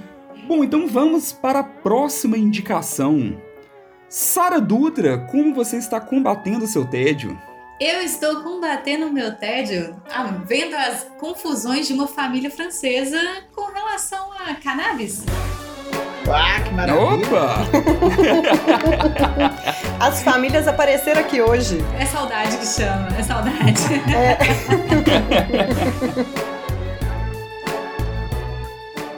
Bom, 0.51 0.65
então 0.65 0.89
vamos 0.89 1.33
para 1.33 1.61
a 1.61 1.63
próxima 1.63 2.37
indicação. 2.37 3.41
Sara 4.09 4.61
Dutra, 4.61 5.17
como 5.17 5.55
você 5.55 5.77
está 5.77 6.01
combatendo 6.01 6.67
seu 6.67 6.85
tédio? 6.85 7.41
Eu 7.81 8.03
estou 8.03 8.43
combatendo 8.43 9.07
o 9.07 9.13
meu 9.13 9.37
tédio 9.37 9.95
ah, 10.11 10.25
vendo 10.45 10.75
as 10.75 11.07
confusões 11.21 11.87
de 11.87 11.93
uma 11.93 12.09
família 12.09 12.51
francesa 12.51 13.17
com 13.55 13.73
relação 13.73 14.33
a 14.45 14.53
cannabis. 14.57 15.25
Ah, 16.29 16.61
que 16.65 16.75
maravilha! 16.75 17.29
Opa! 17.29 17.55
As 20.05 20.21
famílias 20.25 20.67
apareceram 20.67 21.21
aqui 21.21 21.41
hoje. 21.41 21.79
É 21.97 22.07
saudade 22.07 22.57
que 22.57 22.67
chama, 22.67 23.07
é 23.17 23.23
saudade. 23.23 23.81
É. 24.13 24.37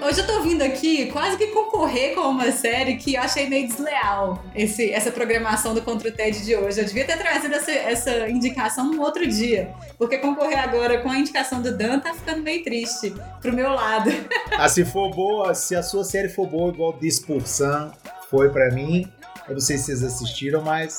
Hoje 0.05 0.21
eu 0.21 0.27
tô 0.27 0.41
vindo 0.41 0.62
aqui 0.62 1.07
quase 1.12 1.37
que 1.37 1.47
concorrer 1.49 2.17
com 2.17 2.23
uma 2.23 2.51
série 2.51 2.97
que 2.97 3.15
eu 3.15 3.23
achei 3.23 3.49
meio 3.49 3.69
desleal, 3.69 4.43
esse, 4.53 4.91
essa 4.91 5.12
programação 5.12 5.75
do 5.75 5.81
Contra 5.81 6.09
o 6.09 6.12
TED 6.12 6.45
de 6.45 6.57
hoje. 6.57 6.81
Eu 6.81 6.85
devia 6.85 7.07
ter 7.07 7.17
trazido 7.17 7.55
essa, 7.55 7.71
essa 7.71 8.29
indicação 8.29 8.91
num 8.91 9.01
outro 9.01 9.25
dia, 9.25 9.73
porque 9.97 10.19
concorrer 10.19 10.59
agora 10.59 11.00
com 11.00 11.09
a 11.09 11.17
indicação 11.17 11.63
do 11.63 11.77
Dan 11.77 12.00
tá 12.00 12.13
ficando 12.13 12.42
meio 12.42 12.65
triste 12.65 13.15
pro 13.40 13.53
meu 13.53 13.71
lado. 13.71 14.11
Ah, 14.59 14.69
se 14.69 14.85
for 14.85 15.11
boa, 15.11 15.55
se 15.55 15.75
a 15.75 15.83
sua 15.83 16.05
série 16.05 16.29
for 16.29 16.46
boa 16.46 16.71
igual 16.71 16.92
Dispursão 16.92 17.90
foi 18.29 18.50
para 18.50 18.71
mim, 18.71 19.11
eu 19.48 19.55
não 19.55 19.61
sei 19.61 19.79
se 19.79 19.85
vocês 19.85 20.05
assistiram, 20.05 20.63
mas 20.63 20.98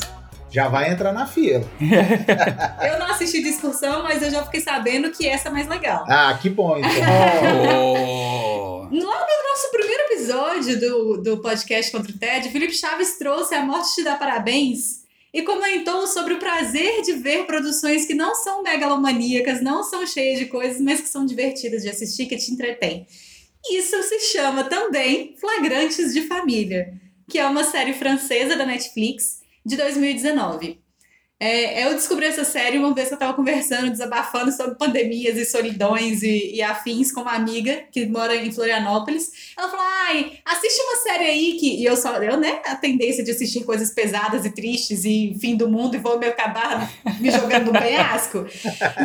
já 0.53 0.67
vai 0.67 0.91
entrar 0.91 1.11
na 1.11 1.25
fila. 1.25 1.67
eu 1.81 2.99
não 2.99 3.07
assisti 3.07 3.41
discussão, 3.41 4.03
mas 4.03 4.21
eu 4.21 4.29
já 4.29 4.45
fiquei 4.45 4.61
sabendo 4.61 5.09
que 5.09 5.27
essa 5.27 5.49
é 5.49 5.51
mais 5.51 5.67
legal. 5.67 6.05
Ah, 6.07 6.37
que 6.39 6.47
bom, 6.47 6.77
então. 6.77 6.91
oh. 7.89 8.77
Logo 8.83 8.91
no 8.91 9.49
nosso 9.49 9.71
primeiro 9.71 10.03
episódio 10.03 10.79
do, 10.79 11.17
do 11.17 11.37
podcast 11.39 11.91
Contra 11.91 12.11
o 12.11 12.17
TED, 12.17 12.49
Felipe 12.49 12.73
Chaves 12.73 13.17
trouxe 13.17 13.55
A 13.55 13.65
Morte 13.65 13.95
Te 13.95 14.03
Dá 14.03 14.15
Parabéns 14.15 15.01
e 15.33 15.41
comentou 15.41 16.05
sobre 16.05 16.35
o 16.35 16.39
prazer 16.39 17.01
de 17.01 17.13
ver 17.13 17.47
produções 17.47 18.05
que 18.05 18.13
não 18.13 18.35
são 18.35 18.61
megalomaníacas, 18.61 19.59
não 19.63 19.81
são 19.81 20.05
cheias 20.05 20.37
de 20.37 20.45
coisas, 20.45 20.79
mas 20.79 21.01
que 21.01 21.09
são 21.09 21.25
divertidas 21.25 21.81
de 21.81 21.89
assistir, 21.89 22.27
que 22.27 22.37
te 22.37 22.51
entretêm. 22.51 23.07
Isso 23.71 24.03
se 24.03 24.19
chama 24.19 24.65
também 24.65 25.35
Flagrantes 25.39 26.13
de 26.13 26.21
Família. 26.27 26.93
que 27.27 27.39
é 27.39 27.47
uma 27.47 27.63
série 27.63 27.93
francesa 27.93 28.55
da 28.55 28.65
Netflix 28.65 29.41
de 29.65 29.75
2019. 29.77 30.83
É, 31.39 31.85
eu 31.85 31.93
descobri 31.93 32.25
essa 32.25 32.45
série 32.45 32.77
uma 32.77 32.93
vez 32.93 33.09
que 33.09 33.15
eu 33.15 33.19
tava 33.19 33.33
conversando, 33.33 33.89
desabafando 33.89 34.49
sobre 34.49 34.75
pandemias 34.75 35.35
e 35.35 35.43
solidões 35.43 36.23
e, 36.23 36.55
e, 36.55 36.61
afins 36.61 37.11
com 37.11 37.19
uma 37.19 37.33
amiga 37.33 37.83
que 37.91 38.05
mora 38.05 38.33
em 38.33 38.49
Florianópolis. 38.49 39.29
Ela 39.57 39.67
falou: 39.67 39.85
ai, 39.85 40.39
assiste 40.45 40.81
uma 40.81 40.95
série 40.97 41.25
aí 41.25 41.57
que. 41.59 41.81
E 41.81 41.83
eu 41.83 41.97
só, 41.97 42.15
eu, 42.23 42.37
né, 42.37 42.61
a 42.65 42.77
tendência 42.77 43.25
de 43.25 43.31
assistir 43.31 43.65
coisas 43.65 43.89
pesadas 43.89 44.45
e 44.45 44.51
tristes 44.51 45.03
e 45.03 45.35
fim 45.37 45.57
do 45.57 45.67
mundo 45.67 45.95
e 45.95 45.99
vou 45.99 46.17
me 46.17 46.27
acabar 46.27 46.89
me 47.19 47.29
jogando 47.29 47.73
no 47.73 47.77
penhasco. 47.77 48.45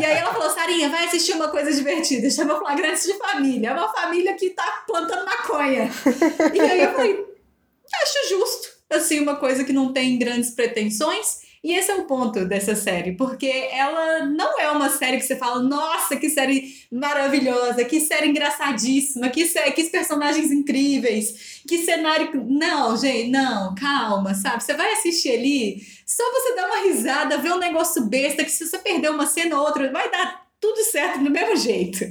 E 0.01 0.05
aí 0.05 0.19
ela 0.19 0.33
falou: 0.33 0.51
Sarinha, 0.51 0.89
vai 0.91 1.07
assistir 1.07 1.33
uma 1.33 1.49
coisa 1.49 1.73
divertida, 1.73 2.31
chama 2.31 2.57
Flagrantes 2.61 3.03
de 3.03 3.15
Família. 3.15 3.71
É 3.71 3.73
uma 3.73 3.93
família 3.93 4.35
que 4.35 4.51
tá 4.51 4.85
plantando 4.87 5.25
maconha. 5.25 5.91
E 6.55 6.61
aí 6.61 6.83
eu 6.83 6.93
falei: 6.93 7.27
acho 8.01 8.29
justo. 8.29 8.78
Assim, 8.91 9.21
uma 9.21 9.37
coisa 9.37 9.65
que 9.65 9.73
não 9.73 9.93
tem 9.93 10.19
grandes 10.19 10.51
pretensões 10.51 11.49
e 11.63 11.75
esse 11.75 11.91
é 11.91 11.95
o 11.97 12.05
ponto 12.05 12.45
dessa 12.45 12.77
série, 12.77 13.13
porque 13.17 13.47
ela 13.47 14.25
não 14.27 14.61
é 14.61 14.71
uma 14.71 14.89
série 14.89 15.17
que 15.17 15.25
você 15.25 15.35
fala, 15.37 15.61
nossa, 15.61 16.17
que 16.17 16.31
série 16.31 16.73
maravilhosa, 16.91 17.85
que 17.85 18.01
série 18.01 18.29
engraçadíssima, 18.29 19.29
que, 19.29 19.45
série, 19.45 19.73
que 19.73 19.85
personagens 19.85 20.53
incríveis, 20.53 21.61
que 21.67 21.79
cenário. 21.79 22.31
Não, 22.49 22.97
gente, 22.97 23.31
não, 23.31 23.75
calma, 23.75 24.35
sabe? 24.35 24.63
Você 24.63 24.75
vai 24.75 24.93
assistir 24.93 25.33
ali, 25.33 25.83
só 26.07 26.23
você 26.33 26.55
dar 26.55 26.67
uma 26.69 26.83
risada, 26.85 27.39
ver 27.39 27.53
um 27.53 27.59
negócio 27.59 28.03
besta, 28.07 28.45
que 28.45 28.51
se 28.51 28.67
você 28.67 28.79
perder 28.79 29.11
uma 29.11 29.27
cena 29.27 29.57
ou 29.57 29.67
outra, 29.67 29.91
vai 29.91 30.11
dar 30.11 30.48
tudo 30.61 30.83
certo 30.83 31.23
do 31.23 31.31
mesmo 31.31 31.57
jeito. 31.57 32.05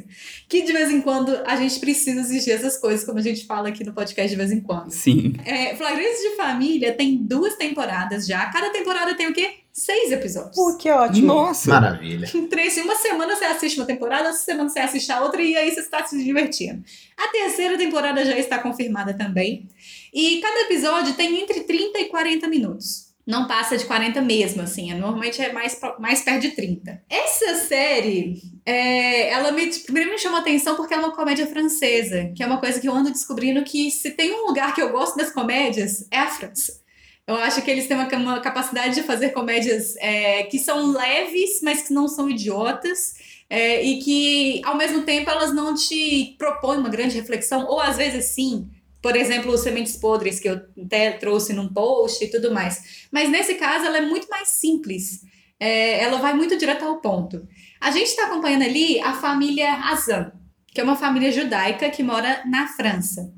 Que 0.47 0.61
de 0.61 0.71
vez 0.71 0.89
em 0.89 1.01
quando 1.01 1.35
a 1.45 1.55
gente 1.55 1.79
precisa 1.79 2.19
exigir 2.21 2.53
essas 2.53 2.77
coisas, 2.77 3.05
como 3.05 3.19
a 3.19 3.21
gente 3.21 3.45
fala 3.45 3.69
aqui 3.69 3.83
no 3.83 3.93
podcast 3.93 4.29
de 4.29 4.35
vez 4.35 4.51
em 4.51 4.61
quando. 4.61 4.91
Sim. 4.91 5.33
É, 5.45 5.75
Flagrantes 5.75 6.21
de 6.21 6.35
Família 6.35 6.93
tem 6.93 7.17
duas 7.17 7.55
temporadas 7.55 8.25
já. 8.25 8.45
Cada 8.47 8.69
temporada 8.69 9.13
tem 9.15 9.27
o 9.27 9.33
quê? 9.33 9.55
Seis 9.73 10.11
episódios. 10.11 10.55
Pô, 10.55 10.75
que 10.75 10.89
ótimo. 10.89 11.27
Nossa! 11.27 11.69
Maravilha. 11.69 12.27
Três, 12.49 12.77
uma 12.77 12.95
semana 12.95 13.35
você 13.35 13.45
assiste 13.45 13.77
uma 13.77 13.85
temporada, 13.85 14.29
outra 14.29 14.41
semana 14.41 14.69
você 14.69 14.79
assiste 14.79 15.11
a 15.11 15.21
outra 15.21 15.41
e 15.41 15.55
aí 15.55 15.69
você 15.69 15.81
está 15.81 16.03
se 16.05 16.17
divertindo. 16.23 16.83
A 17.15 17.27
terceira 17.27 17.77
temporada 17.77 18.25
já 18.25 18.37
está 18.37 18.57
confirmada 18.57 19.13
também. 19.13 19.67
E 20.13 20.39
cada 20.39 20.61
episódio 20.61 21.13
tem 21.13 21.41
entre 21.41 21.61
30 21.61 21.99
e 21.99 22.05
40 22.05 22.47
minutos 22.47 23.06
não 23.27 23.45
passa 23.45 23.77
de 23.77 23.83
40 23.83 24.21
mesmo, 24.21 24.61
assim. 24.61 24.93
Normalmente 24.93 25.41
é 25.41 25.51
mais, 25.51 25.77
mais 25.99 26.21
perto 26.21 26.43
de 26.43 26.51
30. 26.51 27.03
Essa 27.09 27.55
série, 27.55 28.41
é, 28.65 29.29
ela 29.29 29.51
me, 29.51 29.67
primeiro 29.67 30.11
me 30.11 30.17
chamou 30.17 30.39
atenção 30.39 30.77
porque 30.77 30.93
é 30.93 30.97
uma 30.97 31.11
comédia 31.11 31.45
francesa, 31.45 32.31
que 32.33 32.41
é 32.41 32.47
uma 32.47 32.57
coisa 32.57 32.79
que 32.79 32.87
eu 32.87 32.93
ando 32.93 33.11
descobrindo 33.11 33.61
que 33.65 33.91
se 33.91 34.11
tem 34.11 34.33
um 34.33 34.47
lugar 34.47 34.73
que 34.73 34.81
eu 34.81 34.93
gosto 34.93 35.17
das 35.17 35.29
comédias, 35.29 36.07
é 36.09 36.19
a 36.19 36.27
França. 36.27 36.81
Eu 37.27 37.35
acho 37.35 37.61
que 37.61 37.69
eles 37.69 37.85
têm 37.87 37.97
uma, 37.97 38.07
uma 38.07 38.39
capacidade 38.39 38.95
de 38.95 39.03
fazer 39.03 39.31
comédias 39.31 39.97
é, 39.97 40.43
que 40.43 40.57
são 40.57 40.93
leves, 40.93 41.59
mas 41.61 41.81
que 41.81 41.93
não 41.93 42.07
são 42.07 42.29
idiotas. 42.29 43.15
É, 43.49 43.81
e 43.81 43.99
que, 43.99 44.61
ao 44.65 44.75
mesmo 44.75 45.03
tempo, 45.03 45.29
elas 45.29 45.53
não 45.53 45.73
te 45.73 46.35
propõem 46.37 46.79
uma 46.79 46.89
grande 46.89 47.15
reflexão, 47.15 47.65
ou 47.65 47.79
às 47.79 47.95
vezes 47.95 48.25
sim, 48.25 48.69
por 49.01 49.15
exemplo, 49.15 49.51
os 49.51 49.61
sementes 49.61 49.95
podres 49.95 50.39
que 50.39 50.49
eu 50.49 50.59
até 50.85 51.11
trouxe 51.11 51.53
num 51.53 51.71
post 51.71 52.23
e 52.23 52.29
tudo 52.29 52.53
mais. 52.53 53.07
Mas 53.11 53.29
nesse 53.29 53.55
caso, 53.55 53.85
ela 53.85 53.97
é 53.97 54.01
muito 54.01 54.27
mais 54.27 54.49
simples. 54.49 55.21
É, 55.59 56.03
ela 56.03 56.19
vai 56.19 56.33
muito 56.33 56.57
direto 56.57 56.85
ao 56.85 56.99
ponto. 56.99 57.47
A 57.79 57.91
gente 57.91 58.07
está 58.07 58.25
acompanhando 58.25 58.63
ali 58.63 58.99
a 58.99 59.13
família 59.13 59.71
Azam, 59.73 60.31
que 60.67 60.81
é 60.81 60.83
uma 60.83 60.95
família 60.95 61.31
judaica 61.31 61.89
que 61.89 62.03
mora 62.03 62.41
na 62.45 62.67
França. 62.67 63.33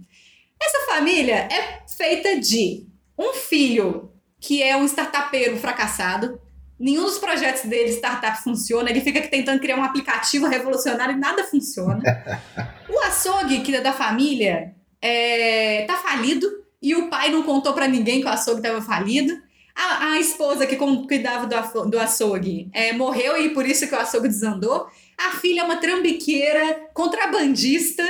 Essa 0.61 0.93
família 0.93 1.47
é 1.51 1.83
feita 1.87 2.39
de 2.39 2.87
um 3.17 3.33
filho 3.33 4.11
que 4.39 4.63
é 4.63 4.75
um 4.75 4.85
startupeiro 4.85 5.57
fracassado. 5.57 6.39
Nenhum 6.79 7.03
dos 7.03 7.17
projetos 7.17 7.63
dele, 7.63 7.89
startup, 7.91 8.41
funciona. 8.41 8.89
Ele 8.89 9.01
fica 9.01 9.21
tentando 9.27 9.59
criar 9.59 9.77
um 9.77 9.83
aplicativo 9.83 10.47
revolucionário 10.47 11.15
e 11.15 11.19
nada 11.19 11.43
funciona. 11.43 12.01
O 12.89 12.99
açougue, 13.01 13.61
que 13.61 13.75
é 13.75 13.81
da 13.81 13.93
família, 13.93 14.73
é, 15.01 15.85
tá 15.85 15.95
falido 15.97 16.47
e 16.81 16.95
o 16.95 17.09
pai 17.09 17.29
não 17.29 17.43
contou 17.43 17.73
para 17.73 17.87
ninguém 17.87 18.21
que 18.21 18.27
o 18.27 18.29
açougue 18.29 18.59
estava 18.59 18.81
falido. 18.81 19.37
A, 19.75 20.11
a, 20.11 20.19
esposa 20.19 20.65
que 20.65 20.75
cuidava 20.75 21.47
do, 21.47 21.85
do 21.85 21.99
açougue 21.99 22.69
é, 22.73 22.91
morreu 22.91 23.37
e 23.41 23.49
por 23.49 23.65
isso 23.65 23.87
que 23.87 23.95
o 23.95 23.99
açougue 23.99 24.27
desandou. 24.27 24.87
A 25.17 25.31
filha 25.37 25.61
é 25.61 25.63
uma 25.63 25.77
trambiqueira, 25.77 26.89
contrabandista, 26.93 28.03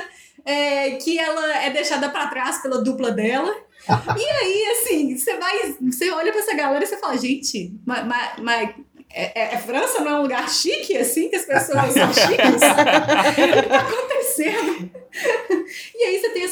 é, 0.46 0.92
que 0.92 1.20
ela 1.20 1.64
é 1.64 1.70
deixada 1.70 2.10
para 2.10 2.28
trás 2.28 2.60
pela 2.62 2.84
dupla 2.84 3.12
dela. 3.12 3.54
e 3.90 4.26
aí, 4.26 4.64
assim, 4.72 5.16
você 5.16 5.38
vai, 5.38 5.76
você 5.82 6.10
olha 6.12 6.32
para 6.32 6.42
essa 6.42 6.56
galera 6.56 6.84
e 6.84 6.88
você 6.88 6.98
fala, 6.98 7.18
gente, 7.18 7.74
mas, 7.86 8.06
mas 8.40 8.70
é, 9.12 9.42
é, 9.42 9.56
é, 9.56 9.58
França 9.58 10.02
não 10.02 10.12
é 10.12 10.20
um 10.20 10.22
lugar 10.22 10.48
chique, 10.50 10.96
assim, 10.96 11.30
que 11.30 11.36
as 11.36 11.46
pessoas 11.46 11.94
são 11.94 12.14
chiques? 12.14 12.56
o 12.56 13.64
que 13.64 13.70
tá 13.70 13.80
acontecendo? 13.80 14.92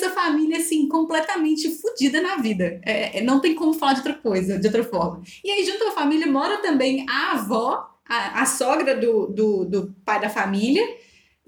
Essa 0.08 0.16
família, 0.16 0.58
assim, 0.58 0.88
completamente 0.88 1.70
fodida 1.70 2.22
na 2.22 2.38
vida. 2.38 2.80
É, 2.86 3.20
é, 3.20 3.22
não 3.22 3.40
tem 3.40 3.54
como 3.54 3.74
falar 3.74 3.94
de 3.94 4.00
outra 4.00 4.14
coisa, 4.14 4.58
de 4.58 4.68
outra 4.68 4.84
forma. 4.84 5.22
E 5.44 5.52
aí, 5.52 5.66
junto 5.66 5.88
à 5.88 5.92
família, 5.92 6.28
mora 6.28 6.58
também 6.58 7.06
a 7.10 7.34
avó, 7.34 7.90
a, 8.08 8.42
a 8.42 8.46
sogra 8.46 8.96
do, 8.96 9.28
do, 9.28 9.66
do 9.66 9.96
pai 10.06 10.20
da 10.20 10.30
família, 10.30 10.84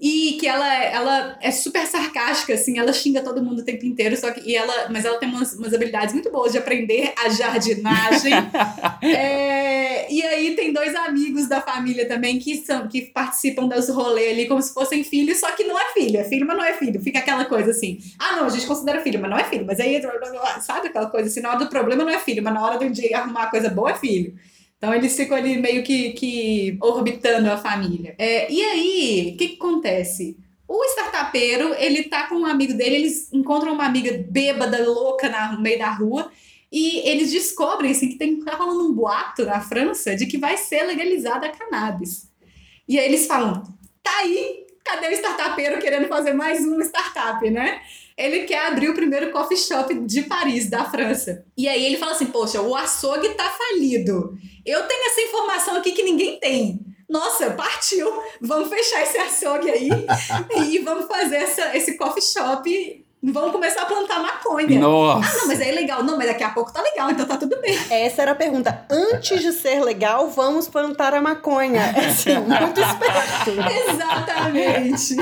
e 0.00 0.38
que 0.40 0.46
ela, 0.46 0.84
ela 0.84 1.38
é 1.42 1.50
super 1.50 1.86
sarcástica, 1.86 2.54
assim, 2.54 2.78
ela 2.78 2.90
xinga 2.90 3.20
todo 3.20 3.44
mundo 3.44 3.58
o 3.60 3.64
tempo 3.64 3.84
inteiro, 3.84 4.16
só 4.16 4.30
que, 4.30 4.40
e 4.48 4.56
ela, 4.56 4.88
mas 4.88 5.04
ela 5.04 5.18
tem 5.18 5.28
umas, 5.28 5.52
umas 5.52 5.74
habilidades 5.74 6.14
muito 6.14 6.30
boas 6.30 6.52
de 6.52 6.58
aprender 6.58 7.12
a 7.22 7.28
jardinagem. 7.28 8.32
é, 9.02 10.10
e 10.10 10.22
aí 10.22 10.56
tem 10.56 10.72
dois 10.72 10.94
amigos 10.94 11.46
da 11.48 11.60
família 11.60 12.08
também 12.08 12.38
que, 12.38 12.56
são, 12.56 12.88
que 12.88 13.02
participam 13.02 13.68
dos 13.68 13.90
rolês 13.90 14.32
ali 14.32 14.48
como 14.48 14.62
se 14.62 14.72
fossem 14.72 15.04
filhos, 15.04 15.38
só 15.38 15.50
que 15.52 15.64
não 15.64 15.78
é 15.78 15.92
filho, 15.92 16.18
é 16.18 16.24
filho, 16.24 16.46
mas 16.46 16.56
não 16.56 16.64
é 16.64 16.72
filho. 16.72 16.98
Fica 17.02 17.18
aquela 17.18 17.44
coisa 17.44 17.70
assim, 17.72 17.98
ah 18.18 18.36
não, 18.36 18.46
a 18.46 18.48
gente 18.48 18.66
considera 18.66 19.02
filho, 19.02 19.20
mas 19.20 19.30
não 19.30 19.38
é 19.38 19.44
filho. 19.44 19.66
Mas 19.66 19.78
aí, 19.80 20.00
sabe 20.62 20.88
aquela 20.88 21.10
coisa 21.10 21.28
assim, 21.28 21.40
na 21.40 21.50
hora 21.50 21.58
do 21.58 21.68
problema 21.68 22.04
não 22.04 22.10
é 22.10 22.18
filho, 22.18 22.42
mas 22.42 22.54
na 22.54 22.64
hora 22.64 22.78
do 22.78 22.88
dia 22.88 23.18
arrumar 23.18 23.50
coisa 23.50 23.68
boa 23.68 23.90
é 23.90 23.94
filho. 23.94 24.34
Então 24.80 24.94
eles 24.94 25.14
ficam 25.14 25.36
ali 25.36 25.58
meio 25.58 25.82
que, 25.82 26.12
que 26.14 26.78
orbitando 26.80 27.50
a 27.50 27.58
família. 27.58 28.14
É, 28.16 28.50
e 28.50 28.62
aí, 28.62 29.32
o 29.34 29.36
que, 29.36 29.48
que 29.48 29.56
acontece? 29.56 30.38
O 30.66 30.82
startupeiro, 30.84 31.74
ele 31.74 32.04
tá 32.04 32.26
com 32.26 32.36
um 32.36 32.46
amigo 32.46 32.72
dele, 32.72 32.96
eles 32.96 33.30
encontram 33.30 33.74
uma 33.74 33.84
amiga 33.84 34.24
bêbada, 34.26 34.82
louca 34.88 35.28
na, 35.28 35.52
no 35.52 35.60
meio 35.60 35.78
da 35.78 35.90
rua, 35.90 36.32
e 36.72 37.06
eles 37.06 37.30
descobrem 37.30 37.90
assim, 37.90 38.08
que 38.08 38.14
tem, 38.14 38.42
tá 38.42 38.56
rolando 38.56 38.88
um 38.88 38.94
boato 38.94 39.44
na 39.44 39.60
França 39.60 40.16
de 40.16 40.24
que 40.24 40.38
vai 40.38 40.56
ser 40.56 40.84
legalizada 40.84 41.44
a 41.44 41.50
cannabis. 41.50 42.30
E 42.88 42.98
aí 42.98 43.04
eles 43.04 43.26
falam: 43.26 43.62
tá 44.02 44.16
aí, 44.20 44.64
cadê 44.82 45.08
o 45.08 45.12
startupeiro 45.12 45.78
querendo 45.78 46.08
fazer 46.08 46.32
mais 46.32 46.64
uma 46.64 46.82
startup, 46.84 47.50
né? 47.50 47.82
Ele 48.20 48.44
quer 48.44 48.66
abrir 48.66 48.88
o 48.88 48.94
primeiro 48.94 49.30
coffee 49.30 49.56
shop 49.56 49.94
de 49.94 50.22
Paris, 50.22 50.68
da 50.68 50.84
França. 50.84 51.44
E 51.56 51.68
aí 51.68 51.84
ele 51.84 51.96
fala 51.96 52.12
assim: 52.12 52.26
Poxa, 52.26 52.60
o 52.60 52.74
açougue 52.74 53.30
tá 53.30 53.50
falido. 53.50 54.36
Eu 54.64 54.86
tenho 54.86 55.06
essa 55.06 55.20
informação 55.22 55.76
aqui 55.76 55.92
que 55.92 56.02
ninguém 56.02 56.38
tem. 56.38 56.80
Nossa, 57.08 57.50
partiu! 57.50 58.08
Vamos 58.40 58.68
fechar 58.68 59.02
esse 59.02 59.18
açougue 59.18 59.70
aí 59.70 59.88
e 60.70 60.78
vamos 60.78 61.06
fazer 61.06 61.36
essa, 61.36 61.76
esse 61.76 61.96
coffee 61.96 62.22
shop 62.22 63.04
Vamos 63.22 63.52
começar 63.52 63.82
a 63.82 63.84
plantar 63.84 64.18
maconha. 64.18 64.80
Nossa. 64.80 65.28
Ah, 65.28 65.40
não, 65.40 65.48
mas 65.48 65.60
é 65.60 65.70
legal. 65.70 66.02
Não, 66.02 66.16
mas 66.16 66.26
daqui 66.26 66.42
a 66.42 66.48
pouco 66.48 66.72
tá 66.72 66.80
legal, 66.80 67.10
então 67.10 67.26
tá 67.26 67.36
tudo 67.36 67.60
bem. 67.60 67.78
Essa 67.90 68.22
era 68.22 68.30
a 68.30 68.34
pergunta. 68.34 68.86
Antes 68.90 69.42
de 69.42 69.52
ser 69.52 69.84
legal, 69.84 70.30
vamos 70.30 70.68
plantar 70.68 71.12
a 71.12 71.20
maconha. 71.20 71.94
É 72.00 72.06
assim, 72.06 72.38
muito 72.38 72.80
esperto. 72.80 73.50
Exatamente. 73.90 75.16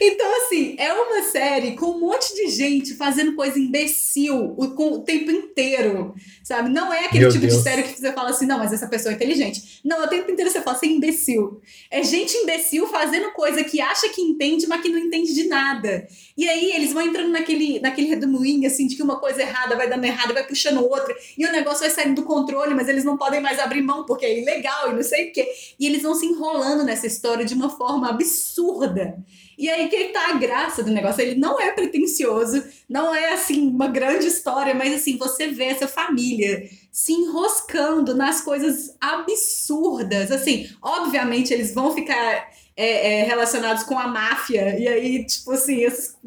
Então, 0.00 0.36
assim, 0.36 0.76
é 0.78 0.92
uma 0.92 1.22
série 1.22 1.72
com 1.72 1.86
um 1.86 2.00
monte 2.00 2.34
de 2.34 2.48
gente 2.48 2.94
fazendo 2.94 3.34
coisa 3.34 3.58
imbecil 3.58 4.54
o, 4.56 4.70
com, 4.74 4.92
o 4.92 4.98
tempo 5.00 5.30
inteiro, 5.30 6.14
sabe? 6.44 6.68
Não 6.68 6.92
é 6.92 7.06
aquele 7.06 7.24
Meu 7.24 7.32
tipo 7.32 7.46
Deus. 7.46 7.56
de 7.56 7.62
série 7.62 7.82
que 7.82 7.98
você 7.98 8.12
fala 8.12 8.30
assim, 8.30 8.46
não, 8.46 8.58
mas 8.58 8.72
essa 8.72 8.86
pessoa 8.86 9.12
é 9.12 9.16
inteligente. 9.16 9.80
Não, 9.84 10.04
o 10.04 10.08
tempo 10.08 10.30
inteiro 10.30 10.50
você 10.50 10.62
fala 10.62 10.76
assim, 10.76 10.94
imbecil. 10.94 11.60
É 11.90 12.02
gente 12.02 12.36
imbecil 12.36 12.86
fazendo 12.86 13.32
coisa 13.32 13.64
que 13.64 13.80
acha 13.80 14.08
que 14.10 14.22
entende, 14.22 14.66
mas 14.68 14.80
que 14.80 14.88
não 14.88 14.98
entende 14.98 15.34
de 15.34 15.48
nada. 15.48 16.06
E 16.36 16.48
aí 16.48 16.70
eles 16.72 16.92
vão 16.92 17.02
entrando 17.02 17.30
naquele, 17.30 17.80
naquele 17.80 18.08
redemoinho, 18.08 18.66
assim, 18.68 18.86
de 18.86 18.94
que 18.94 19.02
uma 19.02 19.18
coisa 19.18 19.42
errada 19.42 19.74
vai 19.74 19.88
dando 19.88 20.04
errado, 20.04 20.32
vai 20.32 20.46
puxando 20.46 20.78
outra, 20.78 21.14
e 21.36 21.44
o 21.44 21.50
negócio 21.50 21.80
vai 21.80 21.90
saindo 21.90 22.22
do 22.22 22.22
controle, 22.22 22.72
mas 22.74 22.88
eles 22.88 23.04
não 23.04 23.16
podem 23.16 23.40
mais 23.40 23.58
abrir 23.58 23.82
mão 23.82 24.06
porque 24.06 24.24
é 24.24 24.40
ilegal 24.40 24.92
e 24.92 24.94
não 24.94 25.02
sei 25.02 25.30
o 25.30 25.32
quê. 25.32 25.48
E 25.78 25.86
eles 25.86 26.02
vão 26.02 26.14
se 26.14 26.24
enrolando 26.24 26.84
nessa 26.84 27.06
história 27.06 27.44
de 27.44 27.54
uma 27.54 27.68
forma 27.68 28.10
absurda 28.10 28.75
absurda. 28.84 29.18
E 29.58 29.68
aí 29.68 29.88
que 29.88 30.04
tá 30.06 30.30
a 30.30 30.38
graça 30.38 30.82
do 30.82 30.90
negócio. 30.90 31.22
Ele 31.22 31.38
não 31.38 31.60
é 31.60 31.72
pretencioso, 31.72 32.62
não 32.88 33.14
é 33.14 33.32
assim 33.32 33.68
uma 33.68 33.88
grande 33.88 34.26
história, 34.26 34.74
mas 34.74 34.94
assim, 34.94 35.16
você 35.16 35.48
vê 35.48 35.64
essa 35.64 35.88
família 35.88 36.68
se 36.92 37.12
enroscando 37.12 38.14
nas 38.14 38.40
coisas 38.40 38.94
absurdas. 39.00 40.30
Assim, 40.30 40.68
obviamente 40.82 41.52
eles 41.52 41.74
vão 41.74 41.92
ficar 41.92 42.50
é, 42.76 43.20
é, 43.20 43.22
relacionados 43.24 43.82
com 43.84 43.98
a 43.98 44.06
máfia. 44.06 44.78
E 44.78 44.86
aí, 44.86 45.24
tipo 45.24 45.50
assim, 45.52 45.86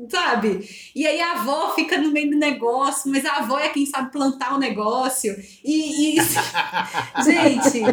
sabe? 0.09 0.67
E 0.95 1.05
aí 1.05 1.21
a 1.21 1.33
avó 1.33 1.75
fica 1.75 1.97
no 1.97 2.11
meio 2.11 2.31
do 2.31 2.37
negócio, 2.37 3.11
mas 3.11 3.23
a 3.25 3.37
avó 3.37 3.59
é 3.59 3.69
quem 3.69 3.85
sabe 3.85 4.11
plantar 4.11 4.55
o 4.55 4.59
negócio. 4.59 5.35
E, 5.63 6.17
e 6.17 6.21
gente, 7.23 7.83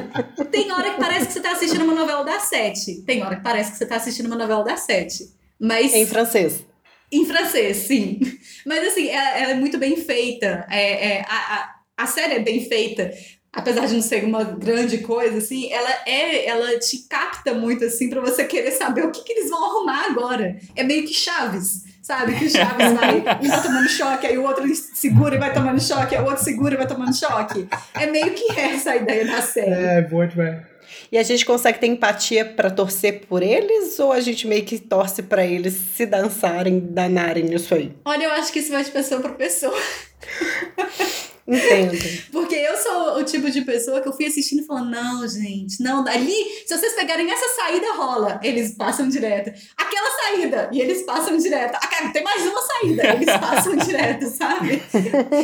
tem 0.50 0.72
hora 0.72 0.94
que 0.94 1.00
parece 1.00 1.26
que 1.26 1.32
você 1.34 1.40
tá 1.40 1.52
assistindo 1.52 1.84
uma 1.84 1.94
novela 1.94 2.24
das 2.24 2.44
sete. 2.44 3.02
Tem 3.02 3.22
hora 3.22 3.36
que 3.36 3.42
parece 3.42 3.72
que 3.72 3.78
você 3.78 3.86
tá 3.86 3.96
assistindo 3.96 4.26
uma 4.26 4.36
novela 4.36 4.64
das 4.64 4.80
sete. 4.80 5.30
Mas 5.60 5.94
Em 5.94 6.06
francês. 6.06 6.64
em 7.12 7.24
francês, 7.24 7.76
sim. 7.78 8.18
Mas 8.64 8.88
assim, 8.88 9.08
ela, 9.08 9.38
ela 9.38 9.50
é 9.52 9.54
muito 9.54 9.78
bem 9.78 9.96
feita. 9.96 10.66
É, 10.70 11.08
é, 11.08 11.24
a, 11.28 11.54
a, 11.54 11.74
a 11.98 12.06
série 12.06 12.34
é 12.34 12.40
bem 12.40 12.66
feita. 12.66 13.10
Apesar 13.56 13.86
de 13.86 13.94
não 13.94 14.02
ser 14.02 14.22
uma 14.22 14.44
grande 14.44 14.98
coisa, 14.98 15.38
assim, 15.38 15.72
ela 15.72 15.88
é, 16.04 16.46
ela 16.46 16.78
te 16.78 16.98
capta 17.08 17.54
muito, 17.54 17.86
assim, 17.86 18.10
pra 18.10 18.20
você 18.20 18.44
querer 18.44 18.72
saber 18.72 19.06
o 19.06 19.10
que, 19.10 19.24
que 19.24 19.32
eles 19.32 19.48
vão 19.48 19.64
arrumar 19.64 20.10
agora. 20.10 20.58
É 20.76 20.84
meio 20.84 21.06
que 21.06 21.14
Chaves, 21.14 21.84
sabe? 22.02 22.38
Que 22.38 22.44
o 22.44 22.50
Chaves 22.50 22.92
vai, 22.92 23.16
um 23.16 23.48
vai 23.48 23.62
tomando 23.62 23.88
choque, 23.88 24.26
aí 24.26 24.36
o 24.36 24.44
outro 24.44 24.62
segura 24.74 25.36
e 25.36 25.38
vai 25.38 25.54
tomando 25.54 25.80
choque, 25.80 26.14
aí 26.14 26.22
o 26.22 26.26
outro 26.26 26.44
segura 26.44 26.74
e 26.74 26.76
vai 26.76 26.86
tomando 26.86 27.16
choque. 27.16 27.66
É 27.94 28.06
meio 28.06 28.34
que 28.34 28.52
essa 28.60 28.90
a 28.90 28.96
ideia 28.96 29.26
da 29.26 29.40
série. 29.40 29.70
É, 29.70 30.02
bom 30.02 30.26
demais. 30.26 30.76
E 31.10 31.16
a 31.16 31.22
gente 31.22 31.46
consegue 31.46 31.78
ter 31.78 31.86
empatia 31.86 32.44
pra 32.44 32.70
torcer 32.70 33.22
por 33.26 33.42
eles 33.42 33.98
ou 33.98 34.12
a 34.12 34.20
gente 34.20 34.46
meio 34.46 34.64
que 34.64 34.78
torce 34.78 35.22
pra 35.22 35.46
eles 35.46 35.72
se 35.96 36.04
dançarem, 36.04 36.78
danarem 36.78 37.44
nisso 37.44 37.74
aí? 37.74 37.92
Olha, 38.04 38.24
eu 38.24 38.32
acho 38.32 38.52
que 38.52 38.58
isso 38.58 38.70
vai 38.70 38.84
de 38.84 38.90
pessoa 38.90 39.20
pra 39.20 39.32
pessoa. 39.32 39.74
Entendo. 41.46 41.96
Porque 42.32 42.54
eu 42.54 42.76
sou 42.76 43.18
o 43.18 43.24
tipo 43.24 43.50
de 43.50 43.62
pessoa 43.62 44.00
que 44.00 44.08
eu 44.08 44.12
fui 44.12 44.26
assistindo 44.26 44.62
e 44.62 44.66
falando, 44.66 44.90
não, 44.90 45.26
gente, 45.28 45.82
não, 45.82 46.06
ali, 46.06 46.34
se 46.66 46.76
vocês 46.76 46.94
pegarem 46.94 47.30
essa 47.30 47.46
saída, 47.56 47.94
rola. 47.96 48.40
Eles 48.42 48.74
passam 48.74 49.08
direto. 49.08 49.52
Aquela 49.76 50.10
saída, 50.22 50.70
e 50.72 50.80
eles 50.80 51.02
passam 51.02 51.36
direto. 51.36 51.76
Ah, 51.76 52.08
tem 52.12 52.22
mais 52.22 52.42
uma 52.46 52.60
saída, 52.62 53.14
eles 53.14 53.26
passam 53.38 53.76
direto, 53.76 54.26
sabe? 54.26 54.82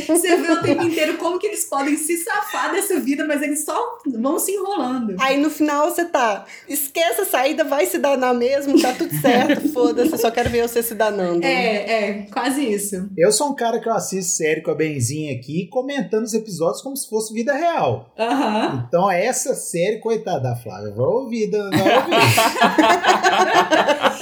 Você 0.07 0.37
vê 0.37 0.53
o 0.53 0.63
tempo 0.63 0.83
inteiro 0.83 1.17
como 1.19 1.39
que 1.39 1.47
eles 1.47 1.65
podem 1.65 1.97
se 1.97 2.17
safar 2.19 2.73
dessa 2.73 2.99
vida, 3.01 3.27
mas 3.27 3.43
eles 3.43 3.65
só 3.65 3.99
vão 4.07 4.39
se 4.39 4.53
enrolando. 4.53 5.17
Aí 5.21 5.39
no 5.39 5.51
final 5.51 5.91
você 5.91 6.05
tá, 6.05 6.45
esquece 6.69 7.23
a 7.23 7.27
saída, 7.27 7.65
vai 7.65 7.87
se 7.87 7.99
danar 7.99 8.35
mesmo, 8.35 8.81
tá 8.81 8.93
tudo 8.93 9.15
certo, 9.21 9.69
foda-se, 9.73 10.19
só 10.19 10.31
quero 10.31 10.51
ver 10.51 10.67
você 10.69 10.83
se 10.83 10.95
danando. 10.95 11.45
É, 11.45 12.21
é, 12.21 12.27
quase 12.33 12.65
isso. 12.65 13.09
Eu 13.17 13.33
sou 13.33 13.51
um 13.51 13.55
cara 13.55 13.81
que 13.81 13.89
eu 13.89 13.93
assisto 13.93 14.33
série 14.33 14.63
com 14.63 14.71
a 14.71 14.75
Benzinha 14.75 15.35
aqui, 15.35 15.69
comentando 15.93 16.25
os 16.25 16.33
episódios 16.33 16.81
como 16.83 16.97
se 16.97 17.09
fosse 17.09 17.35
vida 17.35 17.53
real. 17.53 18.11
Aham. 18.19 18.85
Então, 18.89 19.11
essa 19.11 19.55
série, 19.55 19.99
coitada 19.99 20.41
da 20.41 20.57
Flávia, 20.57 20.91
vai 20.93 21.05
ouvir, 21.05 21.51
vai 21.51 21.61
ouvir. 21.61 22.13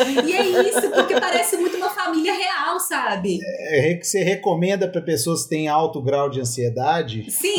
E 0.27 0.33
é 0.33 0.43
isso, 0.68 0.91
porque 0.91 1.21
parece 1.21 1.57
muito 1.59 1.77
uma 1.77 1.91
família 1.91 2.33
real, 2.33 2.81
sabe? 2.81 3.39
É, 3.43 3.95
que 3.95 4.07
você 4.07 4.23
recomenda 4.23 4.89
para 4.89 5.03
pessoas 5.03 5.43
que 5.43 5.51
têm 5.51 5.68
alto 5.68 6.01
grau 6.01 6.31
de 6.31 6.41
ansiedade? 6.41 7.31
Sim, 7.31 7.57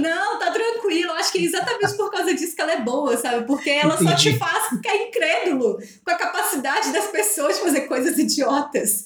não, 0.00 0.38
tá 0.38 0.50
tranquilo. 0.52 1.10
Eu 1.10 1.14
Acho 1.16 1.32
que 1.32 1.38
é 1.38 1.42
exatamente 1.42 1.96
por 1.96 2.10
causa 2.10 2.32
disso 2.32 2.54
que 2.54 2.62
ela 2.62 2.72
é 2.72 2.80
boa, 2.80 3.16
sabe? 3.16 3.44
Porque 3.46 3.70
ela 3.70 3.96
só 3.96 4.04
Entendi. 4.04 4.32
te 4.32 4.38
faz 4.38 4.68
ficar 4.68 4.94
incrédulo 4.96 5.78
com 6.04 6.10
a 6.10 6.14
capacidade 6.14 6.92
das 6.92 7.06
pessoas 7.08 7.56
de 7.56 7.62
fazer 7.62 7.80
coisas 7.82 8.16
idiotas. 8.18 9.04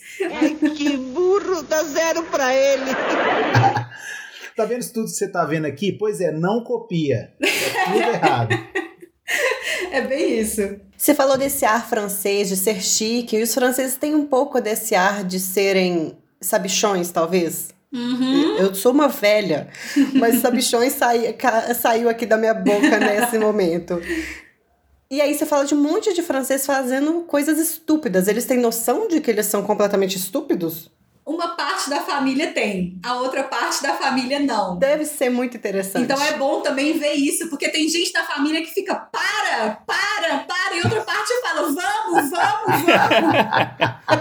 Que 0.76 0.96
burro, 0.96 1.62
dá 1.62 1.82
zero 1.84 2.22
pra 2.24 2.54
ele. 2.54 2.90
Tá 4.56 4.64
vendo 4.64 4.80
isso 4.80 4.92
tudo 4.92 5.06
que 5.06 5.12
você 5.12 5.28
tá 5.28 5.44
vendo 5.44 5.66
aqui? 5.66 5.92
Pois 5.92 6.20
é, 6.20 6.30
não 6.30 6.62
copia. 6.62 7.32
É 7.40 7.84
tudo 7.84 7.98
errado. 7.98 8.54
É 9.90 10.00
bem 10.00 10.40
isso. 10.40 10.60
Você 10.96 11.14
falou 11.14 11.38
desse 11.38 11.64
ar 11.64 11.88
francês, 11.88 12.48
de 12.48 12.56
ser 12.56 12.82
chique, 12.82 13.36
e 13.36 13.42
os 13.42 13.54
franceses 13.54 13.96
têm 13.96 14.14
um 14.14 14.26
pouco 14.26 14.60
desse 14.60 14.94
ar 14.94 15.22
de 15.22 15.38
serem 15.38 16.18
sabichões, 16.40 17.10
talvez. 17.10 17.68
Uhum. 17.92 18.56
Eu 18.56 18.74
sou 18.74 18.90
uma 18.90 19.06
velha, 19.06 19.68
mas 20.14 20.40
sabichões 20.40 20.94
sai, 20.94 21.36
saiu 21.80 22.08
aqui 22.08 22.26
da 22.26 22.36
minha 22.36 22.54
boca 22.54 22.98
nesse 22.98 23.38
momento. 23.38 24.00
E 25.08 25.20
aí 25.20 25.32
você 25.32 25.46
fala 25.46 25.64
de 25.64 25.74
um 25.74 25.80
monte 25.80 26.12
de 26.12 26.22
francês 26.22 26.66
fazendo 26.66 27.20
coisas 27.20 27.56
estúpidas. 27.58 28.26
Eles 28.26 28.46
têm 28.46 28.58
noção 28.58 29.06
de 29.06 29.20
que 29.20 29.30
eles 29.30 29.46
são 29.46 29.62
completamente 29.62 30.16
estúpidos? 30.16 30.90
Uma 31.26 31.56
parte 31.56 31.88
da 31.88 32.00
família 32.00 32.52
tem, 32.52 33.00
a 33.02 33.16
outra 33.16 33.44
parte 33.44 33.82
da 33.82 33.94
família 33.94 34.38
não. 34.38 34.78
Deve 34.78 35.06
ser 35.06 35.30
muito 35.30 35.56
interessante. 35.56 36.04
Então 36.04 36.22
é 36.22 36.36
bom 36.36 36.60
também 36.60 36.98
ver 36.98 37.14
isso, 37.14 37.48
porque 37.48 37.70
tem 37.70 37.88
gente 37.88 38.12
da 38.12 38.24
família 38.24 38.60
que 38.60 38.70
fica 38.70 38.94
para, 38.94 39.82
para, 39.86 40.40
para, 40.40 40.76
e 40.76 40.82
outra 40.82 41.00
parte 41.00 41.32
fala 41.40 41.62
vamos, 41.62 42.30
vamos, 42.30 42.30
vamos. 42.30 44.04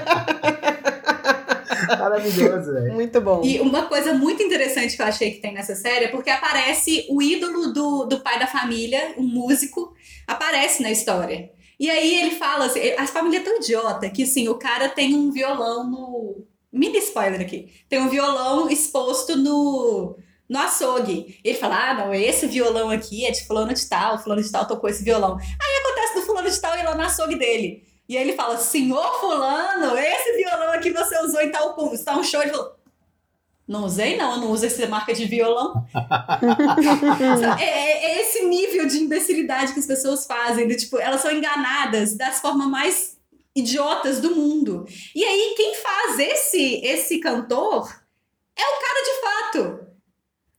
Maravilhoso, 2.00 2.74
velho. 2.74 2.94
Muito 2.94 3.22
bom. 3.22 3.42
E 3.44 3.60
uma 3.60 3.84
coisa 3.84 4.14
muito 4.14 4.42
interessante 4.42 4.96
que 4.96 5.02
eu 5.02 5.06
achei 5.06 5.32
que 5.32 5.42
tem 5.42 5.54
nessa 5.54 5.76
série 5.76 6.06
é 6.06 6.10
porque 6.10 6.30
aparece 6.30 7.06
o 7.10 7.22
ídolo 7.22 7.74
do, 7.74 8.06
do 8.06 8.20
pai 8.22 8.40
da 8.40 8.48
família, 8.48 9.14
um 9.18 9.24
músico, 9.24 9.94
aparece 10.28 10.82
na 10.82 10.92
história. 10.92 11.52
E 11.80 11.90
aí 11.90 12.22
ele 12.22 12.32
fala 12.32 12.66
assim, 12.66 12.80
a 12.98 13.06
família 13.08 13.40
é 13.40 13.44
tão 13.44 13.58
idiota 13.58 14.10
que 14.10 14.24
assim, 14.24 14.48
o 14.48 14.56
cara 14.56 14.90
tem 14.90 15.16
um 15.16 15.32
violão 15.32 15.90
no. 15.90 16.46
Mini 16.74 16.98
spoiler 16.98 17.40
aqui. 17.40 17.72
Tem 17.88 18.00
um 18.02 18.10
violão 18.10 18.68
exposto 18.70 19.36
no. 19.38 20.18
No 20.50 20.60
açougue. 20.60 21.40
Ele 21.44 21.58
fala: 21.58 21.92
Ah, 21.92 21.94
não, 21.94 22.14
esse 22.14 22.48
violão 22.48 22.90
aqui 22.90 23.26
é 23.26 23.32
de 23.32 23.46
fulano 23.48 23.74
de 23.74 23.88
tal, 23.88 24.18
fulano 24.22 24.42
de 24.42 24.52
tal 24.52 24.68
tocou 24.68 24.90
esse 24.90 25.04
violão. 25.04 25.38
Aí 25.38 25.82
acontece 25.82 26.16
do 26.16 26.22
fulano 26.26 26.50
de 26.50 26.60
tal 26.60 26.78
ir 26.78 26.84
lá 26.84 26.96
no 26.96 27.02
açougue 27.04 27.36
dele. 27.38 27.84
E 28.10 28.18
aí 28.18 28.24
ele 28.24 28.34
fala: 28.34 28.58
Senhor 28.58 29.20
Fulano, 29.20 29.98
esse 29.98 30.34
violão 30.36 30.74
aqui 30.74 30.92
você 30.92 31.18
usou 31.20 31.40
em 31.42 31.50
tal, 31.52 31.74
tal 32.04 32.24
show. 32.24 32.42
Ele 32.42 32.52
falou: 32.52 32.76
Não 33.68 33.86
usei, 33.86 34.18
não, 34.18 34.34
eu 34.34 34.38
não 34.40 34.52
uso 34.52 34.66
essa 34.66 34.86
marca 34.88 35.14
de 35.14 35.26
violão. 35.26 35.86
é, 37.60 37.64
é- 37.64 38.06
é 38.18 38.22
esse 38.22 38.44
nível 38.46 38.86
de 38.86 38.98
imbecilidade 38.98 39.74
que 39.74 39.80
as 39.80 39.88
pessoas 39.88 40.26
fazem. 40.26 40.68
do 40.68 40.76
tipo, 40.76 40.98
elas 41.00 41.22
são 41.22 41.32
enganadas 41.32 42.16
das 42.18 42.40
formas 42.42 42.68
mais 42.68 43.13
idiotas 43.56 44.20
do 44.20 44.36
mundo. 44.36 44.86
E 45.16 45.24
aí, 45.24 45.54
quem 45.56 45.76
faz 45.76 46.20
esse, 46.20 46.82
esse 46.84 47.20
cantor 47.20 47.88
é 48.56 48.64
o 48.64 48.80
cara 48.82 49.04
de 49.04 49.22
fato. 49.22 49.80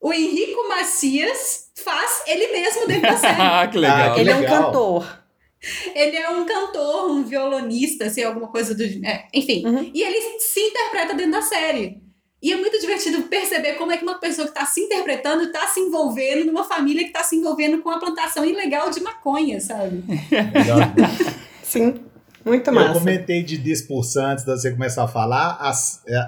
O 0.01 0.13
Henrico 0.13 0.69
Macias 0.69 1.71
faz 1.75 2.23
ele 2.27 2.49
mesmo 2.49 2.87
dentro 2.87 3.03
da 3.03 3.17
série. 3.19 3.41
Ah, 3.41 3.67
que 3.67 3.79
legal. 3.79 4.11
Ah, 4.11 4.15
que 4.15 4.21
Ele 4.21 4.31
é 4.31 4.37
um 4.37 4.41
legal. 4.41 4.65
cantor. 4.65 5.25
Ele 5.95 6.17
é 6.17 6.29
um 6.29 6.45
cantor, 6.45 7.11
um 7.11 7.25
violonista, 7.25 8.05
assim, 8.05 8.23
alguma 8.23 8.49
coisa 8.49 8.75
do. 8.75 8.83
é, 8.83 9.27
enfim. 9.33 9.65
Uhum. 9.67 9.91
E 9.95 10.03
ele 10.03 10.39
se 10.39 10.61
interpreta 10.61 11.15
dentro 11.15 11.33
da 11.33 11.43
série. 11.43 12.03
E 12.43 12.53
é 12.53 12.57
muito 12.57 12.79
divertido 12.79 13.23
perceber 13.23 13.73
como 13.75 13.91
é 13.91 13.97
que 13.97 14.03
uma 14.03 14.19
pessoa 14.21 14.47
que 14.47 14.53
está 14.53 14.67
se 14.67 14.79
interpretando 14.79 15.45
está 15.45 15.67
se 15.69 15.81
envolvendo 15.81 16.45
numa 16.45 16.65
família 16.65 17.03
que 17.03 17.09
está 17.09 17.23
se 17.23 17.37
envolvendo 17.37 17.81
com 17.81 17.89
a 17.89 17.99
plantação 17.99 18.45
ilegal 18.45 18.91
de 18.91 19.01
maconha, 19.01 19.59
sabe? 19.59 20.05
Legal. 20.31 20.79
Sim, 21.65 22.05
muito 22.45 22.69
Eu 22.71 22.75
massa. 22.75 22.99
comentei 22.99 23.43
de 23.43 23.57
Dispursar 23.59 24.33
antes 24.33 24.45
de 24.45 24.51
você 24.51 24.71
começar 24.71 25.05
a 25.05 25.09
falar. 25.09 25.57
A, 25.61 25.71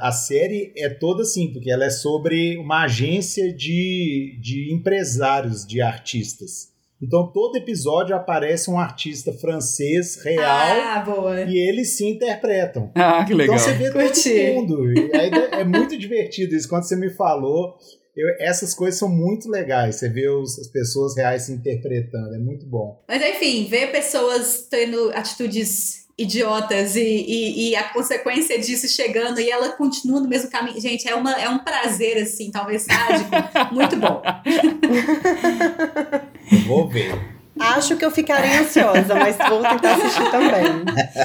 a 0.09 0.13
série 0.13 0.73
é 0.77 0.89
toda 0.89 1.23
assim, 1.23 1.53
porque 1.53 1.71
ela 1.71 1.85
é 1.85 1.91
sobre 1.91 2.57
uma 2.59 2.85
agência 2.85 3.53
de, 3.53 4.39
de 4.41 4.73
empresários, 4.75 5.67
de 5.67 5.81
artistas. 5.81 6.75
Então, 7.03 7.31
todo 7.31 7.57
episódio 7.57 8.17
aparece 8.17 8.71
um 8.71 8.79
artista 8.79 9.31
francês 9.31 10.17
real 10.25 10.43
Ah, 10.47 11.03
boa. 11.05 11.43
e 11.43 11.57
eles 11.59 11.91
se 11.97 12.07
interpretam. 12.07 12.91
Ah, 12.95 13.23
que 13.23 13.35
legal. 13.35 13.55
Então 13.57 13.67
você 13.69 13.75
vê 13.75 13.91
Curti. 13.93 14.55
todo 14.55 14.79
mundo. 14.79 15.11
É 15.53 15.63
muito 15.63 15.99
divertido 15.99 16.55
isso. 16.55 16.67
Quando 16.67 16.85
você 16.85 16.97
me 16.97 17.11
falou, 17.11 17.77
eu- 18.17 18.35
essas 18.41 18.73
coisas 18.73 18.99
são 18.99 19.11
muito 19.11 19.47
legais. 19.51 19.97
Você 19.97 20.09
vê 20.09 20.27
os- 20.31 20.59
as 20.59 20.69
pessoas 20.69 21.15
reais 21.15 21.43
se 21.43 21.53
interpretando. 21.53 22.35
É 22.35 22.39
muito 22.39 22.65
bom. 22.65 23.05
Mas 23.07 23.23
enfim, 23.23 23.67
ver 23.69 23.93
pessoas 23.93 24.67
tendo 24.71 25.11
atitudes 25.11 26.06
idiotas 26.19 26.97
e, 26.97 27.03
e, 27.03 27.71
e 27.71 27.77
a 27.77 27.85
consequência 27.91 28.59
disso 28.59 28.89
chegando 28.89 29.39
e 29.39 29.51
ela 29.51 29.71
continua 29.71 30.21
no 30.21 30.29
mesmo 30.29 30.51
caminho. 30.51 30.81
Gente, 30.81 31.07
é, 31.07 31.15
uma, 31.15 31.33
é 31.33 31.49
um 31.49 31.59
prazer, 31.59 32.23
assim, 32.23 32.51
talvez 32.51 32.83
sádico, 32.83 33.31
muito 33.73 33.97
bom. 33.97 34.23
Vou 36.67 36.89
ver. 36.89 37.36
Acho 37.59 37.97
que 37.97 38.05
eu 38.05 38.11
ficaria 38.11 38.61
ansiosa, 38.61 39.15
mas 39.15 39.37
vou 39.49 39.63
tentar 39.63 39.95
assistir 39.95 40.31
também. 40.31 40.85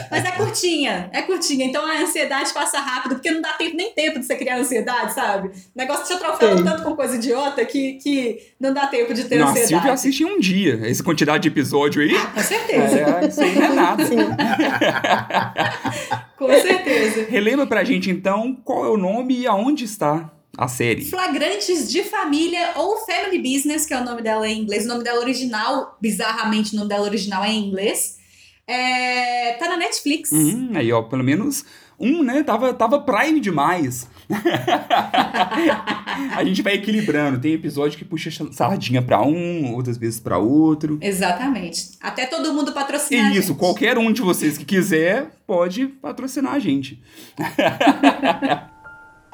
Mas 0.10 0.26
é 0.26 0.32
curtinha, 0.32 1.10
é 1.12 1.22
curtinha. 1.24 1.66
Então 1.66 1.86
a 1.86 2.00
ansiedade 2.02 2.54
passa 2.54 2.80
rápido, 2.80 3.16
porque 3.16 3.32
não 3.32 3.42
dá 3.42 3.54
tempo, 3.54 3.76
nem 3.76 3.94
tempo 3.94 4.20
de 4.20 4.26
você 4.26 4.36
criar 4.36 4.58
ansiedade, 4.58 5.14
sabe? 5.14 5.50
O 5.50 5.52
negócio 5.76 6.06
te 6.06 6.14
atropela 6.14 6.58
Sim. 6.58 6.64
tanto 6.64 6.84
com 6.84 6.96
coisa 6.96 7.16
idiota 7.16 7.64
que, 7.66 7.94
que 7.94 8.40
não 8.60 8.74
dá 8.74 8.88
tempo 8.88 9.14
de 9.14 9.26
ter 9.26 9.38
Não, 9.38 9.46
a 9.46 9.48
Silvia 9.50 9.64
ansiedade. 9.64 9.90
assiste 9.90 10.24
em 10.24 10.26
um 10.26 10.40
dia. 10.40 10.80
Essa 10.84 11.04
quantidade 11.04 11.44
de 11.44 11.50
episódio 11.50 12.02
aí. 12.02 12.14
Com 12.34 12.42
certeza, 12.42 13.00
É, 13.00 13.28
isso 13.28 13.42
aí 13.42 13.56
não 13.56 13.64
é 13.66 13.74
nada. 13.74 14.04
Com 16.38 16.48
certeza. 16.48 17.26
Relembra 17.30 17.66
pra 17.68 17.84
gente 17.84 18.10
então 18.10 18.56
qual 18.64 18.86
é 18.86 18.90
o 18.90 18.98
nome 18.98 19.40
e 19.40 19.48
aonde 19.48 19.86
está 19.86 20.30
a 20.58 20.68
série. 20.68 21.06
Flagrantes 21.06 21.92
de 21.92 22.04
Família 22.04 22.74
ou 22.76 22.98
Family 22.98 23.40
Business, 23.40 23.86
que 23.86 23.94
é 23.94 24.00
o 24.00 24.04
nome 24.04 24.22
dela 24.22 24.48
em 24.48 24.62
inglês. 24.62 24.86
O 24.86 24.88
nome 24.88 25.04
dela 25.04 25.20
original, 25.20 25.98
bizarramente, 26.02 26.74
o 26.74 26.78
nome 26.78 26.90
dela 26.90 27.04
original 27.04 27.44
é 27.44 27.50
em 27.50 27.68
inglês. 27.68 28.20
É, 28.68 29.54
tá 29.54 29.68
na 29.68 29.78
Netflix. 29.78 30.32
Hum, 30.32 30.72
aí, 30.76 30.92
ó, 30.92 31.02
pelo 31.02 31.24
menos 31.24 31.66
um, 32.02 32.24
né? 32.24 32.42
Tava, 32.42 32.74
tava 32.74 33.00
prime 33.02 33.40
demais. 33.40 34.10
a 36.36 36.44
gente 36.44 36.62
vai 36.62 36.74
equilibrando. 36.74 37.40
Tem 37.40 37.54
episódio 37.54 37.98
que 37.98 38.04
puxa 38.04 38.32
sardinha 38.52 39.02
pra 39.02 39.22
um, 39.22 39.76
outras 39.76 39.98
vezes 39.98 40.20
pra 40.20 40.40
outro. 40.40 40.98
Exatamente. 41.00 41.92
Até 42.02 42.26
todo 42.26 42.54
mundo 42.54 42.72
patrocinar. 42.72 43.34
E 43.34 43.38
isso, 43.38 43.56
qualquer 43.56 43.98
um 43.98 44.12
de 44.12 44.22
vocês 44.22 44.58
que 44.58 44.66
quiser 44.66 45.32
pode 45.46 45.88
patrocinar 45.88 46.54
a 46.54 46.60
gente. 46.60 47.02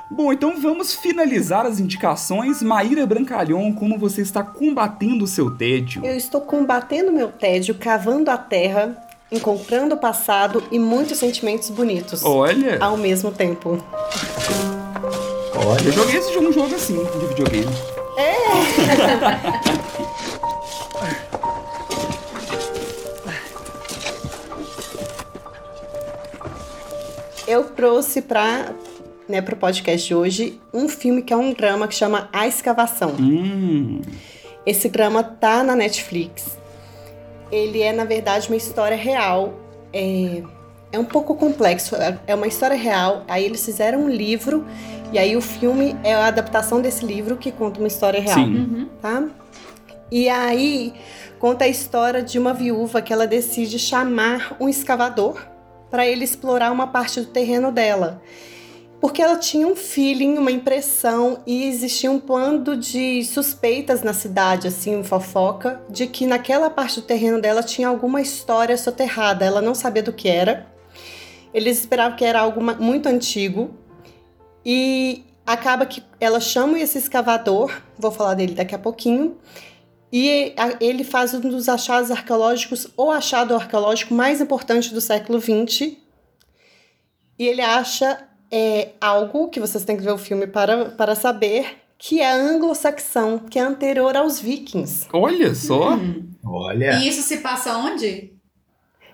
Bom, 0.10 0.32
então 0.32 0.60
vamos 0.60 0.94
finalizar 0.94 1.66
as 1.66 1.80
indicações. 1.80 2.62
Maíra 2.62 3.06
Brancalhão, 3.06 3.72
como 3.74 3.98
você 3.98 4.22
está 4.22 4.42
combatendo 4.42 5.26
o 5.26 5.28
seu 5.28 5.52
tédio? 5.52 6.06
Eu 6.06 6.16
estou 6.16 6.42
combatendo 6.42 7.12
meu 7.12 7.28
tédio, 7.28 7.76
cavando 7.76 8.32
a 8.32 8.38
terra, 8.38 8.98
encontrando 9.32 9.96
o 9.96 9.98
passado 9.98 10.64
e 10.72 10.80
muitos 10.80 11.18
sentimentos 11.18 11.70
bonitos 11.70 12.24
Olha, 12.24 12.78
ao 12.80 12.96
mesmo 12.96 13.32
tempo. 13.32 13.84
eu 15.54 15.68
Olha, 15.68 15.92
joguei 15.92 16.18
esse 16.18 16.34
jogo, 16.34 16.48
um 16.48 16.54
jogo 16.54 16.74
assim, 16.74 17.04
de 17.04 17.26
videogame. 17.28 17.68
Eu 27.48 27.64
trouxe 27.64 28.22
para 28.22 28.74
né, 29.28 29.40
o 29.40 29.56
podcast 29.58 30.08
de 30.08 30.16
hoje 30.16 30.60
um 30.74 30.88
filme 30.88 31.22
que 31.22 31.34
é 31.34 31.38
um 31.38 31.54
drama 31.54 31.88
que 31.88 31.96
chama 31.96 32.30
A 32.32 32.48
Escavação. 32.48 33.16
Hum, 33.20 34.02
Esse 34.66 34.90
drama 34.90 35.24
tá 35.24 35.64
na 35.64 35.76
Netflix. 35.76 36.58
Ele 37.52 37.82
é, 37.82 37.94
na 37.94 38.04
verdade, 38.04 38.48
uma 38.50 38.58
história 38.58 38.98
real. 38.98 39.54
É, 39.94 40.44
é 40.92 41.00
um 41.00 41.06
pouco 41.06 41.36
complexo. 41.36 41.96
é- 41.96 42.18
É 42.28 42.36
uma 42.36 42.48
história 42.48 42.76
real. 42.76 43.24
Aí 43.28 43.46
eles 43.46 43.64
fizeram 43.64 44.02
um 44.04 44.10
livro. 44.10 44.66
E 45.14 45.18
aí 45.18 45.38
o 45.38 45.42
filme 45.42 45.96
é 46.04 46.14
a 46.14 46.28
adaptação 46.28 46.82
desse 46.82 47.06
livro 47.06 47.38
que 47.38 47.50
conta 47.52 47.80
uma 47.80 47.88
história 47.88 48.20
real. 48.20 48.36
sim. 48.36 48.56
Uhum. 48.58 48.90
tá? 49.02 49.24
E 50.12 50.28
aí 50.28 50.94
conta 51.40 51.64
a 51.66 51.68
história 51.68 52.22
de 52.22 52.38
uma 52.38 52.54
viúva 52.54 53.02
que 53.02 53.14
ela 53.14 53.26
decide 53.28 53.80
chamar 53.80 54.56
um 54.60 54.68
escavador 54.68 55.42
para 55.90 56.06
ele 56.06 56.26
explorar 56.26 56.72
uma 56.74 56.88
parte 56.88 57.22
do 57.22 57.28
terreno 57.28 57.72
dela. 57.72 58.22
Porque 59.00 59.22
ela 59.22 59.38
tinha 59.38 59.68
um 59.68 59.76
feeling, 59.76 60.38
uma 60.38 60.52
impressão 60.52 61.44
e 61.46 61.66
existia 61.66 62.10
um 62.10 62.20
bando 62.20 62.76
de 62.76 63.24
suspeitas 63.24 64.02
na 64.02 64.12
cidade, 64.12 64.68
assim, 64.68 65.04
fofoca, 65.04 65.82
de 65.90 66.08
que 66.08 66.26
naquela 66.26 66.70
parte 66.70 67.00
do 67.00 67.06
terreno 67.06 67.40
dela 67.40 67.62
tinha 67.62 67.88
alguma 67.88 68.22
história 68.22 68.76
soterrada. 68.76 69.46
Ela 69.46 69.62
não 69.62 69.76
sabia 69.76 70.02
do 70.02 70.12
que 70.12 70.28
era. 70.28 70.66
Eles 71.54 71.80
esperavam 71.80 72.18
que 72.18 72.26
era 72.26 72.40
algo 72.40 72.60
muito 72.62 73.08
antigo. 73.08 73.70
E 74.66 75.24
acaba 75.46 75.86
que 75.86 76.04
ela 76.20 76.40
chama 76.40 76.80
esse 76.80 76.98
escavador, 76.98 77.72
vou 77.98 78.12
falar 78.12 78.34
dele 78.34 78.54
daqui 78.54 78.76
a 78.76 78.80
pouquinho, 78.80 79.38
e 80.12 80.54
ele 80.82 81.06
faz 81.06 81.34
um 81.34 81.40
dos 81.40 81.70
achados 81.70 82.12
arqueológicos, 82.12 82.88
ou 82.98 83.12
achado 83.12 83.56
arqueológico 83.56 84.14
mais 84.14 84.42
importante 84.42 84.94
do 84.94 85.00
século 85.00 85.40
XX. 85.40 85.96
E 87.40 87.48
ele 87.48 87.62
acha 87.62 88.28
é, 88.52 88.90
algo 89.00 89.50
que 89.50 89.60
vocês 89.60 89.84
têm 89.84 89.98
que 89.98 90.04
ver 90.04 90.12
o 90.12 90.18
filme 90.18 90.48
para, 90.48 90.92
para 90.92 91.16
saber, 91.16 91.78
que 91.98 92.22
é 92.22 92.32
anglo-saxão, 92.32 93.40
que 93.40 93.58
é 93.58 93.62
anterior 93.62 94.16
aos 94.16 94.40
vikings, 94.40 95.08
Olha 95.12 95.54
só. 95.56 95.96
Hum. 95.96 96.30
olha. 96.46 97.00
E 97.00 97.08
isso 97.08 97.22
se 97.22 97.38
passa 97.38 97.78
onde? 97.78 98.38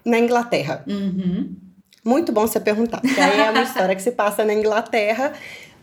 na 0.05 0.19
Inglaterra. 0.19 0.83
Uhum. 0.87 1.55
Muito 2.03 2.31
bom 2.31 2.41
você 2.41 2.59
perguntar, 2.59 2.99
porque 2.99 3.19
aí 3.19 3.39
é 3.39 3.49
uma 3.49 3.63
história 3.63 3.95
que 3.95 4.01
se 4.01 4.11
passa 4.11 4.43
na 4.43 4.53
Inglaterra, 4.53 5.33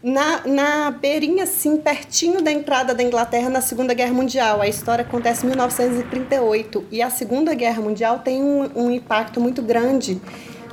na, 0.02 0.46
na 0.46 0.90
beirinha, 0.90 1.44
assim, 1.44 1.78
pertinho 1.78 2.42
da 2.42 2.52
entrada 2.52 2.94
da 2.94 3.02
Inglaterra 3.02 3.48
na 3.48 3.60
Segunda 3.60 3.94
Guerra 3.94 4.12
Mundial. 4.12 4.60
A 4.60 4.68
história 4.68 5.02
acontece 5.02 5.44
em 5.44 5.48
1938 5.48 6.86
e 6.90 7.00
a 7.00 7.08
Segunda 7.08 7.54
Guerra 7.54 7.80
Mundial 7.80 8.18
tem 8.18 8.42
um, 8.42 8.70
um 8.76 8.90
impacto 8.90 9.40
muito 9.40 9.62
grande 9.62 10.20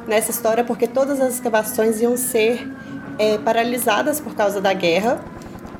nessa 0.07 0.31
história, 0.31 0.63
porque 0.63 0.87
todas 0.87 1.19
as 1.19 1.35
escavações 1.35 2.01
iam 2.01 2.15
ser 2.15 2.67
é, 3.19 3.37
paralisadas 3.37 4.19
por 4.19 4.35
causa 4.35 4.61
da 4.61 4.73
guerra. 4.73 5.23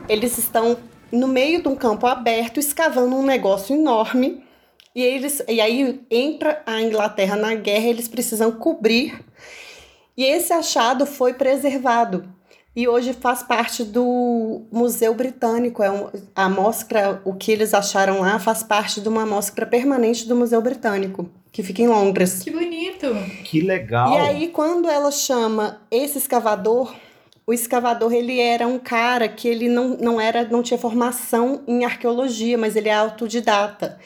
Eles 0.10 0.38
estão 0.38 0.78
no 1.12 1.28
meio 1.28 1.62
de 1.62 1.68
um 1.68 1.76
campo 1.76 2.06
aberto, 2.06 2.60
escavando 2.60 3.16
um 3.16 3.26
negócio 3.26 3.76
enorme. 3.76 4.44
E, 4.94 5.02
eles, 5.02 5.42
e 5.48 5.62
aí 5.62 6.02
entra 6.10 6.62
a 6.66 6.82
Inglaterra 6.82 7.36
na 7.36 7.54
guerra, 7.56 7.88
eles 7.88 8.08
precisam 8.08 8.52
cobrir. 8.52 9.24
E 10.16 10.26
esse 10.26 10.52
achado 10.52 11.06
foi 11.06 11.34
preservado. 11.34 12.28
E 12.78 12.88
hoje 12.88 13.12
faz 13.12 13.42
parte 13.42 13.84
do 13.84 14.62
Museu 14.72 15.12
Britânico. 15.16 15.82
É 15.82 15.90
um, 15.90 16.12
a 16.36 16.46
amostra, 16.46 17.20
o 17.26 17.34
que 17.34 17.52
eles 17.52 17.74
acharam 17.74 18.20
lá, 18.20 18.38
faz 18.38 18.62
parte 18.62 19.02
de 19.02 19.10
uma 19.10 19.24
amostra 19.24 19.66
permanente 19.66 20.28
do 20.28 20.36
Museu 20.36 20.62
Britânico, 20.62 21.28
que 21.52 21.64
fica 21.64 21.82
em 21.82 21.88
Londres. 21.88 22.44
Que 22.44 22.52
bonito. 22.52 23.08
Que 23.44 23.62
legal. 23.62 24.14
E 24.14 24.18
aí, 24.18 24.48
quando 24.50 24.88
ela 24.88 25.10
chama 25.10 25.82
esse 25.90 26.20
escavador, 26.20 26.94
o 27.48 27.52
escavador 27.52 28.14
ele 28.14 28.40
era 28.40 28.68
um 28.68 28.78
cara 28.78 29.28
que 29.28 29.48
ele 29.48 29.68
não, 29.68 29.98
não 29.98 30.22
era, 30.22 30.44
não 30.44 30.62
tinha 30.62 30.78
formação 30.78 31.64
em 31.68 31.84
arqueologia, 31.84 32.60
mas 32.60 32.76
ele 32.76 32.90
é 32.90 32.94
autodidata. 32.94 33.98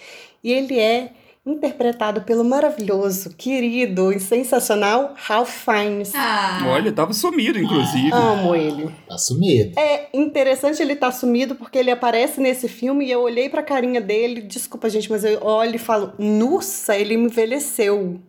E 0.42 0.50
ele 0.50 0.80
é 0.80 1.12
interpretado 1.46 2.22
pelo 2.22 2.44
maravilhoso, 2.44 3.32
querido 3.36 4.14
e 4.14 4.20
sensacional 4.20 5.16
Ralph 5.16 5.66
Fiennes. 5.66 6.14
Ah, 6.14 6.64
Olha, 6.68 6.92
tava 6.92 7.14
sumido, 7.14 7.58
inclusive. 7.58 8.12
Amo 8.14 8.56
ele. 8.56 8.92
Tá 9.08 9.18
sumido. 9.18 9.80
É 9.80 10.08
interessante 10.14 10.82
ele 10.82 10.94
estar 10.94 11.12
sumido 11.12 11.56
porque 11.56 11.80
ele 11.80 11.90
aparece 11.90 12.40
nesse 12.40 12.68
filme 12.68 13.06
e 13.06 13.12
eu 13.12 13.22
olhei 13.22 13.50
pra 13.50 13.64
carinha 13.64 14.00
dele, 14.00 14.42
desculpa 14.42 14.90
gente, 14.90 15.10
mas 15.10 15.24
eu 15.24 15.42
olho 15.44 15.76
e 15.76 15.80
falo, 15.80 16.14
nossa, 16.20 16.96
ele 16.96 17.16
envelheceu. 17.16 18.20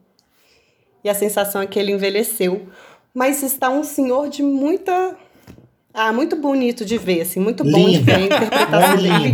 E 1.04 1.08
a 1.10 1.14
sensação 1.14 1.60
é 1.60 1.66
que 1.66 1.78
ele 1.78 1.92
envelheceu. 1.92 2.66
Mas 3.14 3.42
está 3.42 3.68
um 3.68 3.84
senhor 3.84 4.30
de 4.30 4.42
muita. 4.42 5.16
Ah, 5.92 6.10
muito 6.14 6.34
bonito 6.36 6.82
de 6.86 6.96
ver, 6.96 7.20
assim, 7.20 7.38
muito 7.38 7.62
bom 7.62 7.90
de 7.90 7.98
ver 7.98 8.14
a 8.14 8.20
interpretação 8.20 8.96
dele. 8.96 9.32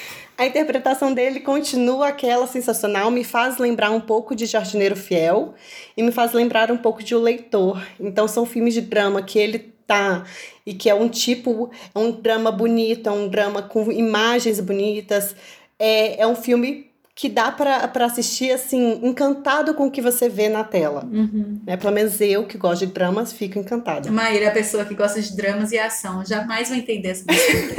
A 0.40 0.46
interpretação 0.46 1.12
dele 1.12 1.38
continua 1.40 2.08
aquela 2.08 2.46
sensacional, 2.46 3.10
me 3.10 3.22
faz 3.22 3.58
lembrar 3.58 3.90
um 3.90 4.00
pouco 4.00 4.34
de 4.34 4.46
Jardineiro 4.46 4.96
Fiel 4.96 5.52
e 5.94 6.02
me 6.02 6.10
faz 6.10 6.32
lembrar 6.32 6.72
um 6.72 6.78
pouco 6.78 7.02
de 7.02 7.14
O 7.14 7.20
Leitor. 7.20 7.86
Então 8.00 8.26
são 8.26 8.46
filmes 8.46 8.72
de 8.72 8.80
drama 8.80 9.20
que 9.20 9.38
ele 9.38 9.58
tá 9.86 10.24
e 10.64 10.72
que 10.72 10.88
é 10.88 10.94
um 10.94 11.10
tipo, 11.10 11.70
é 11.94 11.98
um 11.98 12.10
drama 12.10 12.50
bonito, 12.50 13.06
é 13.06 13.12
um 13.12 13.28
drama 13.28 13.60
com 13.60 13.92
imagens 13.92 14.60
bonitas, 14.60 15.36
é, 15.78 16.22
é 16.22 16.26
um 16.26 16.34
filme 16.34 16.89
que 17.14 17.28
dá 17.28 17.52
para 17.52 18.04
assistir 18.04 18.50
assim, 18.50 19.00
encantado 19.02 19.74
com 19.74 19.86
o 19.86 19.90
que 19.90 20.00
você 20.00 20.28
vê 20.28 20.48
na 20.48 20.64
tela. 20.64 21.04
uhum. 21.04 21.60
Né? 21.66 21.76
Pelo 21.76 21.92
menos 21.92 22.20
eu, 22.20 22.46
que 22.46 22.56
gosto 22.56 22.86
de 22.86 22.92
dramas, 22.92 23.32
fico 23.32 23.58
encantada. 23.58 24.10
Maíra 24.10 24.46
é 24.46 24.48
a 24.48 24.52
pessoa 24.52 24.84
que 24.84 24.94
gosta 24.94 25.20
de 25.20 25.36
dramas 25.36 25.72
e 25.72 25.78
ação. 25.78 26.24
Jamais 26.24 26.68
vou 26.68 26.78
entender 26.78 27.10
essa 27.10 27.24
pessoa. 27.24 27.74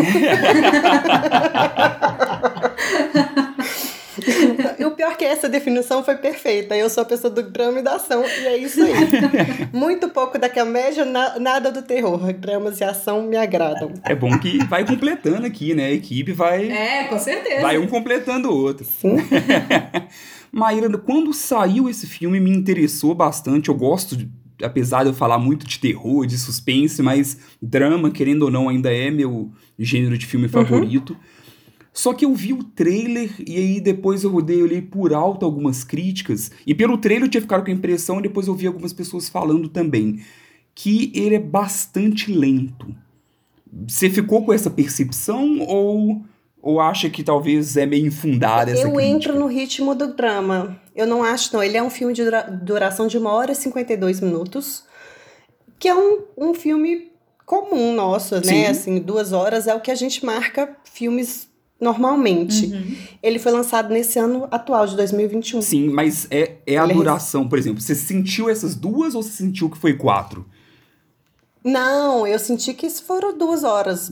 E 4.79 4.85
o 4.85 4.91
pior 4.91 5.11
é 5.11 5.15
que 5.15 5.25
essa 5.25 5.47
definição 5.49 6.03
foi 6.03 6.15
perfeita. 6.15 6.75
Eu 6.75 6.89
sou 6.89 7.03
a 7.03 7.05
pessoa 7.05 7.31
do 7.31 7.43
drama 7.43 7.79
e 7.79 7.81
da 7.83 7.95
ação, 7.95 8.23
e 8.23 8.45
é 8.47 8.57
isso 8.57 8.81
aí. 8.83 8.93
Muito 9.73 10.09
pouco 10.09 10.37
da 10.39 10.49
comédia, 10.49 11.05
na- 11.05 11.39
nada 11.39 11.71
do 11.71 11.81
terror. 11.81 12.31
Dramas 12.33 12.79
e 12.79 12.83
ação 12.83 13.23
me 13.23 13.37
agradam. 13.37 13.91
É 14.03 14.15
bom 14.15 14.37
que 14.39 14.63
vai 14.65 14.85
completando 14.85 15.45
aqui, 15.45 15.73
né? 15.73 15.85
A 15.87 15.91
equipe 15.91 16.31
vai, 16.31 16.69
É, 16.71 17.03
com 17.05 17.17
certeza. 17.19 17.61
vai 17.61 17.77
um 17.77 17.87
completando 17.87 18.49
o 18.49 18.55
outro. 18.55 18.85
Sim. 18.85 19.17
Maíra, 20.51 20.89
quando 20.97 21.33
saiu 21.33 21.89
esse 21.89 22.05
filme 22.07 22.39
me 22.39 22.49
interessou 22.51 23.15
bastante. 23.15 23.69
Eu 23.69 23.75
gosto, 23.75 24.17
de- 24.17 24.29
apesar 24.61 25.03
de 25.03 25.09
eu 25.09 25.13
falar 25.13 25.37
muito 25.39 25.65
de 25.65 25.79
terror, 25.79 26.25
de 26.25 26.37
suspense, 26.37 27.01
mas 27.01 27.37
drama, 27.61 28.11
querendo 28.11 28.43
ou 28.43 28.51
não, 28.51 28.67
ainda 28.69 28.93
é 28.93 29.09
meu 29.09 29.51
gênero 29.79 30.17
de 30.17 30.25
filme 30.25 30.47
favorito. 30.47 31.15
Só 31.93 32.13
que 32.13 32.23
eu 32.23 32.33
vi 32.33 32.53
o 32.53 32.63
trailer 32.63 33.29
e 33.45 33.57
aí 33.57 33.81
depois 33.81 34.23
eu 34.23 34.31
rodei, 34.31 34.61
eu 34.61 34.65
olhei 34.65 34.81
por 34.81 35.13
alto 35.13 35.45
algumas 35.45 35.83
críticas. 35.83 36.49
E 36.65 36.73
pelo 36.73 36.97
trailer 36.97 37.25
eu 37.25 37.29
tinha 37.31 37.41
ficado 37.41 37.63
com 37.65 37.69
a 37.69 37.73
impressão, 37.73 38.19
e 38.19 38.23
depois 38.23 38.47
eu 38.47 38.55
vi 38.55 38.65
algumas 38.67 38.93
pessoas 38.93 39.27
falando 39.27 39.67
também, 39.67 40.21
que 40.73 41.11
ele 41.13 41.35
é 41.35 41.39
bastante 41.39 42.31
lento. 42.31 42.95
Você 43.87 44.09
ficou 44.09 44.43
com 44.45 44.53
essa 44.53 44.69
percepção 44.69 45.59
ou, 45.59 46.21
ou 46.61 46.79
acha 46.79 47.09
que 47.09 47.23
talvez 47.23 47.75
é 47.75 47.85
meio 47.85 48.07
infundada 48.07 48.71
essa 48.71 48.81
Eu 48.83 48.93
crítica? 48.93 49.09
entro 49.09 49.39
no 49.39 49.47
ritmo 49.47 49.93
do 49.93 50.13
drama. 50.15 50.79
Eu 50.95 51.05
não 51.07 51.23
acho, 51.23 51.53
não. 51.53 51.61
Ele 51.63 51.75
é 51.77 51.83
um 51.83 51.89
filme 51.89 52.13
de 52.13 52.23
dura- 52.23 52.43
duração 52.43 53.07
de 53.07 53.17
1 53.17 53.25
hora 53.25 53.51
e 53.51 53.55
52 53.55 54.21
minutos, 54.21 54.83
que 55.77 55.87
é 55.89 55.95
um, 55.95 56.19
um 56.37 56.53
filme 56.53 57.11
comum 57.45 57.93
nosso, 57.93 58.41
Sim. 58.43 58.51
né? 58.61 58.67
Assim, 58.67 58.99
duas 58.99 59.33
horas 59.33 59.67
é 59.67 59.75
o 59.75 59.81
que 59.81 59.91
a 59.91 59.95
gente 59.95 60.25
marca 60.25 60.73
filmes 60.85 61.49
normalmente. 61.81 62.67
Uhum. 62.67 62.95
Ele 63.21 63.39
foi 63.39 63.51
lançado 63.51 63.91
nesse 63.91 64.19
ano 64.19 64.47
atual, 64.51 64.85
de 64.85 64.95
2021. 64.95 65.61
Sim, 65.63 65.89
mas 65.89 66.27
é, 66.29 66.57
é 66.67 66.77
a 66.77 66.83
Ele 66.83 66.93
duração, 66.93 67.49
por 67.49 67.57
exemplo. 67.57 67.81
Você 67.81 67.95
sentiu 67.95 68.47
essas 68.47 68.75
duas 68.75 69.15
ou 69.15 69.23
você 69.23 69.31
sentiu 69.31 69.69
que 69.69 69.77
foi 69.77 69.95
quatro? 69.95 70.45
Não, 71.63 72.25
eu 72.25 72.37
senti 72.39 72.73
que 72.73 72.85
isso 72.85 73.03
foram 73.03 73.35
duas 73.35 73.63
horas. 73.63 74.11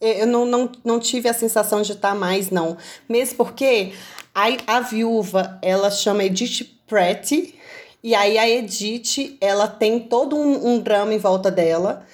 Eu 0.00 0.26
não, 0.26 0.46
não, 0.46 0.72
não 0.82 0.98
tive 0.98 1.28
a 1.28 1.34
sensação 1.34 1.82
de 1.82 1.92
estar 1.92 2.14
mais, 2.14 2.50
não. 2.50 2.76
Mesmo 3.06 3.36
porque 3.36 3.92
a, 4.34 4.46
a 4.66 4.80
viúva, 4.80 5.58
ela 5.60 5.90
chama 5.90 6.24
Edith 6.24 6.66
Pratt, 6.86 7.32
e 8.02 8.14
aí 8.14 8.38
a 8.38 8.48
Edith, 8.48 9.36
ela 9.40 9.68
tem 9.68 10.00
todo 10.00 10.36
um, 10.36 10.74
um 10.74 10.78
drama 10.78 11.12
em 11.12 11.18
volta 11.18 11.50
dela. 11.50 12.06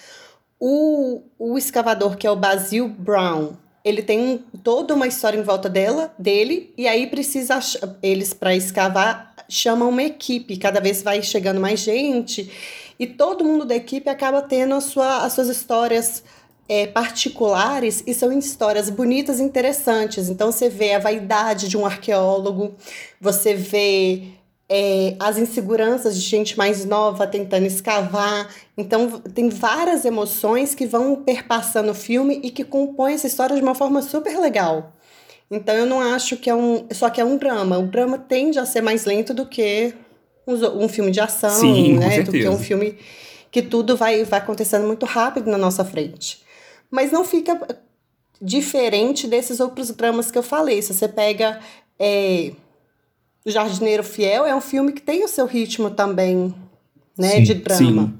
O, 0.58 1.22
o 1.38 1.56
escavador, 1.56 2.16
que 2.16 2.26
é 2.26 2.30
o 2.30 2.36
Basil 2.36 2.88
Brown, 2.88 3.52
ele 3.86 4.02
tem 4.02 4.44
toda 4.64 4.94
uma 4.94 5.06
história 5.06 5.38
em 5.38 5.44
volta 5.44 5.68
dela, 5.68 6.12
dele, 6.18 6.74
e 6.76 6.88
aí 6.88 7.06
precisa 7.06 7.60
eles 8.02 8.34
para 8.34 8.52
escavar 8.52 9.32
chamam 9.48 9.90
uma 9.90 10.02
equipe, 10.02 10.56
cada 10.56 10.80
vez 10.80 11.02
vai 11.02 11.22
chegando 11.22 11.60
mais 11.60 11.78
gente, 11.78 12.50
e 12.98 13.06
todo 13.06 13.44
mundo 13.44 13.64
da 13.64 13.76
equipe 13.76 14.10
acaba 14.10 14.42
tendo 14.42 14.74
a 14.74 14.80
sua, 14.80 15.24
as 15.24 15.34
suas 15.34 15.48
histórias 15.48 16.24
é, 16.68 16.88
particulares 16.88 18.02
e 18.04 18.12
são 18.12 18.36
histórias 18.36 18.90
bonitas 18.90 19.38
e 19.38 19.44
interessantes. 19.44 20.28
Então 20.28 20.50
você 20.50 20.68
vê 20.68 20.94
a 20.94 20.98
vaidade 20.98 21.68
de 21.68 21.76
um 21.76 21.86
arqueólogo, 21.86 22.74
você 23.20 23.54
vê 23.54 24.35
é, 24.68 25.14
as 25.20 25.38
inseguranças 25.38 26.14
de 26.20 26.26
gente 26.28 26.58
mais 26.58 26.84
nova 26.84 27.26
tentando 27.26 27.66
escavar. 27.66 28.48
Então, 28.76 29.20
tem 29.20 29.48
várias 29.48 30.04
emoções 30.04 30.74
que 30.74 30.86
vão 30.86 31.16
perpassando 31.16 31.90
o 31.92 31.94
filme 31.94 32.40
e 32.42 32.50
que 32.50 32.64
compõem 32.64 33.14
essa 33.14 33.26
história 33.26 33.54
de 33.56 33.62
uma 33.62 33.74
forma 33.74 34.02
super 34.02 34.38
legal. 34.40 34.92
Então, 35.50 35.74
eu 35.74 35.86
não 35.86 36.00
acho 36.00 36.36
que 36.36 36.50
é 36.50 36.54
um. 36.54 36.86
Só 36.92 37.08
que 37.08 37.20
é 37.20 37.24
um 37.24 37.36
drama. 37.36 37.78
O 37.78 37.86
drama 37.86 38.18
tende 38.18 38.58
a 38.58 38.66
ser 38.66 38.80
mais 38.80 39.04
lento 39.04 39.32
do 39.32 39.46
que 39.46 39.94
uns- 40.46 40.62
um 40.62 40.88
filme 40.88 41.10
de 41.12 41.20
ação, 41.20 41.50
Sim, 41.50 41.98
né? 41.98 42.22
Do 42.22 42.32
que 42.32 42.48
um 42.48 42.58
filme 42.58 42.98
que 43.52 43.62
tudo 43.62 43.96
vai, 43.96 44.24
vai 44.24 44.40
acontecendo 44.40 44.86
muito 44.86 45.06
rápido 45.06 45.48
na 45.48 45.56
nossa 45.56 45.84
frente. 45.84 46.42
Mas 46.90 47.12
não 47.12 47.24
fica 47.24 47.56
diferente 48.42 49.26
desses 49.26 49.60
outros 49.60 49.90
dramas 49.92 50.30
que 50.30 50.38
eu 50.38 50.42
falei. 50.42 50.82
Se 50.82 50.92
você 50.92 51.08
pega. 51.08 51.60
é, 51.98 52.52
o 53.46 53.50
Jardineiro 53.50 54.02
Fiel 54.02 54.44
é 54.44 54.54
um 54.54 54.60
filme 54.60 54.92
que 54.92 55.00
tem 55.00 55.24
o 55.24 55.28
seu 55.28 55.46
ritmo 55.46 55.90
também, 55.90 56.54
né, 57.16 57.36
Sim, 57.36 57.42
de 57.44 57.54
drama. 57.54 58.02
sim. 58.02 58.14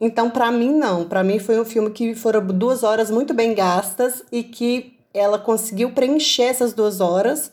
Então, 0.00 0.30
pra 0.30 0.50
mim 0.52 0.72
não. 0.72 1.08
Pra 1.08 1.24
mim 1.24 1.38
foi 1.38 1.58
um 1.60 1.64
filme 1.64 1.90
que 1.90 2.14
foram 2.14 2.46
duas 2.46 2.82
horas 2.84 3.10
muito 3.10 3.34
bem 3.34 3.54
gastas 3.54 4.22
e 4.30 4.44
que 4.44 4.96
ela 5.12 5.38
conseguiu 5.38 5.90
preencher 5.90 6.42
essas 6.42 6.72
duas 6.72 7.00
horas. 7.00 7.50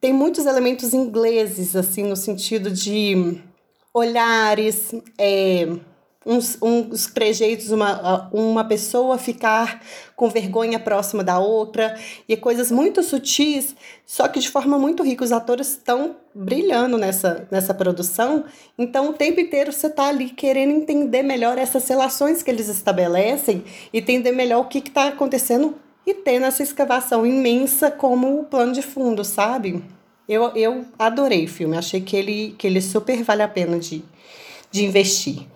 Tem 0.00 0.12
muitos 0.12 0.46
elementos 0.46 0.94
ingleses, 0.94 1.76
assim, 1.76 2.04
no 2.04 2.16
sentido 2.16 2.70
de 2.70 3.38
olhares, 3.92 4.94
é, 5.18 5.66
uns, 6.26 6.58
uns 6.60 7.06
trejeitos, 7.06 7.70
uma, 7.70 8.28
uma 8.32 8.64
pessoa 8.64 9.16
ficar 9.16 9.80
com 10.16 10.28
vergonha 10.28 10.78
próxima 10.80 11.22
da 11.22 11.38
outra, 11.38 11.96
e 12.28 12.36
coisas 12.36 12.70
muito 12.70 13.02
sutis, 13.02 13.76
só 14.04 14.26
que 14.26 14.40
de 14.40 14.50
forma 14.50 14.76
muito 14.78 15.04
rica. 15.04 15.24
Os 15.24 15.30
atores 15.30 15.68
estão 15.68 16.16
brilhando 16.34 16.98
nessa, 16.98 17.46
nessa 17.50 17.72
produção, 17.72 18.44
então 18.76 19.10
o 19.10 19.12
tempo 19.12 19.38
inteiro 19.38 19.72
você 19.72 19.86
está 19.86 20.08
ali 20.08 20.30
querendo 20.30 20.72
entender 20.72 21.22
melhor 21.22 21.56
essas 21.56 21.86
relações 21.86 22.42
que 22.42 22.50
eles 22.50 22.68
estabelecem, 22.68 23.62
e 23.92 23.98
entender 23.98 24.32
melhor 24.32 24.62
o 24.62 24.68
que 24.68 24.78
está 24.78 25.08
acontecendo 25.08 25.76
e 26.04 26.12
tendo 26.12 26.46
essa 26.46 26.62
escavação 26.62 27.24
imensa 27.24 27.90
como 27.90 28.44
plano 28.44 28.72
de 28.72 28.82
fundo, 28.82 29.24
sabe? 29.24 29.82
Eu, 30.28 30.52
eu 30.56 30.84
adorei 30.98 31.44
o 31.44 31.48
filme, 31.48 31.76
achei 31.76 32.00
que 32.00 32.16
ele, 32.16 32.54
que 32.58 32.66
ele 32.66 32.80
super 32.80 33.22
vale 33.22 33.42
a 33.42 33.48
pena 33.48 33.78
de, 33.78 34.04
de 34.70 34.84
investir. 34.84 35.46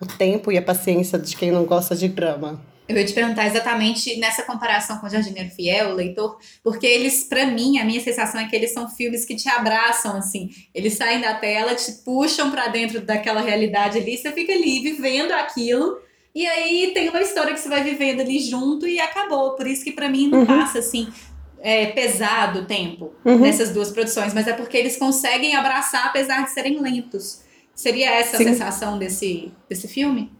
O 0.00 0.06
tempo 0.06 0.52
e 0.52 0.58
a 0.58 0.62
paciência 0.62 1.18
de 1.18 1.36
quem 1.36 1.50
não 1.50 1.64
gosta 1.64 1.94
de 1.96 2.08
drama. 2.08 2.60
Eu 2.88 2.96
ia 2.96 3.04
te 3.04 3.12
perguntar 3.14 3.46
exatamente 3.46 4.16
nessa 4.18 4.42
comparação 4.44 4.98
com 4.98 5.06
o 5.06 5.10
Jardineiro 5.10 5.50
Fiel, 5.50 5.90
o 5.90 5.94
leitor, 5.94 6.38
porque 6.62 6.86
eles, 6.86 7.24
pra 7.24 7.44
mim, 7.46 7.78
a 7.78 7.84
minha 7.84 8.00
sensação 8.00 8.40
é 8.40 8.46
que 8.46 8.54
eles 8.54 8.72
são 8.72 8.88
filmes 8.88 9.24
que 9.24 9.34
te 9.34 9.48
abraçam, 9.48 10.16
assim. 10.16 10.50
Eles 10.72 10.94
saem 10.94 11.20
da 11.20 11.34
tela, 11.34 11.74
te 11.74 11.90
puxam 12.04 12.48
pra 12.50 12.68
dentro 12.68 13.00
daquela 13.00 13.40
realidade 13.40 13.98
ali, 13.98 14.16
você 14.16 14.30
fica 14.30 14.52
ali 14.52 14.78
vivendo 14.80 15.32
aquilo, 15.32 15.98
e 16.32 16.46
aí 16.46 16.92
tem 16.94 17.08
uma 17.08 17.20
história 17.20 17.52
que 17.54 17.58
você 17.60 17.68
vai 17.68 17.82
vivendo 17.82 18.20
ali 18.20 18.38
junto 18.38 18.86
e 18.86 19.00
acabou. 19.00 19.56
Por 19.56 19.66
isso 19.66 19.82
que 19.82 19.90
pra 19.90 20.08
mim 20.08 20.28
não 20.28 20.40
Uhum. 20.40 20.46
passa, 20.46 20.78
assim, 20.78 21.08
é, 21.60 21.86
pesado 21.86 22.60
o 22.60 22.64
tempo 22.66 23.12
Uhum. 23.24 23.38
nessas 23.40 23.70
duas 23.70 23.90
produções, 23.90 24.32
mas 24.32 24.46
é 24.46 24.52
porque 24.52 24.76
eles 24.76 24.96
conseguem 24.96 25.56
abraçar 25.56 26.06
apesar 26.06 26.44
de 26.44 26.50
serem 26.52 26.78
lentos. 26.80 27.40
Seria 27.76 28.10
essa 28.10 28.36
a 28.36 28.38
Sim. 28.38 28.44
sensação 28.46 28.98
desse, 28.98 29.52
desse 29.68 29.86
filme? 29.86 30.32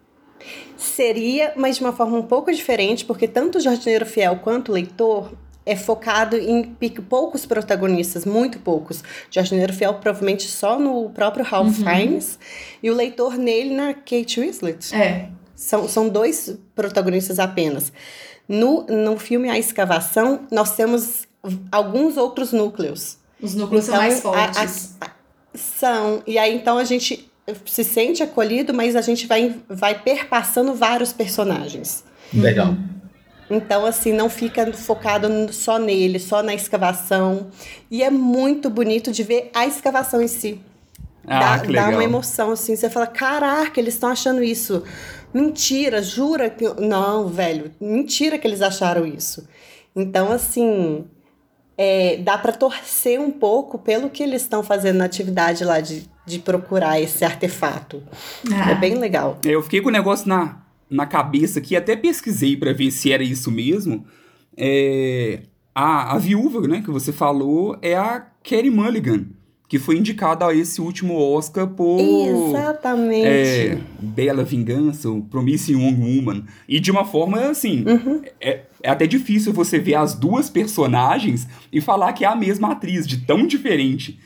Seria, 0.76 1.52
mas 1.56 1.76
de 1.76 1.82
uma 1.82 1.92
forma 1.92 2.16
um 2.18 2.22
pouco 2.22 2.50
diferente, 2.52 3.04
porque 3.04 3.28
tanto 3.28 3.58
o 3.58 3.60
Jardineiro 3.60 4.04
Fiel 4.06 4.36
quanto 4.38 4.70
o 4.70 4.72
Leitor 4.72 5.32
é 5.64 5.74
focado 5.76 6.36
em 6.36 6.62
poucos 7.08 7.44
protagonistas, 7.44 8.24
muito 8.24 8.58
poucos. 8.60 9.02
Jardineiro 9.30 9.72
Fiel 9.72 9.94
provavelmente 9.94 10.46
só 10.48 10.78
no 10.78 11.10
próprio 11.10 11.44
Ralph 11.44 11.78
Uhum. 11.78 11.84
Fiennes 11.84 12.38
e 12.82 12.90
o 12.90 12.94
Leitor 12.94 13.36
nele 13.36 13.74
na 13.74 13.92
Kate 13.92 14.40
Winslet. 14.40 14.94
É. 14.94 15.28
São, 15.54 15.88
são 15.88 16.08
dois 16.08 16.56
protagonistas 16.74 17.38
apenas. 17.38 17.92
No, 18.48 18.84
no 18.86 19.18
filme 19.18 19.50
A 19.50 19.58
Escavação, 19.58 20.46
nós 20.52 20.76
temos 20.76 21.26
alguns 21.72 22.16
outros 22.16 22.52
núcleos. 22.52 23.18
Os 23.42 23.54
núcleos 23.54 23.84
são 23.86 23.94
Então, 23.94 24.06
mais 24.06 24.14
a- 24.24 24.28
a- 24.30 24.52
fortes. 24.54 24.94
São. 25.56 26.22
E 26.26 26.38
aí, 26.38 26.54
então, 26.54 26.78
a 26.78 26.84
gente 26.84 27.30
se 27.64 27.84
sente 27.84 28.22
acolhido, 28.22 28.74
mas 28.74 28.96
a 28.96 29.00
gente 29.00 29.26
vai, 29.26 29.54
vai 29.68 30.00
perpassando 30.00 30.74
vários 30.74 31.12
personagens. 31.12 32.04
Legal. 32.32 32.74
Então, 33.48 33.86
assim, 33.86 34.12
não 34.12 34.28
fica 34.28 34.72
focado 34.72 35.52
só 35.52 35.78
nele, 35.78 36.18
só 36.18 36.42
na 36.42 36.54
escavação. 36.54 37.48
E 37.90 38.02
é 38.02 38.10
muito 38.10 38.68
bonito 38.68 39.12
de 39.12 39.22
ver 39.22 39.50
a 39.54 39.66
escavação 39.66 40.20
em 40.20 40.28
si. 40.28 40.60
Ah, 41.26 41.56
dá, 41.56 41.58
que 41.64 41.72
dá 41.72 41.88
uma 41.88 42.02
emoção, 42.02 42.50
assim. 42.50 42.74
Você 42.74 42.90
fala, 42.90 43.06
caraca, 43.06 43.78
eles 43.78 43.94
estão 43.94 44.10
achando 44.10 44.42
isso. 44.42 44.82
Mentira, 45.32 46.02
jura 46.02 46.50
que. 46.50 46.64
Não, 46.80 47.28
velho, 47.28 47.72
mentira 47.80 48.38
que 48.38 48.46
eles 48.46 48.62
acharam 48.62 49.06
isso. 49.06 49.46
Então, 49.94 50.32
assim, 50.32 51.04
é, 51.78 52.16
dá 52.18 52.38
para 52.38 52.52
torcer 52.52 53.20
um 53.20 53.30
pouco 53.30 53.78
pelo 53.78 54.08
que 54.10 54.22
eles 54.22 54.42
estão 54.42 54.62
fazendo 54.62 54.96
na 54.98 55.04
atividade 55.04 55.64
lá 55.64 55.80
de, 55.80 56.04
de 56.24 56.38
procurar 56.38 57.00
esse 57.00 57.24
artefato. 57.24 58.02
Ah. 58.52 58.70
É 58.70 58.74
bem 58.74 58.94
legal. 58.94 59.38
Eu 59.44 59.62
fiquei 59.62 59.80
com 59.80 59.88
o 59.88 59.92
negócio 59.92 60.28
na, 60.28 60.58
na 60.88 61.04
cabeça 61.06 61.58
aqui, 61.58 61.76
até 61.76 61.94
pesquisei 61.96 62.56
pra 62.56 62.72
ver 62.72 62.90
se 62.90 63.12
era 63.12 63.22
isso 63.22 63.50
mesmo. 63.50 64.04
É, 64.56 65.40
a, 65.74 66.14
a 66.14 66.18
viúva, 66.18 66.66
né, 66.66 66.80
que 66.82 66.90
você 66.90 67.12
falou, 67.12 67.76
é 67.82 67.94
a 67.94 68.26
Carey 68.42 68.70
Mulligan, 68.70 69.26
que 69.68 69.78
foi 69.78 69.98
indicada 69.98 70.46
a 70.46 70.54
esse 70.54 70.80
último 70.80 71.18
Oscar 71.18 71.66
por 71.66 72.00
Exatamente. 72.00 73.26
é, 73.26 73.78
Bela 74.00 74.44
Vingança, 74.44 75.10
o 75.10 75.22
Promising 75.22 75.72
Young 75.74 76.00
Woman. 76.00 76.44
E 76.68 76.80
de 76.80 76.90
uma 76.90 77.04
forma, 77.04 77.38
assim, 77.40 77.84
Uhum. 77.86 78.22
é, 78.40 78.60
é 78.86 78.90
até 78.90 79.04
difícil 79.04 79.52
você 79.52 79.80
ver 79.80 79.96
as 79.96 80.14
duas 80.14 80.48
personagens 80.48 81.48
e 81.72 81.80
falar 81.80 82.12
que 82.12 82.24
é 82.24 82.28
a 82.28 82.36
mesma 82.36 82.70
atriz, 82.70 83.04
de 83.04 83.18
tão 83.18 83.44
diferente. 83.44 84.18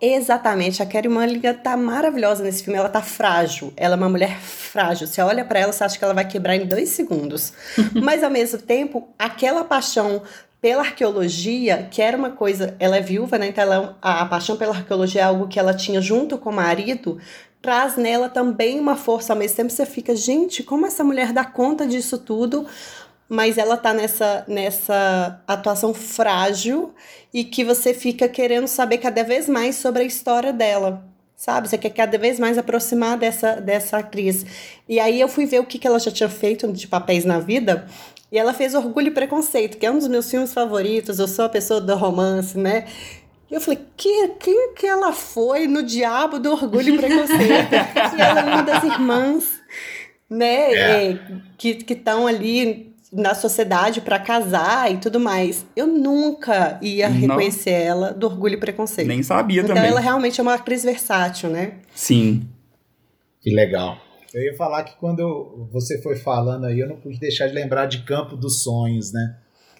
Exatamente, 0.00 0.82
a 0.82 0.86
Carey 0.86 1.08
Mulligan 1.08 1.54
tá 1.54 1.76
maravilhosa 1.76 2.42
nesse 2.42 2.64
filme, 2.64 2.78
ela 2.78 2.88
tá 2.88 3.00
frágil, 3.00 3.72
ela 3.76 3.94
é 3.94 3.96
uma 3.96 4.08
mulher 4.08 4.38
frágil, 4.40 5.06
você 5.06 5.22
olha 5.22 5.44
pra 5.44 5.60
ela, 5.60 5.72
você 5.72 5.84
acha 5.84 5.96
que 5.96 6.04
ela 6.04 6.12
vai 6.12 6.26
quebrar 6.26 6.56
em 6.56 6.66
dois 6.66 6.88
segundos, 6.88 7.52
mas 8.02 8.24
ao 8.24 8.30
mesmo 8.30 8.58
tempo, 8.58 9.08
aquela 9.16 9.64
paixão 9.64 10.20
pela 10.60 10.82
arqueologia, 10.82 11.88
que 11.90 12.02
era 12.02 12.16
uma 12.16 12.30
coisa, 12.30 12.74
ela 12.80 12.96
é 12.96 13.00
viúva, 13.00 13.38
né, 13.38 13.48
então 13.48 13.62
ela, 13.62 13.96
a, 14.02 14.22
a 14.22 14.26
paixão 14.26 14.56
pela 14.56 14.74
arqueologia 14.74 15.20
é 15.20 15.24
algo 15.24 15.46
que 15.46 15.60
ela 15.60 15.72
tinha 15.72 16.00
junto 16.00 16.36
com 16.36 16.50
o 16.50 16.52
marido, 16.52 17.18
traz 17.64 17.96
nela 17.96 18.28
também 18.28 18.78
uma 18.78 18.94
força, 18.94 19.32
ao 19.32 19.38
mesmo 19.38 19.56
tempo 19.56 19.70
você 19.70 19.86
fica, 19.86 20.14
gente, 20.14 20.62
como 20.62 20.86
essa 20.86 21.02
mulher 21.02 21.32
dá 21.32 21.46
conta 21.46 21.86
disso 21.86 22.18
tudo, 22.18 22.66
mas 23.28 23.58
ela 23.58 23.76
tá 23.76 23.92
nessa, 23.92 24.44
nessa 24.46 25.42
atuação 25.46 25.94
frágil 25.94 26.94
e 27.32 27.44
que 27.44 27.64
você 27.64 27.94
fica 27.94 28.28
querendo 28.28 28.66
saber 28.66 28.98
cada 28.98 29.24
vez 29.24 29.48
mais 29.48 29.76
sobre 29.76 30.02
a 30.02 30.06
história 30.06 30.52
dela. 30.52 31.04
Sabe? 31.36 31.68
Você 31.68 31.76
quer 31.76 31.90
cada 31.90 32.16
vez 32.16 32.38
mais 32.38 32.56
aproximar 32.56 33.18
dessa, 33.18 33.56
dessa 33.60 33.98
atriz. 33.98 34.46
E 34.88 35.00
aí 35.00 35.20
eu 35.20 35.28
fui 35.28 35.46
ver 35.46 35.60
o 35.60 35.66
que, 35.66 35.78
que 35.78 35.86
ela 35.86 35.98
já 35.98 36.10
tinha 36.10 36.28
feito 36.28 36.72
de 36.72 36.86
papéis 36.86 37.24
na 37.24 37.40
vida. 37.40 37.86
E 38.30 38.38
ela 38.38 38.54
fez 38.54 38.74
Orgulho 38.74 39.08
e 39.08 39.10
Preconceito, 39.10 39.76
que 39.76 39.84
é 39.84 39.90
um 39.90 39.98
dos 39.98 40.08
meus 40.08 40.30
filmes 40.30 40.54
favoritos. 40.54 41.18
Eu 41.18 41.26
sou 41.26 41.44
a 41.44 41.48
pessoa 41.48 41.80
do 41.80 41.94
romance, 41.96 42.56
né? 42.56 42.86
E 43.50 43.54
eu 43.54 43.60
falei, 43.60 43.80
que, 43.96 44.28
quem 44.40 44.74
que 44.74 44.86
ela 44.86 45.12
foi 45.12 45.66
no 45.66 45.82
diabo 45.82 46.38
do 46.38 46.52
Orgulho 46.52 46.94
e 46.94 46.98
Preconceito? 46.98 47.74
e 48.16 48.20
ela 48.20 48.40
é 48.40 48.44
uma 48.44 48.62
das 48.62 48.84
irmãs, 48.84 49.60
né? 50.30 50.72
É. 50.72 51.10
é, 51.10 51.18
que 51.58 51.92
estão 51.92 52.26
ali 52.26 52.93
na 53.14 53.34
sociedade 53.34 54.00
para 54.00 54.18
casar 54.18 54.92
e 54.92 54.96
tudo 54.98 55.20
mais. 55.20 55.64
Eu 55.76 55.86
nunca 55.86 56.78
ia 56.82 57.08
Não. 57.08 57.16
reconhecer 57.16 57.70
ela 57.70 58.12
do 58.12 58.26
Orgulho 58.26 58.54
e 58.54 58.60
Preconceito. 58.60 59.06
Nem 59.08 59.22
sabia 59.22 59.62
então 59.62 59.74
também. 59.74 59.88
ela 59.90 60.00
realmente 60.00 60.40
é 60.40 60.42
uma 60.42 60.54
atriz 60.54 60.82
versátil, 60.82 61.48
né? 61.48 61.74
Sim. 61.94 62.46
Que 63.40 63.50
legal. 63.54 63.98
Eu 64.32 64.42
ia 64.42 64.56
falar 64.56 64.82
que 64.82 64.96
quando 64.98 65.20
eu- 65.20 65.68
você 65.72 66.02
foi 66.02 66.16
falando 66.16 66.64
aí, 66.66 66.80
eu 66.80 66.88
não 66.88 66.96
pude 66.96 67.20
deixar 67.20 67.46
de 67.46 67.54
lembrar 67.54 67.86
de 67.86 68.02
Campo 68.02 68.36
dos 68.36 68.62
Sonhos, 68.62 69.12
né? 69.12 69.36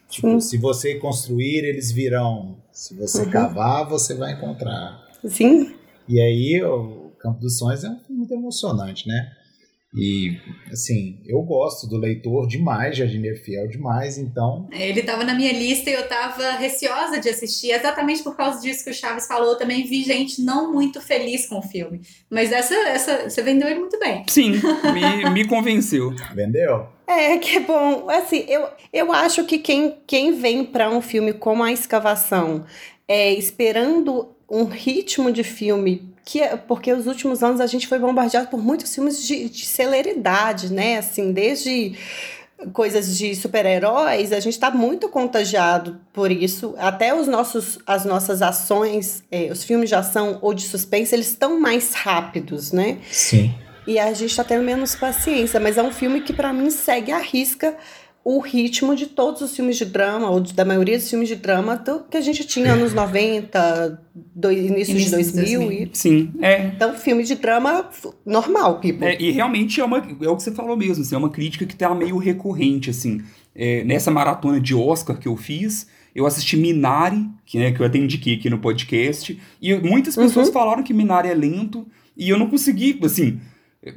Tipo, 0.08 0.28
Sim. 0.32 0.40
se 0.40 0.56
você 0.58 0.94
construir, 0.96 1.64
eles 1.64 1.90
virão. 1.90 2.56
Se 2.70 2.94
você 2.94 3.22
Uhum. 3.22 3.30
cavar, 3.30 3.88
você 3.88 4.14
vai 4.14 4.34
encontrar. 4.34 5.02
Sim. 5.26 5.74
E 6.06 6.20
aí, 6.20 6.62
o 6.62 7.10
Campo 7.18 7.40
dos 7.40 7.58
Sonhos 7.58 7.82
é 7.82 7.88
um 7.88 7.98
filme 7.98 8.18
muito 8.18 8.32
emocionante, 8.34 9.08
né? 9.08 9.32
E, 9.96 10.36
assim, 10.72 11.20
eu 11.24 11.40
gosto 11.42 11.86
do 11.86 11.96
leitor 11.96 12.48
demais, 12.48 12.96
Jardineiro 12.96 13.38
Fiel 13.38 13.68
demais, 13.68 14.18
então. 14.18 14.68
Ele 14.72 15.02
tava 15.02 15.22
na 15.22 15.34
minha 15.34 15.52
lista 15.52 15.88
e 15.88 15.92
eu 15.92 16.08
tava 16.08 16.52
receosa 16.52 17.20
de 17.20 17.28
assistir, 17.28 17.70
exatamente 17.70 18.22
por 18.22 18.36
causa 18.36 18.60
disso 18.60 18.82
que 18.82 18.90
o 18.90 18.94
Chaves 18.94 19.26
falou. 19.26 19.52
Eu 19.52 19.58
também 19.58 19.86
vi 19.86 20.02
gente 20.02 20.42
não 20.42 20.72
muito 20.72 21.00
feliz 21.00 21.46
com 21.46 21.58
o 21.58 21.62
filme. 21.62 22.00
Mas 22.28 22.50
essa, 22.50 22.74
essa 22.74 23.30
você 23.30 23.40
vendeu 23.40 23.68
ele 23.68 23.78
muito 23.78 23.98
bem. 24.00 24.24
Sim, 24.28 24.52
me, 24.92 25.30
me 25.30 25.46
convenceu. 25.46 26.12
Vendeu? 26.34 26.88
É, 27.06 27.38
que 27.38 27.60
bom. 27.60 28.10
Assim, 28.10 28.44
eu, 28.48 28.66
eu 28.92 29.12
acho 29.12 29.44
que 29.44 29.58
quem, 29.58 29.98
quem 30.06 30.32
vem 30.32 30.64
para 30.64 30.90
um 30.90 31.00
filme 31.00 31.32
como 31.32 31.62
A 31.62 31.70
Escavação 31.70 32.64
é 33.06 33.32
esperando 33.32 34.33
um 34.48 34.64
ritmo 34.64 35.30
de 35.32 35.42
filme 35.44 36.12
que 36.24 36.40
é- 36.40 36.56
porque 36.56 36.92
os 36.92 37.06
últimos 37.06 37.42
anos 37.42 37.60
a 37.60 37.66
gente 37.66 37.86
foi 37.86 37.98
bombardeado 37.98 38.48
por 38.48 38.58
muitos 38.62 38.94
filmes 38.94 39.22
de, 39.26 39.48
de 39.48 39.66
celeridade, 39.66 40.72
né? 40.72 40.96
Assim, 40.98 41.32
desde 41.32 41.96
coisas 42.72 43.18
de 43.18 43.34
super-heróis, 43.34 44.32
a 44.32 44.40
gente 44.40 44.54
está 44.54 44.70
muito 44.70 45.08
contagiado 45.08 46.00
por 46.12 46.30
isso. 46.32 46.74
Até 46.78 47.14
os 47.14 47.26
nossos, 47.26 47.78
as 47.86 48.04
nossas 48.06 48.40
ações, 48.40 49.22
eh, 49.30 49.48
os 49.52 49.64
filmes 49.64 49.88
de 49.90 49.94
ação 49.94 50.38
ou 50.40 50.54
de 50.54 50.62
suspense, 50.62 51.14
eles 51.14 51.28
estão 51.28 51.60
mais 51.60 51.92
rápidos, 51.92 52.72
né? 52.72 52.98
Sim. 53.10 53.52
E 53.86 53.98
a 53.98 54.10
gente 54.14 54.34
tá 54.34 54.42
tendo 54.42 54.62
menos 54.64 54.94
paciência, 54.94 55.60
mas 55.60 55.76
é 55.76 55.82
um 55.82 55.92
filme 55.92 56.22
que 56.22 56.32
pra 56.32 56.54
mim 56.54 56.70
segue 56.70 57.12
à 57.12 57.18
risca 57.18 57.76
o 58.24 58.38
ritmo 58.40 58.96
de 58.96 59.06
todos 59.06 59.42
os 59.42 59.54
filmes 59.54 59.76
de 59.76 59.84
drama, 59.84 60.30
ou 60.30 60.40
da 60.40 60.64
maioria 60.64 60.96
dos 60.96 61.10
filmes 61.10 61.28
de 61.28 61.36
drama 61.36 61.76
do, 61.76 62.00
que 62.10 62.16
a 62.16 62.20
gente 62.22 62.46
tinha 62.46 62.72
anos 62.72 62.94
90, 62.94 64.02
do, 64.34 64.50
início, 64.50 64.92
Início 64.92 65.10
de 65.18 65.24
dos 65.24 65.32
2000. 65.32 65.58
2000. 65.60 65.82
E, 65.82 65.90
Sim, 65.92 66.32
é. 66.40 66.66
então, 66.68 66.94
filme 66.94 67.22
de 67.22 67.34
drama 67.34 67.90
normal, 68.24 68.80
people. 68.80 69.04
É, 69.06 69.20
e 69.20 69.30
realmente 69.30 69.78
é, 69.78 69.84
uma, 69.84 69.98
é 69.98 70.28
o 70.28 70.36
que 70.36 70.42
você 70.42 70.52
falou 70.52 70.74
mesmo, 70.74 71.02
assim, 71.04 71.14
é 71.14 71.18
uma 71.18 71.28
crítica 71.28 71.66
que 71.66 71.76
tá 71.76 71.94
meio 71.94 72.16
recorrente, 72.16 72.88
assim. 72.88 73.20
É, 73.54 73.84
nessa 73.84 74.10
maratona 74.10 74.58
de 74.58 74.74
Oscar 74.74 75.18
que 75.18 75.28
eu 75.28 75.36
fiz, 75.36 75.86
eu 76.14 76.24
assisti 76.24 76.56
Minari, 76.56 77.28
que, 77.44 77.58
né, 77.58 77.72
que 77.72 77.80
eu 77.80 77.84
até 77.86 77.98
indiquei 77.98 78.36
aqui 78.36 78.48
no 78.48 78.58
podcast, 78.58 79.38
e 79.60 79.74
muitas 79.74 80.16
pessoas 80.16 80.48
falaram 80.48 80.82
que 80.82 80.94
Minari 80.94 81.28
é 81.28 81.34
lento, 81.34 81.86
e 82.16 82.30
eu 82.30 82.38
não 82.38 82.48
consegui, 82.48 82.98
assim, 83.02 83.38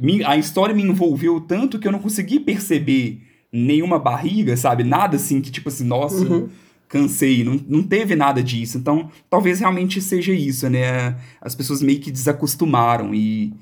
me- 0.02 0.24
a 0.26 0.36
história 0.36 0.76
me 0.76 0.84
envolveu 0.84 1.40
tanto 1.40 1.80
que 1.80 1.88
eu 1.88 1.92
não 1.94 2.00
consegui 2.00 2.42
perceber 2.42 3.22
nenhuma 3.58 3.98
barriga, 4.00 4.56
sabe? 4.58 4.84
Nada 4.84 5.16
assim 5.18 5.42
que, 5.42 5.52
tipo 5.52 5.70
assim, 5.70 5.84
nossa, 5.86 6.24
Uhum. 6.24 6.50
cansei, 6.88 7.44
não, 7.44 7.60
não 7.68 7.84
teve 7.84 8.16
nada 8.16 8.42
disso. 8.42 8.78
Então, 8.78 9.10
talvez 9.30 9.60
realmente 9.60 10.02
seja 10.02 10.34
isso, 10.34 10.70
né? 10.70 11.16
As 11.42 11.56
pessoas 11.56 11.82
meio 11.82 12.00
que 12.00 12.12
desacostumaram 12.12 13.14
e, 13.14 13.54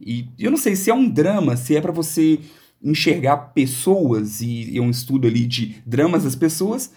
e 0.00 0.26
eu 0.38 0.50
não 0.50 0.58
sei 0.58 0.74
se 0.74 0.90
é 0.90 0.94
um 0.94 1.08
drama, 1.08 1.56
se 1.56 1.76
é 1.76 1.80
pra 1.80 1.92
você 1.92 2.38
enxergar 2.82 3.36
pessoas 3.54 4.40
e, 4.40 4.70
e 4.74 4.80
um 4.80 4.90
estudo 4.90 5.28
ali 5.28 5.46
de 5.46 5.76
dramas 5.86 6.24
das 6.24 6.34
pessoas, 6.34 6.90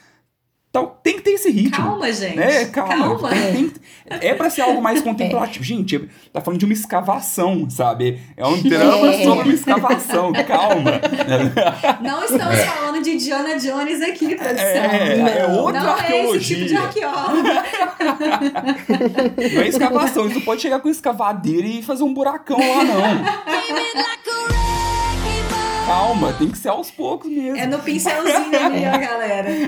tal, 0.76 1.00
tem 1.04 1.16
que 1.16 1.22
ter 1.22 1.32
esse 1.32 1.50
ritmo. 1.52 1.84
Calma, 1.86 2.12
gente. 2.12 2.40
É, 2.40 2.66
calma. 2.66 2.96
Calma. 2.96 3.30
Tem- 3.30 3.70
tem- 3.70 3.74
é 4.22 4.34
pra 4.34 4.50
ser 4.50 4.62
algo 4.62 4.82
mais 4.82 5.02
contemplativo. 5.04 5.64
Gente, 5.64 6.08
tá 6.32 6.40
falando 6.42 6.60
de 6.60 6.66
uma 6.66 6.74
escavação, 6.74 7.68
sabe? 7.70 8.20
É 8.38 8.46
um 8.46 8.62
drama 8.62 9.08
É. 9.14 9.24
sobre 9.24 9.44
uma 9.46 9.54
escavação. 9.54 10.32
Calma. 10.34 10.92
Não 12.02 12.24
estamos 12.24 12.60
falando 12.60 13.02
de 13.04 13.18
Diana 13.18 13.58
Jones 13.58 14.02
aqui, 14.02 14.36
produção. 14.36 14.66
É, 14.66 15.40
é 15.40 15.48
Não. 15.48 15.60
outra 15.64 15.80
Não 15.82 15.98
é 15.98 16.26
esse 16.36 16.40
tipo 16.56 16.66
de 16.66 16.76
arqueologia. 16.76 17.50
arqueólogo. 17.50 17.50
Não 19.56 19.62
é 19.62 19.68
escavação. 19.68 20.24
Você 20.28 20.34
não 20.36 20.42
pode 20.42 20.62
chegar 20.62 20.80
com 20.80 20.90
escavadeira 20.90 21.68
e 21.68 21.82
fazer 21.82 22.04
um 22.04 22.14
buracão 22.14 22.58
lá, 22.58 22.84
não. 22.84 22.96
Calma, 25.86 26.34
tem 26.34 26.50
que 26.50 26.58
ser 26.58 26.70
aos 26.70 26.90
poucos 26.90 27.30
mesmo. 27.30 27.58
É 27.58 27.68
no 27.68 27.78
pincelzinho 27.80 28.60
ali, 28.60 28.84
ó, 28.86 28.98
galera. 28.98 29.50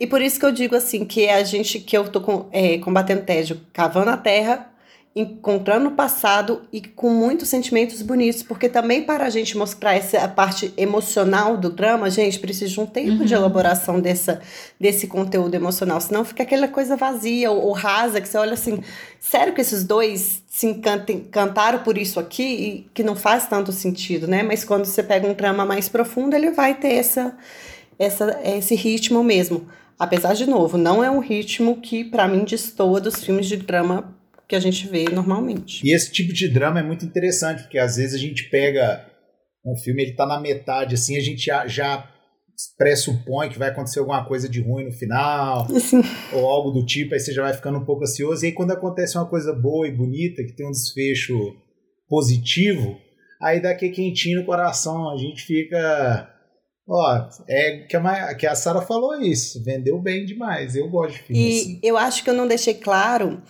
E 0.00 0.06
por 0.06 0.22
isso 0.22 0.40
que 0.40 0.46
eu 0.46 0.52
digo 0.52 0.74
assim, 0.74 1.04
que 1.04 1.28
a 1.28 1.44
gente, 1.44 1.78
que 1.80 1.96
eu 1.96 2.08
tô 2.08 2.20
com, 2.20 2.48
é, 2.50 2.78
combatendo 2.78 3.22
tédio, 3.22 3.60
cavando 3.72 4.10
a 4.10 4.16
terra, 4.16 4.69
encontrando 5.14 5.88
o 5.88 5.92
passado 5.92 6.62
e 6.72 6.80
com 6.80 7.10
muitos 7.10 7.48
sentimentos 7.48 8.00
bonitos, 8.00 8.44
porque 8.44 8.68
também 8.68 9.02
para 9.02 9.26
a 9.26 9.30
gente 9.30 9.58
mostrar 9.58 9.94
essa 9.94 10.26
parte 10.28 10.72
emocional 10.76 11.56
do 11.56 11.68
drama, 11.68 12.08
gente, 12.08 12.38
precisa 12.38 12.72
de 12.72 12.80
um 12.80 12.86
tempo 12.86 13.24
de 13.24 13.34
elaboração 13.34 14.00
dessa, 14.00 14.40
desse 14.78 15.08
conteúdo 15.08 15.52
emocional, 15.54 16.00
senão 16.00 16.24
fica 16.24 16.44
aquela 16.44 16.68
coisa 16.68 16.96
vazia 16.96 17.50
ou, 17.50 17.60
ou 17.60 17.72
rasa, 17.72 18.20
que 18.20 18.28
você 18.28 18.38
olha 18.38 18.52
assim, 18.52 18.80
sério 19.18 19.52
que 19.52 19.60
esses 19.60 19.82
dois 19.82 20.44
se 20.46 20.66
encantem, 20.66 21.20
cantaram 21.20 21.80
por 21.80 21.98
isso 21.98 22.20
aqui, 22.20 22.42
e 22.42 22.90
que 22.94 23.02
não 23.02 23.16
faz 23.16 23.48
tanto 23.48 23.72
sentido, 23.72 24.28
né? 24.28 24.44
Mas 24.44 24.62
quando 24.62 24.84
você 24.84 25.02
pega 25.02 25.26
um 25.26 25.34
drama 25.34 25.64
mais 25.64 25.88
profundo, 25.88 26.36
ele 26.36 26.52
vai 26.52 26.74
ter 26.74 26.94
essa 26.94 27.36
essa, 27.98 28.40
esse 28.42 28.74
ritmo 28.74 29.22
mesmo. 29.22 29.68
Apesar, 29.98 30.32
de 30.32 30.48
novo, 30.48 30.78
não 30.78 31.04
é 31.04 31.10
um 31.10 31.18
ritmo 31.18 31.76
que, 31.76 32.02
pra 32.02 32.26
mim, 32.26 32.44
destoa 32.44 32.98
dos 32.98 33.22
filmes 33.22 33.46
de 33.46 33.58
drama 33.58 34.16
que 34.50 34.56
a 34.56 34.60
gente 34.60 34.86
vê 34.88 35.04
normalmente. 35.04 35.80
E 35.86 35.94
esse 35.94 36.12
tipo 36.12 36.32
de 36.32 36.48
drama 36.48 36.80
é 36.80 36.82
muito 36.82 37.04
interessante, 37.06 37.62
porque 37.62 37.78
às 37.78 37.96
vezes 37.96 38.14
a 38.14 38.18
gente 38.18 38.50
pega 38.50 39.06
um 39.64 39.76
filme, 39.76 40.02
ele 40.02 40.14
tá 40.16 40.26
na 40.26 40.40
metade, 40.40 40.94
assim, 40.96 41.16
a 41.16 41.20
gente 41.20 41.46
já, 41.46 41.66
já 41.66 42.06
pressupõe 42.76 43.48
que 43.48 43.58
vai 43.58 43.68
acontecer 43.70 44.00
alguma 44.00 44.24
coisa 44.26 44.48
de 44.48 44.60
ruim 44.60 44.84
no 44.86 44.92
final, 44.92 45.66
Assim, 45.74 46.02
ou 46.32 46.46
algo 46.46 46.70
do 46.72 46.84
tipo, 46.84 47.14
aí 47.14 47.20
você 47.20 47.32
já 47.32 47.42
vai 47.42 47.54
ficando 47.54 47.78
um 47.78 47.84
pouco 47.84 48.02
ansioso. 48.02 48.44
E 48.44 48.48
aí 48.48 48.52
quando 48.52 48.72
acontece 48.72 49.16
uma 49.16 49.28
coisa 49.28 49.52
boa 49.52 49.86
e 49.86 49.96
bonita, 49.96 50.42
que 50.44 50.54
tem 50.54 50.66
um 50.66 50.70
desfecho 50.72 51.34
positivo, 52.08 52.98
aí 53.40 53.60
dá 53.62 53.70
aquele 53.70 53.92
quentinho 53.92 54.40
no 54.40 54.46
coração, 54.46 55.10
a 55.10 55.16
gente 55.16 55.42
fica... 55.44 56.28
Ó, 56.88 57.28
é 57.48 57.86
que 57.88 57.96
a, 57.96 58.00
Ma- 58.00 58.34
que 58.34 58.46
a 58.46 58.54
Sara 58.56 58.82
falou 58.82 59.14
isso, 59.22 59.62
vendeu 59.62 60.00
bem 60.02 60.24
demais, 60.24 60.74
eu 60.74 60.88
gosto 60.88 61.14
de 61.14 61.22
filme 61.22 61.42
e 61.42 61.60
assim. 61.60 61.80
eu 61.84 61.96
acho 61.96 62.24
que 62.24 62.30
eu 62.30 62.34
não 62.34 62.48
deixei 62.48 62.74
claro, 62.74 63.40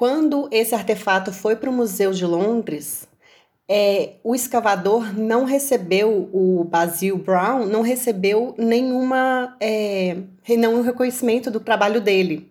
quando 0.00 0.48
esse 0.50 0.74
artefato 0.74 1.30
foi 1.30 1.56
para 1.56 1.68
o 1.68 1.72
Museu 1.74 2.10
de 2.10 2.24
Londres, 2.24 3.06
é, 3.68 4.14
o 4.24 4.34
escavador 4.34 5.14
não 5.14 5.44
recebeu, 5.44 6.30
o 6.32 6.64
Basil 6.64 7.18
Brown 7.18 7.66
não 7.66 7.82
recebeu 7.82 8.54
nenhuma, 8.56 9.54
é, 9.60 10.16
nenhum 10.48 10.80
reconhecimento 10.80 11.50
do 11.50 11.60
trabalho 11.60 12.00
dele. 12.00 12.50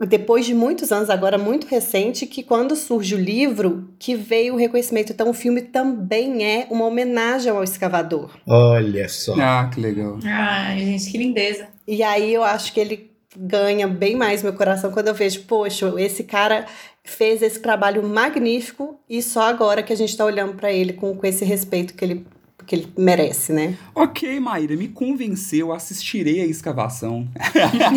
Depois 0.00 0.44
de 0.44 0.52
muitos 0.52 0.90
anos, 0.90 1.08
agora 1.08 1.38
muito 1.38 1.68
recente, 1.68 2.26
que 2.26 2.42
quando 2.42 2.74
surge 2.74 3.14
o 3.14 3.18
livro, 3.18 3.94
que 3.96 4.16
veio 4.16 4.54
o 4.54 4.56
reconhecimento. 4.56 5.12
Então 5.12 5.30
o 5.30 5.34
filme 5.34 5.62
também 5.62 6.44
é 6.44 6.66
uma 6.72 6.86
homenagem 6.86 7.52
ao 7.52 7.62
escavador. 7.62 8.36
Olha 8.48 9.08
só. 9.08 9.36
Ah, 9.38 9.70
que 9.72 9.80
legal. 9.80 10.18
Ai, 10.24 10.80
gente, 10.80 11.08
que 11.08 11.18
lindeza. 11.18 11.68
E 11.86 12.02
aí 12.02 12.34
eu 12.34 12.42
acho 12.42 12.72
que 12.72 12.80
ele 12.80 13.09
ganha 13.36 13.86
bem 13.86 14.16
mais 14.16 14.42
meu 14.42 14.52
coração 14.52 14.90
quando 14.90 15.08
eu 15.08 15.14
vejo, 15.14 15.42
poxa, 15.42 15.92
esse 15.98 16.24
cara 16.24 16.66
fez 17.04 17.42
esse 17.42 17.60
trabalho 17.60 18.02
magnífico 18.02 18.98
e 19.08 19.22
só 19.22 19.42
agora 19.42 19.82
que 19.82 19.92
a 19.92 19.96
gente 19.96 20.16
tá 20.16 20.24
olhando 20.24 20.54
para 20.54 20.72
ele 20.72 20.92
com, 20.92 21.14
com 21.14 21.26
esse 21.26 21.44
respeito 21.44 21.94
que 21.94 22.04
ele, 22.04 22.26
que 22.66 22.74
ele 22.74 22.88
merece, 22.96 23.52
né? 23.52 23.76
Ok, 23.94 24.38
Maíra, 24.40 24.76
me 24.76 24.88
convenceu, 24.88 25.72
assistirei 25.72 26.40
a 26.40 26.46
escavação. 26.46 27.28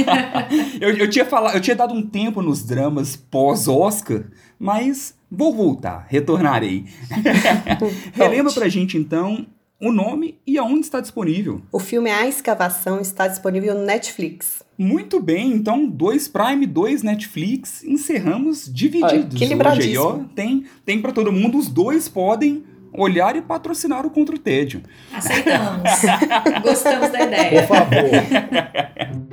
eu, 0.80 0.96
eu, 0.98 1.10
tinha 1.10 1.26
falado, 1.26 1.56
eu 1.56 1.62
tinha 1.62 1.76
dado 1.76 1.94
um 1.94 2.06
tempo 2.06 2.42
nos 2.42 2.64
dramas 2.64 3.16
pós-Oscar, 3.16 4.24
mas 4.60 5.16
vou 5.30 5.54
voltar, 5.54 6.06
retornarei. 6.10 6.86
Relembra 8.14 8.54
pra 8.54 8.70
gente 8.70 8.98
então 8.98 9.46
o 9.84 9.92
nome 9.92 10.40
e 10.48 10.58
aonde 10.58 10.82
está 10.82 11.02
disponível. 11.02 11.62
O 11.72 11.80
filme 11.80 12.10
A 12.10 12.26
Escavação 12.26 13.02
está 13.02 13.28
disponível 13.28 13.76
no 13.76 13.84
Netflix. 13.84 14.64
Muito 14.78 15.20
bem, 15.20 15.52
então 15.52 15.86
dois 15.86 16.28
Prime, 16.28 16.66
dois 16.66 17.04
Netflix, 17.04 17.84
encerramos 17.84 18.72
divididos. 18.74 19.42
Olha, 19.42 19.48
que 19.48 19.68
hoje 19.80 19.90
aí, 19.90 19.98
ó. 19.98 20.20
Tem, 20.34 20.66
tem 20.86 21.02
para 21.02 21.12
todo 21.12 21.32
mundo, 21.32 21.58
os 21.58 21.68
dois 21.68 22.08
podem 22.08 22.64
olhar 22.94 23.36
e 23.36 23.42
patrocinar 23.42 24.06
o 24.06 24.10
Contra 24.10 24.36
o 24.36 24.40
Tédio. 24.40 24.82
Aceitamos. 25.12 25.84
Gostamos 26.64 27.10
da 27.10 27.18
Por 27.20 27.28
ideia. 27.28 27.68
favor. 27.68 29.33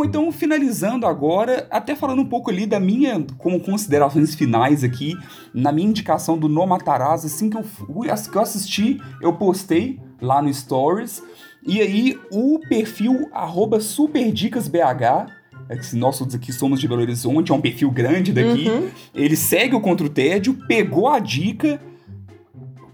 Bom, 0.00 0.06
então 0.06 0.32
finalizando 0.32 1.06
agora, 1.06 1.66
até 1.70 1.94
falando 1.94 2.22
um 2.22 2.26
pouco 2.26 2.50
ali 2.50 2.64
da 2.64 2.80
minha, 2.80 3.22
como 3.36 3.60
considerações 3.60 4.34
finais 4.34 4.82
aqui, 4.82 5.14
na 5.52 5.70
minha 5.70 5.88
indicação 5.88 6.38
do 6.38 6.48
No 6.48 6.66
Matarazzo, 6.66 7.26
assim 7.26 7.50
que 7.50 7.56
eu, 7.58 7.62
fui, 7.62 8.10
assim 8.10 8.30
que 8.30 8.38
eu 8.38 8.40
assisti, 8.40 8.98
eu 9.20 9.34
postei 9.34 10.00
lá 10.18 10.40
no 10.40 10.52
Stories, 10.54 11.22
e 11.66 11.82
aí 11.82 12.18
o 12.32 12.58
perfil 12.66 13.28
arroba 13.30 13.78
superdicasbh, 13.78 14.74
é 15.68 15.78
nós 15.92 16.18
todos 16.18 16.34
aqui 16.34 16.50
somos 16.50 16.80
de 16.80 16.88
Belo 16.88 17.02
Horizonte, 17.02 17.52
é 17.52 17.54
um 17.54 17.60
perfil 17.60 17.90
grande 17.90 18.32
daqui, 18.32 18.70
Uhum. 18.70 18.88
ele 19.14 19.36
segue 19.36 19.76
o 19.76 19.82
Contra 19.82 20.06
o 20.06 20.10
Tédio, 20.10 20.54
pegou 20.66 21.08
a 21.08 21.18
dica, 21.18 21.78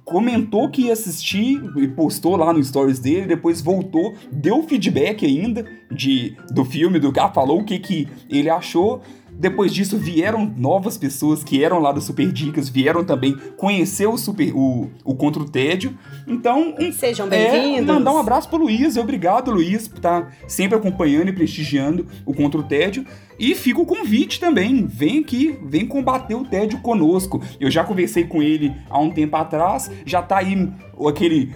comentou 0.07 0.71
que 0.71 0.83
ia 0.83 0.93
assistir 0.93 1.61
e 1.77 1.89
postou 1.89 2.37
lá 2.37 2.53
no 2.53 2.63
stories 2.63 3.01
dele, 3.01 3.27
depois 3.27 3.61
voltou, 3.61 4.15
deu 4.31 4.63
feedback 4.63 5.27
ainda 5.27 5.67
de, 5.91 6.37
do 6.53 6.65
filme, 6.65 7.01
do 7.01 7.13
cara, 7.13 7.33
falou 7.33 7.61
o 7.61 7.65
que, 7.65 7.77
que 7.81 8.09
ele 8.31 8.49
achou. 8.49 9.03
Depois 9.39 9.73
disso 9.73 9.99
vieram 9.99 10.53
novas 10.57 10.97
pessoas 10.97 11.45
que 11.45 11.63
eram 11.63 11.79
lá 11.79 11.93
do 11.93 12.01
Super 12.01 12.33
Dicas, 12.33 12.69
vieram 12.69 13.05
também 13.05 13.37
conhecer 13.57 14.07
o 14.07 14.17
Super 14.17 14.53
o, 14.55 14.91
o 15.05 15.15
Contra 15.15 15.43
o 15.43 15.49
Tédio. 15.49 15.97
Então, 16.27 16.75
um 16.79 16.91
Sejam 16.91 17.27
é, 17.27 17.51
bem-vindos. 17.51 17.95
mandar 17.95 18.13
um 18.13 18.19
abraço 18.19 18.49
pro 18.49 18.59
Luiz. 18.59 18.97
Obrigado, 18.97 19.51
Luiz, 19.51 19.87
por 19.87 19.99
estar 19.99 20.35
sempre 20.49 20.79
acompanhando 20.79 21.29
e 21.29 21.33
prestigiando 21.33 22.07
o 22.25 22.33
Contra 22.33 22.61
o 22.61 22.65
Tédio. 22.65 23.05
E 23.39 23.55
fica 23.55 23.81
o 23.81 23.87
convite 23.87 24.41
também. 24.41 24.87
Vem 24.87 25.19
aqui, 25.19 25.59
vem 25.63 25.87
combater 25.87 26.35
o 26.35 26.45
tédio 26.45 26.79
conosco. 26.81 27.43
Eu 27.61 27.71
já 27.71 27.85
conversei 27.85 28.25
com 28.25 28.43
ele 28.43 28.75
há 28.89 28.99
um 28.99 29.11
tempo 29.11 29.37
atrás. 29.37 29.91
Já 30.07 30.23
tá 30.23 30.39
aí 30.39 30.73
aquele. 31.07 31.55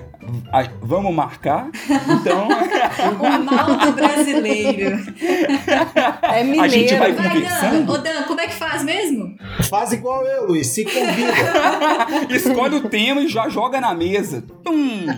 Vamos 0.83 1.15
marcar? 1.15 1.69
Então, 1.89 2.49
O 3.21 3.45
mal 3.45 3.77
do 3.79 3.93
brasileiro. 3.93 4.99
É 6.23 6.43
mineiro. 6.43 6.63
a 6.63 6.69
gente 6.69 6.95
vai 6.95 7.13
Vai, 7.13 7.43
Dan. 7.43 7.91
Ô, 7.91 7.99
Dan, 7.99 8.23
como 8.27 8.41
é 8.41 8.47
que 8.47 8.55
faz 8.55 8.83
mesmo? 8.83 9.37
Faz 9.69 9.93
igual 9.93 10.25
eu, 10.27 10.49
Luiz. 10.49 10.67
Se 10.69 10.85
convida. 10.85 11.33
escolhe 12.35 12.77
o 12.77 12.89
tema 12.89 13.21
e 13.21 13.29
já 13.29 13.49
joga 13.49 13.81
na 13.81 13.95
mesa. 13.95 14.43
Tum. 14.65 15.07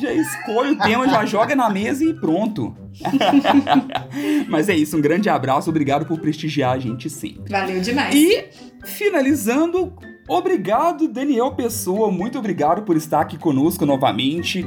já 0.00 0.12
escolhe 0.12 0.72
o 0.72 0.78
tema, 0.78 1.08
já 1.08 1.24
joga 1.24 1.54
na 1.54 1.70
mesa 1.70 2.04
e 2.04 2.14
pronto. 2.14 2.74
Mas 4.48 4.68
é 4.68 4.74
isso, 4.74 4.96
um 4.96 5.00
grande 5.00 5.28
abraço, 5.28 5.70
obrigado 5.70 6.06
por 6.06 6.18
prestigiar 6.18 6.72
a 6.72 6.78
gente 6.78 7.10
sempre. 7.10 7.50
Valeu 7.50 7.80
demais. 7.80 8.14
E, 8.14 8.44
finalizando, 8.84 9.92
obrigado, 10.28 11.08
Daniel 11.08 11.52
Pessoa, 11.52 12.10
muito 12.10 12.38
obrigado 12.38 12.82
por 12.82 12.96
estar 12.96 13.20
aqui 13.20 13.38
conosco 13.38 13.84
novamente. 13.84 14.66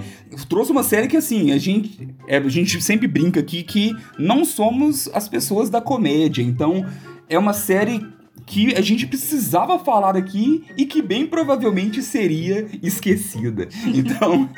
Trouxe 0.50 0.72
uma 0.72 0.84
série 0.84 1.08
que, 1.08 1.18
assim, 1.18 1.52
a 1.52 1.58
gente, 1.58 2.08
é, 2.28 2.38
a 2.38 2.50
gente 2.50 2.82
sempre 2.82 3.08
brinca 3.08 3.40
aqui 3.40 3.64
que 3.64 3.96
não 4.18 4.46
somos 4.46 5.10
as 5.14 5.28
pessoas 5.28 5.70
da 5.70 5.82
comédia, 5.82 6.42
então 6.42 6.86
é 7.30 7.38
uma 7.38 7.54
série 7.54 8.06
que 8.46 8.74
a 8.76 8.82
gente 8.82 9.06
precisava 9.06 9.78
falar 9.78 10.16
aqui 10.16 10.64
e 10.78 10.86
que 10.86 11.02
bem 11.02 11.28
provavelmente 11.28 12.02
seria 12.02 12.66
esquecida. 12.82 13.68
Então, 13.98 14.50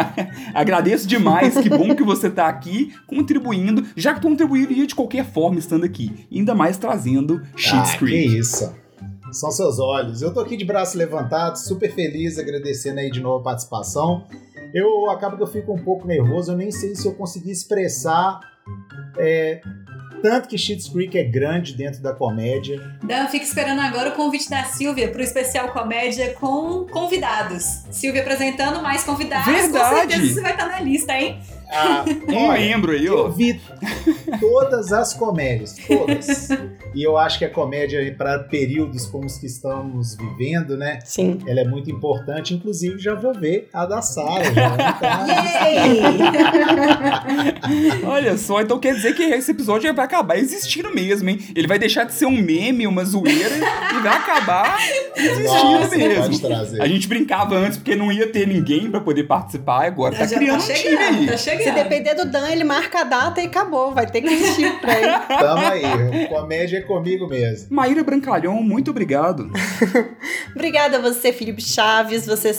agradeço 0.54 1.06
demais, 1.06 1.56
que 1.56 1.68
bom 1.68 1.94
que 1.94 2.02
você 2.02 2.28
tá 2.28 2.48
aqui 2.48 2.92
contribuindo, 3.06 3.86
já 3.96 4.12
que 4.12 4.20
contribuiria 4.20 4.86
de 4.86 4.94
qualquer 4.94 5.24
forma 5.24 5.58
estando 5.58 5.84
aqui, 5.84 6.26
ainda 6.32 6.54
mais 6.54 6.76
trazendo 6.76 7.40
Schitt's 7.54 7.90
ah, 7.90 7.92
que 7.92 7.98
Creek. 7.98 8.38
isso. 8.38 8.74
São 9.32 9.50
seus 9.50 9.78
olhos. 9.78 10.22
Eu 10.22 10.32
tô 10.32 10.40
aqui 10.40 10.56
de 10.56 10.64
braço 10.64 10.96
levantado, 10.96 11.56
super 11.56 11.92
feliz, 11.94 12.38
agradecendo 12.38 13.00
aí 13.00 13.10
de 13.10 13.20
novo 13.20 13.40
a 13.40 13.42
participação. 13.42 14.26
Eu 14.72 15.10
acabo 15.10 15.36
que 15.36 15.42
eu 15.42 15.46
fico 15.46 15.72
um 15.72 15.82
pouco 15.82 16.06
nervoso, 16.06 16.52
eu 16.52 16.56
nem 16.56 16.70
sei 16.70 16.94
se 16.94 17.06
eu 17.06 17.14
consegui 17.14 17.50
expressar 17.50 18.40
é, 19.16 19.60
tanto 20.22 20.48
que 20.48 20.58
Schitt's 20.58 20.88
Creek 20.88 21.16
é 21.16 21.24
grande 21.24 21.74
dentro 21.74 22.02
da 22.02 22.12
comédia. 22.12 22.96
Dan, 23.02 23.26
fica 23.28 23.44
esperando 23.44 23.80
agora 23.80 24.10
o 24.10 24.12
convite 24.12 24.50
da 24.50 24.64
Silvia 24.64 25.08
pro 25.10 25.22
especial 25.22 25.68
comédia 25.72 26.34
com 26.34 26.86
convidados. 26.90 27.64
Silvia 27.90 28.22
apresentando 28.22 28.82
mais 28.82 29.04
convidados. 29.04 29.52
Verdade. 29.52 29.90
Com 29.90 29.96
certeza 29.96 30.34
você 30.34 30.40
vai 30.40 30.52
estar 30.52 30.66
na 30.66 30.80
lista, 30.80 31.12
hein? 31.12 31.40
Ah, 31.70 32.04
Um 32.28 32.52
membro 32.52 32.92
aí, 32.92 33.04
Eu 33.06 33.26
ó. 33.26 33.28
vi 33.28 33.60
todas 34.40 34.92
as 34.92 35.12
comédias, 35.14 35.76
todas. 35.86 36.48
E 36.94 37.02
eu 37.02 37.16
acho 37.18 37.38
que 37.38 37.44
a 37.44 37.50
comédia, 37.50 38.14
para 38.16 38.38
períodos 38.40 39.06
como 39.06 39.26
os 39.26 39.36
que 39.38 39.46
estamos 39.46 40.16
vivendo, 40.16 40.76
né? 40.76 40.98
Sim. 41.04 41.38
Ela 41.46 41.60
é 41.60 41.64
muito 41.64 41.90
importante. 41.90 42.54
Inclusive, 42.54 42.98
já 42.98 43.14
vou 43.14 43.34
ver 43.34 43.68
a 43.72 43.84
da 43.86 44.00
Sara. 44.00 44.46
Entrar. 44.46 45.26
Yay! 45.28 46.00
Olha 48.04 48.36
só, 48.36 48.60
então 48.60 48.78
quer 48.78 48.94
dizer 48.94 49.14
que 49.14 49.22
esse 49.22 49.50
episódio 49.50 49.92
vai 49.94 50.04
acabar 50.04 50.38
existindo 50.38 50.92
mesmo, 50.94 51.28
hein? 51.28 51.38
Ele 51.54 51.66
vai 51.66 51.78
deixar 51.78 52.04
de 52.04 52.14
ser 52.14 52.26
um 52.26 52.36
meme, 52.40 52.86
uma 52.86 53.04
zoeira, 53.04 53.54
e 53.56 54.00
vai 54.02 54.16
acabar 54.16 54.78
existindo 55.16 55.80
Nossa, 55.80 55.96
mesmo. 55.96 56.82
A 56.82 56.88
gente 56.88 57.08
brincava 57.08 57.54
antes 57.56 57.78
porque 57.78 57.94
não 57.94 58.10
ia 58.12 58.26
ter 58.30 58.46
ninguém 58.46 58.90
pra 58.90 59.00
poder 59.00 59.24
participar, 59.24 59.86
agora 59.86 60.14
tá 60.16 60.26
Já 60.26 60.36
criando 60.36 60.58
tá 60.58 60.64
um 60.64 60.66
time 60.66 60.78
chegando, 60.78 61.18
aí. 61.18 61.26
tá 61.26 61.36
chegando. 61.36 61.57
Se 61.62 61.70
depender 61.72 62.14
do 62.14 62.24
Dan, 62.24 62.48
ele 62.50 62.64
marca 62.64 63.00
a 63.00 63.04
data 63.04 63.40
e 63.40 63.46
acabou. 63.46 63.92
Vai 63.94 64.06
ter 64.06 64.20
que 64.22 64.28
assistir 64.28 64.78
pra 64.80 64.98
ele. 64.98 65.18
Tamo 65.28 65.66
aí. 65.66 66.26
Comédia 66.28 66.78
é 66.78 66.80
comigo 66.82 67.26
mesmo. 67.28 67.68
Maíra 67.70 68.02
Brancalhão, 68.02 68.54
muito 68.62 68.90
obrigado. 68.90 69.50
Obrigada 70.54 70.96
a 70.96 71.00
você, 71.00 71.32
Felipe 71.32 71.62
Chaves, 71.62 72.26
você, 72.26 72.52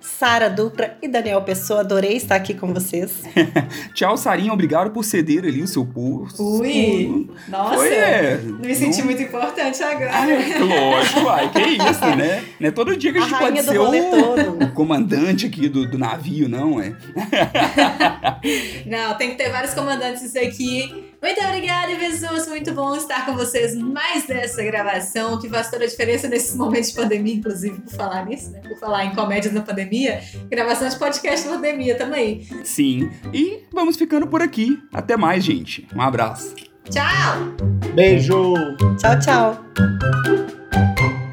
Sara 0.00 0.48
Dupra 0.48 0.96
e 1.02 1.08
Daniel 1.08 1.42
Pessoa. 1.42 1.80
Adorei 1.80 2.16
estar 2.16 2.36
aqui 2.36 2.54
com 2.54 2.72
vocês. 2.72 3.22
Tchau, 3.94 4.16
Sarinha, 4.16 4.52
obrigado 4.52 4.90
por 4.90 5.04
ceder 5.04 5.44
ali 5.44 5.62
o 5.62 5.66
seu 5.66 5.84
pulso. 5.84 6.60
Ui, 6.60 7.28
nossa. 7.48 7.74
Foi, 7.76 7.88
é. 7.92 8.40
Me 8.62 8.74
senti 8.74 8.98
Não- 8.98 9.06
muito 9.06 9.22
importante 9.22 9.82
agora. 9.82 10.10
É, 10.30 10.58
lógico, 10.58 11.20
vai, 11.22 11.50
que 11.50 11.60
isso, 11.60 12.16
né? 12.16 12.44
Não 12.60 12.68
é 12.68 12.70
todo 12.70 12.96
dia 12.96 13.12
que 13.12 13.18
a 13.18 13.22
A 13.22 13.28
gente 13.28 13.38
pode 13.38 13.62
ser 13.62 13.78
o, 13.78 13.90
todo. 13.90 14.64
o 14.64 14.72
comandante 14.72 15.46
aqui 15.46 15.68
do, 15.68 15.86
do 15.90 15.98
navio, 15.98 16.48
não, 16.48 16.80
é? 16.80 16.92
Não, 18.86 19.16
tem 19.16 19.30
que 19.30 19.36
ter 19.36 19.50
vários 19.50 19.74
comandantes 19.74 20.34
aqui. 20.36 21.10
Muito 21.22 21.40
obrigada, 21.44 21.94
pessoas. 21.96 22.48
Muito 22.48 22.72
bom 22.72 22.96
estar 22.96 23.26
com 23.26 23.34
vocês 23.34 23.76
mais 23.76 24.26
dessa 24.26 24.62
gravação, 24.62 25.38
que 25.38 25.48
faz 25.48 25.70
toda 25.70 25.84
a 25.84 25.86
diferença 25.86 26.28
nesses 26.28 26.56
momentos 26.56 26.90
de 26.90 26.96
pandemia, 26.96 27.34
inclusive, 27.34 27.80
por 27.80 27.92
falar 27.92 28.24
nisso, 28.24 28.50
né? 28.50 28.60
Por 28.60 28.78
falar 28.78 29.04
em 29.04 29.14
comédias 29.14 29.52
na 29.52 29.62
pandemia. 29.62 30.20
Gravação 30.50 30.88
de 30.88 30.96
podcast 30.96 31.46
na 31.46 31.54
pandemia, 31.54 31.96
tamo 31.96 32.14
aí. 32.14 32.46
Sim. 32.64 33.10
E 33.32 33.64
vamos 33.72 33.96
ficando 33.96 34.26
por 34.26 34.40
aqui. 34.40 34.78
Até 34.92 35.16
mais, 35.16 35.44
gente. 35.44 35.86
Um 35.94 36.00
abraço. 36.00 36.54
Tchau! 36.88 37.54
Beijo! 37.94 38.54
Tchau, 38.98 39.18
tchau. 39.20 41.29